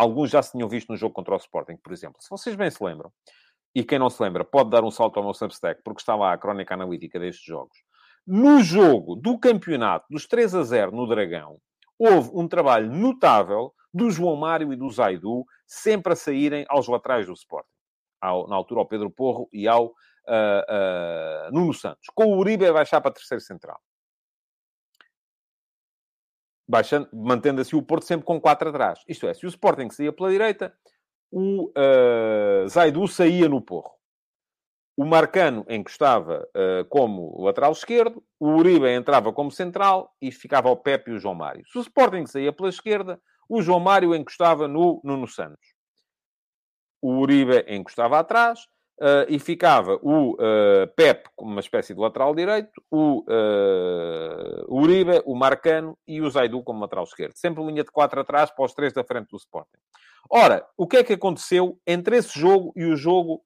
Alguns 0.00 0.30
já 0.30 0.40
se 0.40 0.52
tinham 0.52 0.66
visto 0.66 0.88
no 0.88 0.96
jogo 0.96 1.12
contra 1.12 1.34
o 1.34 1.36
Sporting, 1.36 1.76
por 1.76 1.92
exemplo. 1.92 2.22
Se 2.22 2.30
vocês 2.30 2.56
bem 2.56 2.70
se 2.70 2.82
lembram, 2.82 3.12
e 3.74 3.84
quem 3.84 3.98
não 3.98 4.08
se 4.08 4.22
lembra, 4.22 4.42
pode 4.42 4.70
dar 4.70 4.82
um 4.82 4.90
salto 4.90 5.18
ao 5.18 5.22
meu 5.22 5.34
Substack, 5.34 5.82
porque 5.84 6.00
está 6.00 6.16
lá 6.16 6.32
a 6.32 6.38
crónica 6.38 6.72
analítica 6.72 7.20
destes 7.20 7.44
jogos. 7.44 7.76
No 8.26 8.62
jogo 8.62 9.14
do 9.14 9.38
campeonato 9.38 10.06
dos 10.08 10.26
3 10.26 10.54
a 10.54 10.62
0 10.62 10.92
no 10.92 11.06
Dragão, 11.06 11.58
houve 11.98 12.30
um 12.32 12.48
trabalho 12.48 12.90
notável 12.90 13.74
do 13.92 14.10
João 14.10 14.36
Mário 14.36 14.72
e 14.72 14.76
do 14.76 14.88
Zaidu, 14.88 15.44
sempre 15.66 16.14
a 16.14 16.16
saírem 16.16 16.64
aos 16.70 16.88
laterais 16.88 17.26
do 17.26 17.34
Sporting. 17.34 17.68
Ao, 18.22 18.48
na 18.48 18.56
altura 18.56 18.80
ao 18.80 18.88
Pedro 18.88 19.10
Porro 19.10 19.50
e 19.52 19.68
ao 19.68 19.88
uh, 19.88 19.90
uh, 19.90 21.52
Nuno 21.52 21.74
Santos. 21.74 22.06
Com 22.14 22.32
o 22.32 22.38
Uribe 22.38 22.64
a 22.64 22.72
baixar 22.72 23.02
para 23.02 23.12
terceiro 23.12 23.42
central. 23.42 23.78
Baixando, 26.70 27.08
mantendo 27.12 27.60
assim 27.60 27.74
o 27.74 27.82
Porto 27.82 28.04
sempre 28.04 28.24
com 28.24 28.40
quatro 28.40 28.68
atrás. 28.68 29.00
Isto 29.08 29.26
é, 29.26 29.34
se 29.34 29.44
o 29.44 29.48
Sporting 29.48 29.90
saía 29.90 30.12
pela 30.12 30.30
direita, 30.30 30.72
o 31.28 31.64
uh, 31.70 32.68
Zaidu 32.68 33.08
saía 33.08 33.48
no 33.48 33.60
porro. 33.60 33.90
O 34.96 35.04
Marcano 35.04 35.66
encostava 35.68 36.46
uh, 36.54 36.84
como 36.88 37.42
lateral 37.42 37.72
esquerdo, 37.72 38.22
o 38.38 38.50
Uribe 38.50 38.88
entrava 38.88 39.32
como 39.32 39.50
central 39.50 40.14
e 40.22 40.30
ficava 40.30 40.68
o 40.70 40.76
Pepe 40.76 41.10
e 41.10 41.14
o 41.14 41.18
João 41.18 41.34
Mário. 41.34 41.64
Se 41.66 41.76
o 41.76 41.80
Sporting 41.80 42.26
saía 42.26 42.52
pela 42.52 42.68
esquerda, 42.68 43.20
o 43.48 43.60
João 43.60 43.80
Mário 43.80 44.14
encostava 44.14 44.68
no 44.68 45.00
Nuno 45.02 45.26
Santos. 45.26 45.74
O 47.02 47.14
Uribe 47.14 47.64
encostava 47.66 48.20
atrás 48.20 48.60
Uh, 49.00 49.24
e 49.30 49.38
ficava 49.38 49.98
o 50.02 50.32
uh, 50.32 50.86
Pep 50.94 51.26
como 51.34 51.52
uma 51.52 51.60
espécie 51.60 51.94
de 51.94 52.00
lateral 52.00 52.34
direito, 52.34 52.82
o 52.90 53.24
uh, 53.26 54.66
Uribe, 54.68 55.22
o 55.24 55.34
Marcano 55.34 55.96
e 56.06 56.20
o 56.20 56.28
Zaidu 56.28 56.62
como 56.62 56.82
lateral 56.82 57.04
esquerdo. 57.04 57.32
Sempre 57.34 57.64
linha 57.64 57.82
de 57.82 57.90
quatro 57.90 58.20
atrás 58.20 58.50
para 58.50 58.62
os 58.62 58.74
três 58.74 58.92
da 58.92 59.02
frente 59.02 59.30
do 59.30 59.38
Sporting. 59.38 59.78
Ora, 60.30 60.66
o 60.76 60.86
que 60.86 60.98
é 60.98 61.02
que 61.02 61.14
aconteceu 61.14 61.78
entre 61.86 62.18
esse 62.18 62.38
jogo 62.38 62.74
e 62.76 62.84
o 62.84 62.94
jogo 62.94 63.42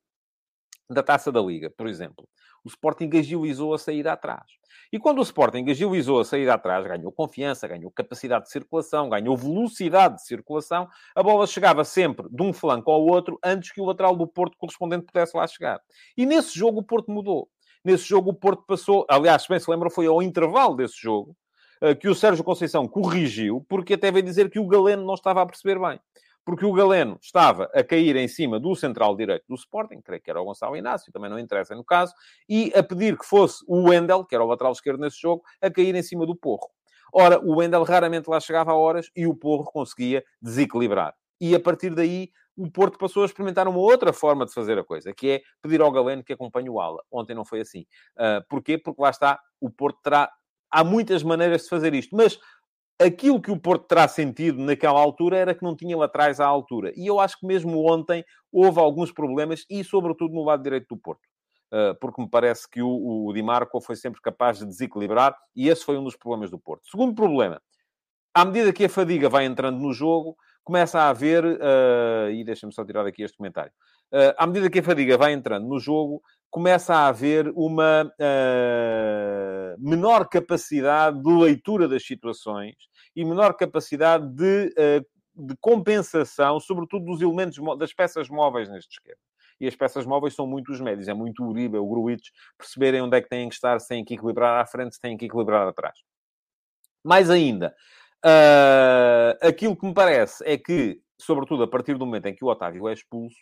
da 0.89 1.03
Taça 1.03 1.33
da 1.33 1.41
Liga, 1.41 1.71
por 1.71 1.87
exemplo? 1.87 2.29
O 2.65 2.69
Sporting 2.69 3.11
agilizou 3.15 3.75
a 3.75 3.79
sair 3.79 4.09
atrás. 4.09 4.45
E 4.93 4.99
quando 4.99 5.19
o 5.19 5.23
Sporting 5.23 5.65
agilizou 5.69 6.21
a 6.21 6.25
sair 6.25 6.49
atrás, 6.49 6.87
ganhou 6.87 7.13
confiança, 7.13 7.69
ganhou 7.69 7.91
capacidade 7.91 8.45
de 8.45 8.51
circulação, 8.51 9.09
ganhou 9.09 9.37
velocidade 9.37 10.17
de 10.17 10.27
circulação, 10.27 10.89
a 11.15 11.23
bola 11.23 11.47
chegava 11.47 11.85
sempre 11.85 12.29
de 12.31 12.43
um 12.43 12.53
flanco 12.53 12.91
ao 12.91 13.05
outro 13.05 13.39
antes 13.45 13.73
que 13.73 13.81
o 13.81 13.85
lateral 13.85 14.17
do 14.17 14.27
Porto 14.27 14.57
correspondente 14.57 15.05
pudesse 15.05 15.37
lá 15.37 15.47
chegar. 15.47 15.81
E 16.17 16.25
nesse 16.25 16.59
jogo 16.59 16.81
o 16.81 16.83
Porto 16.83 17.11
mudou. 17.11 17.49
nesse 17.85 18.05
jogo 18.05 18.31
o 18.31 18.35
Porto 18.35 18.65
passou, 18.67 19.05
aliás, 19.11 19.47
bem 19.47 19.61
se 19.61 19.71
lembram, 19.71 19.91
foi 19.91 20.07
ao 20.07 20.23
intervalo 20.23 20.75
desse 20.75 20.99
jogo, 20.99 21.37
uh, 21.83 21.95
que 21.95 22.09
o 22.09 22.15
Sérgio 22.15 22.43
Conceição 22.43 22.89
corrigiu, 22.89 23.65
porque 23.69 23.95
até 23.95 24.11
veio 24.11 24.25
dizer 24.25 24.49
que 24.49 24.59
o 24.59 24.67
Galeno 24.67 25.05
não 25.05 25.15
estava 25.15 25.43
a 25.43 25.47
perceber 25.47 25.79
bem. 25.79 26.01
Porque 26.45 26.67
o 26.67 26.73
Galeno 26.73 27.19
estava 27.23 27.71
a 27.75 27.83
cair 27.83 28.17
em 28.17 28.29
cima 28.29 28.61
do 28.61 28.77
central 28.77 29.17
direito 29.17 29.45
do 29.49 29.55
Sporting, 29.55 30.01
creio 30.03 30.23
que 30.23 30.31
era 30.31 30.41
o 30.41 30.45
Gonçalo 30.45 30.77
Inácio, 30.77 31.11
também 31.13 31.31
não 31.31 31.39
interessa 31.39 31.75
no 31.75 31.85
caso, 31.85 32.13
e 32.49 32.71
a 32.75 32.83
pedir 32.83 33.17
que 33.17 33.25
fosse 33.25 33.65
o 33.67 33.89
Wendel, 33.89 34.25
que 34.25 34.35
era 34.35 34.45
o 34.45 34.47
lateral 34.47 34.73
esquerdo 34.73 35.01
nesse 35.01 35.21
jogo, 35.21 35.43
a 35.63 35.71
cair 35.71 35.95
em 35.95 36.03
cima 36.03 36.27
do 36.27 36.37
Porro. 36.37 36.69
Ora, 37.13 37.41
o 37.41 37.57
Wendel 37.57 37.83
raramente 37.85 38.29
lá 38.29 38.41
chegava 38.41 38.73
a 38.73 38.77
horas 38.77 39.09
e 39.17 39.27
o 39.27 39.35
Porro 39.35 39.65
conseguia 39.65 40.25
desequilibrar. 40.43 41.15
E 41.41 41.55
a 41.55 41.61
partir 41.61 41.95
daí 41.95 42.31
o 42.57 42.71
Porto 42.71 42.99
passou 42.99 43.23
a 43.23 43.27
experimentar 43.27 43.67
uma 43.67 43.79
outra 43.79 44.13
forma 44.13 44.45
de 44.45 44.53
fazer 44.53 44.79
a 44.79 44.85
coisa, 44.85 45.13
que 45.13 45.31
é 45.31 45.43
pedir 45.63 45.81
ao 45.81 45.91
Galeno 45.91 46.23
que 46.23 46.33
acompanhe 46.33 46.69
o 46.69 46.81
ala. 46.81 47.03
Ontem 47.11 47.35
não 47.35 47.45
foi 47.45 47.61
assim. 47.61 47.87
Uh, 48.17 48.47
porquê? 48.49 48.79
Porque 48.79 49.01
lá 49.01 49.11
está, 49.11 49.41
o 49.61 49.71
Porto 49.71 49.99
terá... 50.03 50.31
Há 50.71 50.83
muitas 50.83 51.23
maneiras 51.23 51.63
de 51.63 51.69
fazer 51.69 51.95
isto, 51.95 52.17
mas 52.17 52.37
aquilo 53.01 53.41
que 53.41 53.51
o 53.51 53.59
Porto 53.59 53.87
terá 53.87 54.07
sentido 54.07 54.63
naquela 54.63 55.01
altura 55.01 55.37
era 55.37 55.55
que 55.55 55.63
não 55.63 55.77
tinha 55.77 55.97
laterais 55.97 56.41
à 56.41 56.47
altura. 56.47 56.93
E 56.97 57.07
eu 57.07 57.19
acho 57.21 57.39
que 57.39 57.47
mesmo 57.47 57.85
ontem 57.91 58.25
houve 58.53 58.79
alguns 58.79 59.13
problemas, 59.13 59.65
e 59.69 59.83
sobretudo 59.83 60.35
no 60.35 60.45
lado 60.45 60.63
direito 60.63 60.95
do 60.95 60.97
Porto. 60.97 61.23
Uh, 61.73 61.95
porque 62.01 62.23
me 62.23 62.29
parece 62.29 62.71
que 62.71 62.81
o, 62.81 63.27
o 63.27 63.33
Di 63.33 63.43
Marco 63.43 63.81
foi 63.81 63.97
sempre 63.97 64.21
capaz 64.21 64.59
de 64.59 64.67
desequilibrar, 64.67 65.37
e 65.57 65.69
esse 65.69 65.85
foi 65.85 65.99
um 65.99 66.05
dos 66.05 66.17
problemas 66.17 66.51
do 66.51 66.59
Porto. 66.59 66.89
Segundo 66.89 67.15
problema, 67.15 67.61
à 68.33 68.45
medida 68.45 68.73
que 68.73 68.85
a 68.85 68.89
fadiga 68.89 69.29
vai 69.29 69.45
entrando 69.45 69.81
no 69.81 69.93
jogo, 69.93 70.37
começa 70.63 71.01
a 71.01 71.09
haver, 71.09 71.45
uh, 71.45 72.31
e 72.31 72.45
deixa-me 72.45 72.73
só 72.73 72.85
tirar 72.85 73.07
aqui 73.07 73.23
este 73.23 73.37
comentário, 73.37 73.73
à 74.37 74.47
medida 74.47 74.71
que 74.71 74.79
a 74.79 74.83
fadiga 74.83 75.19
vai 75.19 75.33
entrando 75.33 75.67
no 75.67 75.79
jogo, 75.79 76.23
começa 76.51 76.95
a 76.95 77.09
haver 77.09 77.49
uma 77.57 78.05
uh, 78.05 79.77
menor 79.79 80.29
capacidade 80.29 81.21
de 81.21 81.33
leitura 81.33 81.89
das 81.89 82.07
situações 82.07 82.77
e 83.17 83.25
menor 83.25 83.55
capacidade 83.55 84.29
de, 84.29 84.73
de 85.35 85.57
compensação, 85.61 86.61
sobretudo 86.61 87.07
dos 87.07 87.21
elementos, 87.21 87.59
das 87.77 87.93
peças 87.93 88.29
móveis 88.29 88.69
neste 88.69 88.99
esquema. 88.99 89.19
E 89.61 89.67
as 89.67 89.75
peças 89.75 90.05
móveis 90.05 90.35
são 90.35 90.47
muito 90.47 90.73
os 90.73 90.81
médios. 90.81 91.09
É 91.09 91.15
muito 91.15 91.43
o 91.43 91.49
Uribe, 91.49 91.79
o 91.79 91.87
Gruitch, 91.87 92.29
perceberem 92.59 93.03
onde 93.03 93.17
é 93.17 93.21
que 93.21 93.29
têm 93.29 93.49
que 93.49 93.55
estar, 93.55 93.81
se 93.81 93.89
têm 93.89 94.05
que 94.05 94.15
equilibrar 94.15 94.61
à 94.61 94.67
frente, 94.67 94.95
se 94.95 95.01
têm 95.01 95.17
que 95.17 95.27
equilibrar 95.27 95.67
atrás. 95.67 95.97
Mais 97.05 97.31
ainda, 97.31 97.75
Uh, 98.25 99.37
aquilo 99.47 99.77
que 99.77 99.85
me 99.87 99.93
parece 99.93 100.43
é 100.47 100.57
que, 100.57 100.99
sobretudo 101.21 101.63
a 101.63 101.69
partir 101.69 101.99
do 101.99 102.07
momento 102.07 102.25
em 102.25 102.35
que 102.35 102.43
o 102.43 102.49
Otávio 102.49 102.89
é 102.89 102.95
expulso, 102.95 103.37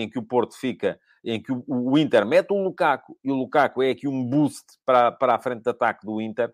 em 0.00 0.10
que 0.10 0.18
o 0.18 0.22
Porto 0.22 0.54
fica, 0.58 0.98
em 1.24 1.42
que 1.42 1.52
o, 1.52 1.64
o, 1.66 1.96
Inter 1.96 2.26
mete 2.26 2.52
o 2.52 2.62
Lukaku, 2.62 3.16
e 3.22 3.30
o 3.30 3.34
Lukaku 3.34 3.82
é 3.82 3.90
aqui 3.90 4.06
um 4.06 4.24
boost 4.24 4.64
para, 4.84 5.12
para 5.12 5.34
a 5.34 5.38
frente 5.38 5.62
de 5.62 5.70
ataque 5.70 6.04
do 6.04 6.20
Inter, 6.20 6.52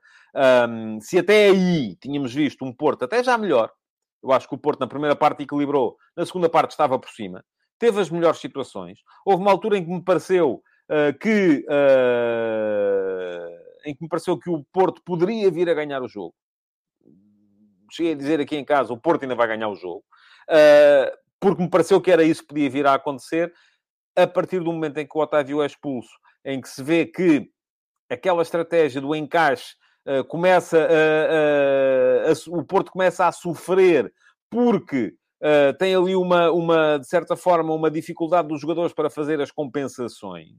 um, 0.68 1.00
se 1.00 1.18
até 1.18 1.46
aí 1.48 1.96
tínhamos 1.96 2.32
visto 2.32 2.64
um 2.64 2.72
Porto 2.72 3.04
até 3.04 3.24
já 3.24 3.36
melhor, 3.36 3.72
eu 4.22 4.30
acho 4.32 4.46
que 4.46 4.54
o 4.54 4.58
Porto 4.58 4.80
na 4.80 4.86
primeira 4.86 5.16
parte 5.16 5.42
equilibrou, 5.42 5.96
na 6.16 6.26
segunda 6.26 6.48
parte 6.48 6.72
estava 6.72 6.98
por 6.98 7.10
cima, 7.10 7.44
teve 7.78 7.98
as 7.98 8.10
melhores 8.10 8.38
situações. 8.38 9.00
Houve 9.24 9.42
uma 9.42 9.50
altura 9.50 9.78
em 9.78 9.84
que 9.84 9.90
me 9.90 10.04
pareceu 10.04 10.62
uh, 10.90 11.18
que... 11.18 11.64
Uh, 11.66 13.60
em 13.84 13.94
que 13.94 14.02
me 14.02 14.08
pareceu 14.08 14.38
que 14.38 14.50
o 14.50 14.62
Porto 14.72 15.02
poderia 15.02 15.50
vir 15.50 15.68
a 15.70 15.74
ganhar 15.74 16.02
o 16.02 16.08
jogo. 16.08 16.34
Cheguei 17.90 18.12
a 18.12 18.16
dizer 18.16 18.38
aqui 18.38 18.56
em 18.56 18.64
casa, 18.64 18.92
o 18.92 19.00
Porto 19.00 19.22
ainda 19.22 19.34
vai 19.34 19.48
ganhar 19.48 19.68
o 19.68 19.74
jogo, 19.74 20.04
uh, 20.48 21.10
porque 21.40 21.62
me 21.62 21.70
pareceu 21.70 22.00
que 22.00 22.10
era 22.10 22.22
isso 22.22 22.42
que 22.42 22.48
podia 22.48 22.70
vir 22.70 22.86
a 22.86 22.94
acontecer, 22.94 23.52
a 24.16 24.26
partir 24.26 24.60
do 24.60 24.72
momento 24.72 24.98
em 24.98 25.06
que 25.06 25.16
o 25.16 25.20
Otávio 25.20 25.62
é 25.62 25.66
expulso, 25.66 26.10
em 26.44 26.60
que 26.60 26.68
se 26.68 26.82
vê 26.82 27.06
que 27.06 27.48
aquela 28.08 28.42
estratégia 28.42 29.00
do 29.00 29.14
encaixe 29.14 29.74
uh, 30.06 30.24
começa 30.24 30.78
a, 30.78 32.28
a, 32.28 32.32
a, 32.32 32.58
o 32.58 32.64
Porto 32.64 32.90
começa 32.90 33.26
a 33.26 33.32
sofrer 33.32 34.12
porque 34.50 35.14
uh, 35.42 35.76
tem 35.78 35.94
ali 35.94 36.16
uma, 36.16 36.50
uma, 36.50 36.98
de 36.98 37.06
certa 37.06 37.36
forma, 37.36 37.72
uma 37.72 37.90
dificuldade 37.90 38.48
dos 38.48 38.60
jogadores 38.60 38.92
para 38.92 39.08
fazer 39.08 39.40
as 39.40 39.50
compensações. 39.50 40.58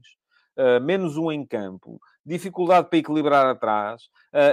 Uh, 0.54 0.82
menos 0.84 1.16
um 1.16 1.32
em 1.32 1.46
campo, 1.46 1.98
dificuldade 2.26 2.90
para 2.90 2.98
equilibrar 2.98 3.46
atrás 3.46 4.02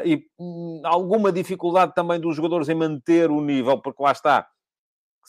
e 0.05 0.23
um, 0.39 0.82
alguma 0.86 1.30
dificuldade 1.30 1.93
também 1.93 2.17
dos 2.17 2.38
jogadores 2.38 2.69
em 2.69 2.75
manter 2.75 3.30
o 3.30 3.41
nível, 3.41 3.82
porque 3.82 4.01
lá 4.01 4.13
está, 4.13 4.47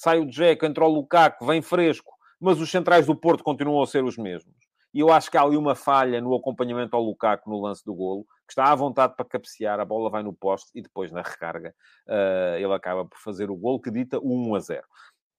sai 0.01 0.19
o 0.19 0.27
Jack, 0.27 0.65
entra 0.65 0.85
o 0.85 0.89
Lukaku, 0.89 1.45
vem 1.45 1.61
fresco, 1.61 2.11
mas 2.41 2.59
os 2.59 2.71
centrais 2.71 3.07
do 3.07 3.15
Porto 3.15 3.45
continuam 3.45 3.83
a 3.83 3.87
ser 3.87 4.03
os 4.03 4.17
mesmos. 4.17 4.57
E 4.95 5.01
eu 5.01 5.13
acho 5.13 5.31
que 5.31 5.37
há 5.37 5.43
ali 5.43 5.57
uma 5.57 5.75
falha 5.75 6.21
no 6.21 6.35
acompanhamento 6.35 6.97
ao 6.97 7.03
Lukaku 7.03 7.51
no 7.51 7.61
lance 7.61 7.85
do 7.85 7.95
golo, 7.95 8.25
que 8.47 8.53
está 8.53 8.73
à 8.73 8.75
vontade 8.75 9.15
para 9.15 9.27
cabecear, 9.27 9.79
a 9.79 9.85
bola 9.85 10.11
vai 10.11 10.23
no 10.23 10.33
poste 10.33 10.71
e 10.75 10.81
depois 10.81 11.13
na 11.13 11.21
recarga 11.21 11.75
uh, 12.09 12.57
ele 12.57 12.73
acaba 12.73 13.05
por 13.05 13.19
fazer 13.19 13.51
o 13.51 13.57
golo 13.57 13.81
que 13.81 13.91
dita 13.91 14.19
o 14.19 14.49
1 14.49 14.55
a 14.55 14.61
0. 14.61 14.83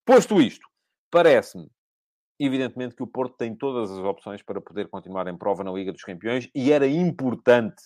Posto 0.05 0.39
isto, 0.39 0.68
parece-me 1.09 1.68
evidentemente 2.39 2.95
que 2.95 3.03
o 3.03 3.07
Porto 3.07 3.36
tem 3.38 3.55
todas 3.55 3.91
as 3.91 3.99
opções 3.99 4.41
para 4.41 4.59
poder 4.59 4.88
continuar 4.88 5.28
em 5.28 5.38
prova 5.38 5.64
na 5.64 5.72
Liga 5.72 5.91
dos 5.91 6.03
Campeões 6.03 6.49
e 6.55 6.72
era 6.72 6.88
importante 6.88 7.82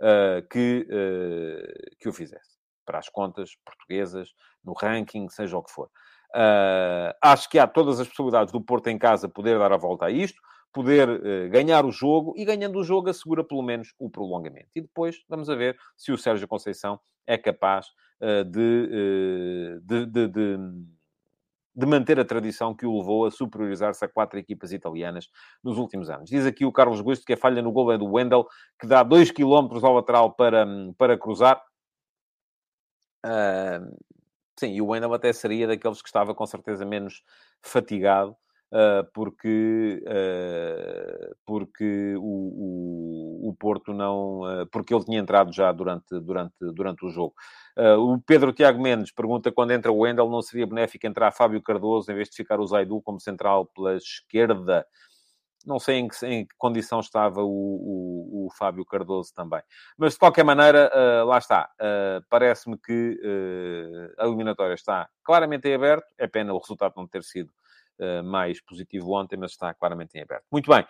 uh, 0.00 0.46
que, 0.48 0.86
uh, 0.88 1.96
que 1.98 2.08
o 2.08 2.12
fizesse. 2.12 2.51
Para 2.84 2.98
as 2.98 3.08
contas 3.08 3.56
portuguesas, 3.64 4.34
no 4.64 4.72
ranking, 4.72 5.28
seja 5.28 5.56
o 5.56 5.62
que 5.62 5.70
for. 5.70 5.88
Uh, 6.34 7.12
acho 7.22 7.48
que 7.48 7.58
há 7.58 7.66
todas 7.66 8.00
as 8.00 8.08
possibilidades 8.08 8.52
do 8.52 8.60
Porto 8.60 8.88
em 8.88 8.98
casa 8.98 9.28
poder 9.28 9.58
dar 9.58 9.72
a 9.72 9.76
volta 9.76 10.06
a 10.06 10.10
isto, 10.10 10.40
poder 10.72 11.50
ganhar 11.50 11.84
o 11.84 11.92
jogo 11.92 12.32
e, 12.34 12.46
ganhando 12.46 12.78
o 12.78 12.82
jogo, 12.82 13.10
assegura 13.10 13.44
pelo 13.44 13.62
menos 13.62 13.92
o 13.98 14.08
prolongamento. 14.08 14.70
E 14.74 14.80
depois 14.80 15.22
vamos 15.28 15.50
a 15.50 15.54
ver 15.54 15.76
se 15.98 16.10
o 16.10 16.16
Sérgio 16.16 16.48
Conceição 16.48 16.98
é 17.26 17.36
capaz 17.36 17.88
de, 18.46 19.80
de, 19.82 20.06
de, 20.06 20.28
de 20.28 20.58
de 21.74 21.86
manter 21.86 22.20
a 22.20 22.24
tradição 22.24 22.74
que 22.74 22.86
o 22.86 22.98
levou 22.98 23.24
a 23.24 23.30
superiorizar-se 23.30 24.04
a 24.04 24.08
quatro 24.08 24.38
equipas 24.38 24.72
italianas 24.72 25.28
nos 25.64 25.78
últimos 25.78 26.10
anos. 26.10 26.28
Diz 26.28 26.44
aqui 26.44 26.64
o 26.64 26.72
Carlos 26.72 27.00
Gusto 27.00 27.24
que 27.24 27.32
a 27.32 27.36
falha 27.36 27.62
no 27.62 27.72
gol 27.72 27.92
é 27.92 27.98
do 27.98 28.06
Wendel, 28.06 28.46
que 28.78 28.86
dá 28.86 29.02
2 29.02 29.30
km 29.30 29.68
ao 29.82 29.94
lateral 29.94 30.32
para, 30.34 30.66
para 30.98 31.18
cruzar. 31.18 31.62
Sim, 34.58 34.74
e 34.74 34.82
o 34.82 34.88
Wendel 34.88 35.12
até 35.14 35.32
seria 35.32 35.66
daqueles 35.66 36.02
que 36.02 36.08
estava 36.08 36.34
com 36.34 36.46
certeza 36.46 36.84
menos 36.84 37.22
fatigado, 37.62 38.36
uh, 38.72 39.04
porque, 39.12 40.02
uh, 40.06 41.34
porque 41.46 42.14
o, 42.16 42.22
o, 42.22 43.48
o, 43.48 43.56
Porto 43.58 43.92
não... 43.92 44.42
porque 44.70 44.94
ele 44.94 45.04
tinha 45.04 45.18
entrado 45.18 45.52
já 45.52 45.72
durante, 45.72 46.20
durante, 46.20 46.54
durante 46.74 47.04
o 47.06 47.10
jogo. 47.10 47.34
O 47.98 48.20
Pedro 48.20 48.52
Tiago 48.52 48.80
Mendes 48.80 49.10
pergunta 49.10 49.50
quando 49.50 49.70
entra 49.72 49.90
o 49.90 49.98
Wendel, 49.98 50.28
não 50.28 50.42
seria 50.42 50.66
benéfico 50.66 51.06
entrar 51.06 51.32
Fábio 51.32 51.62
Cardoso 51.62 52.10
em 52.12 52.14
vez 52.14 52.28
de 52.28 52.36
ficar 52.36 52.60
o 52.60 52.66
Zaidu 52.66 53.00
como 53.00 53.20
central 53.20 53.66
pela 53.66 53.96
esquerda? 53.96 54.86
Não 55.66 55.78
sei 55.78 55.96
em 55.96 56.08
que, 56.08 56.26
em 56.26 56.46
que 56.46 56.54
condição 56.56 57.00
estava 57.00 57.42
o, 57.42 57.48
o, 57.48 58.46
o, 58.46 58.50
Fábio 58.56 58.84
Cardoso 58.84 59.32
também. 59.34 59.62
Mas, 59.96 60.14
de 60.14 60.18
qualquer 60.18 60.44
maneira, 60.44 60.90
uh, 60.94 61.26
lá 61.26 61.38
está. 61.38 61.70
Uh, 61.80 62.24
Parece-me 62.28 62.76
que 62.78 63.18
a 64.18 64.26
eliminatória 64.26 64.74
está 64.74 65.08
claramente 65.24 65.68
em 65.68 65.74
aberto. 65.74 66.06
É 66.18 66.26
pena 66.26 66.52
o 66.52 66.58
resultado 66.58 66.94
não 66.96 67.06
ter 67.06 67.22
sido 67.22 67.50
mais 68.24 68.60
positivo 68.60 69.12
ontem, 69.12 69.36
mas 69.36 69.52
está 69.52 69.72
claramente 69.74 70.18
em 70.18 70.22
aberto. 70.22 70.44
Muito 70.50 70.68
bem. 70.68 70.84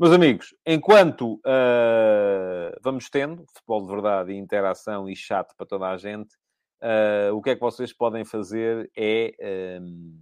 Meus 0.00 0.14
amigos, 0.14 0.54
enquanto 0.64 1.40
uh, 1.44 2.78
vamos 2.80 3.10
tendo 3.10 3.44
futebol 3.52 3.82
de 3.82 3.88
verdade 3.88 4.32
e 4.32 4.36
interação 4.36 5.10
e 5.10 5.16
chat 5.16 5.52
para 5.56 5.66
toda 5.66 5.88
a 5.88 5.96
gente, 5.96 6.36
uh, 6.80 7.34
o 7.34 7.42
que 7.42 7.50
é 7.50 7.54
que 7.56 7.60
vocês 7.60 7.92
podem 7.92 8.24
fazer 8.24 8.88
é, 8.96 9.80
um, 9.82 10.16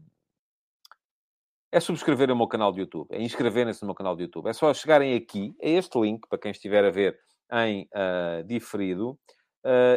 é 1.77 1.81
subscrever 1.81 2.31
o 2.31 2.37
meu 2.37 2.49
canal 2.49 2.72
de 2.72 2.81
YouTube, 2.81 3.09
é 3.11 3.20
inscreverem-se 3.20 3.83
no 3.83 3.89
meu 3.89 3.95
canal 3.95 4.16
de 4.16 4.22
YouTube. 4.22 4.49
É 4.49 4.53
só 4.55 4.72
chegarem 4.72 5.14
aqui, 5.14 5.55
a 5.62 5.68
este 5.68 6.01
link, 6.01 6.27
para 6.27 6.39
quem 6.39 6.51
estiver 6.51 6.83
a 6.83 6.91
ver 6.91 7.18
em 7.53 7.83
uh, 7.95 8.43
diferido, 8.45 9.18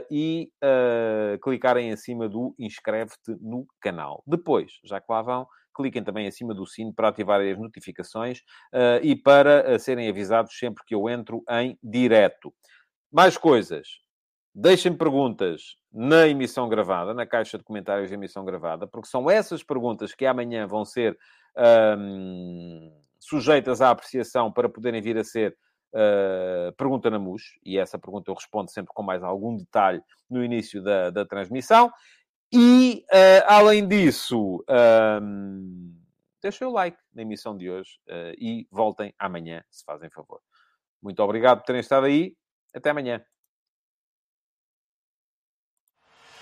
e 0.09 0.51
clicarem 1.43 1.91
em 1.91 1.95
cima 1.95 2.27
do 2.27 2.55
inscreve-te 2.57 3.37
no 3.39 3.67
canal. 3.79 4.23
Depois, 4.25 4.73
já 4.83 4.99
que 4.99 5.05
lá 5.07 5.21
vão, 5.21 5.47
cliquem 5.75 6.03
também 6.03 6.27
acima 6.27 6.53
do 6.53 6.65
sino 6.65 6.93
para 6.93 7.07
ativar 7.07 7.39
as 7.39 7.57
notificações 7.57 8.39
uh, 8.73 8.99
e 9.01 9.15
para 9.15 9.75
uh, 9.75 9.79
serem 9.79 10.09
avisados 10.09 10.57
sempre 10.57 10.83
que 10.85 10.93
eu 10.93 11.07
entro 11.07 11.41
em 11.49 11.77
direto. 11.81 12.53
Mais 13.11 13.37
coisas. 13.37 13.87
Deixem 14.53 14.95
perguntas 14.95 15.77
na 15.91 16.27
emissão 16.27 16.67
gravada, 16.67 17.13
na 17.13 17.25
caixa 17.25 17.57
de 17.57 17.63
comentários 17.63 18.09
da 18.09 18.15
emissão 18.15 18.43
gravada, 18.43 18.87
porque 18.87 19.07
são 19.07 19.29
essas 19.29 19.63
perguntas 19.63 20.13
que 20.13 20.25
amanhã 20.25 20.65
vão 20.67 20.83
ser 20.83 21.17
um, 21.97 22.91
sujeitas 23.19 23.81
à 23.81 23.91
apreciação 23.91 24.51
para 24.51 24.67
poderem 24.67 25.01
vir 25.01 25.17
a 25.17 25.23
ser 25.23 25.55
uh, 25.93 26.73
pergunta 26.73 27.09
na 27.09 27.19
MUS, 27.19 27.59
e 27.63 27.77
essa 27.77 27.99
pergunta 27.99 28.31
eu 28.31 28.35
respondo 28.35 28.71
sempre 28.71 28.93
com 28.93 29.03
mais 29.03 29.23
algum 29.23 29.55
detalhe 29.55 30.01
no 30.29 30.43
início 30.43 30.81
da, 30.81 31.09
da 31.09 31.25
transmissão. 31.25 31.91
E, 32.51 33.05
uh, 33.11 33.45
além 33.45 33.87
disso, 33.87 34.63
um, 35.21 35.95
deixem 36.41 36.65
o 36.67 36.71
like 36.71 36.97
na 37.13 37.21
emissão 37.21 37.55
de 37.55 37.69
hoje 37.69 37.99
uh, 38.07 38.33
e 38.37 38.67
voltem 38.71 39.13
amanhã, 39.19 39.63
se 39.69 39.83
fazem 39.83 40.09
favor. 40.09 40.41
Muito 41.01 41.21
obrigado 41.21 41.59
por 41.59 41.65
terem 41.65 41.81
estado 41.81 42.05
aí. 42.05 42.35
Até 42.73 42.89
amanhã. 42.89 43.23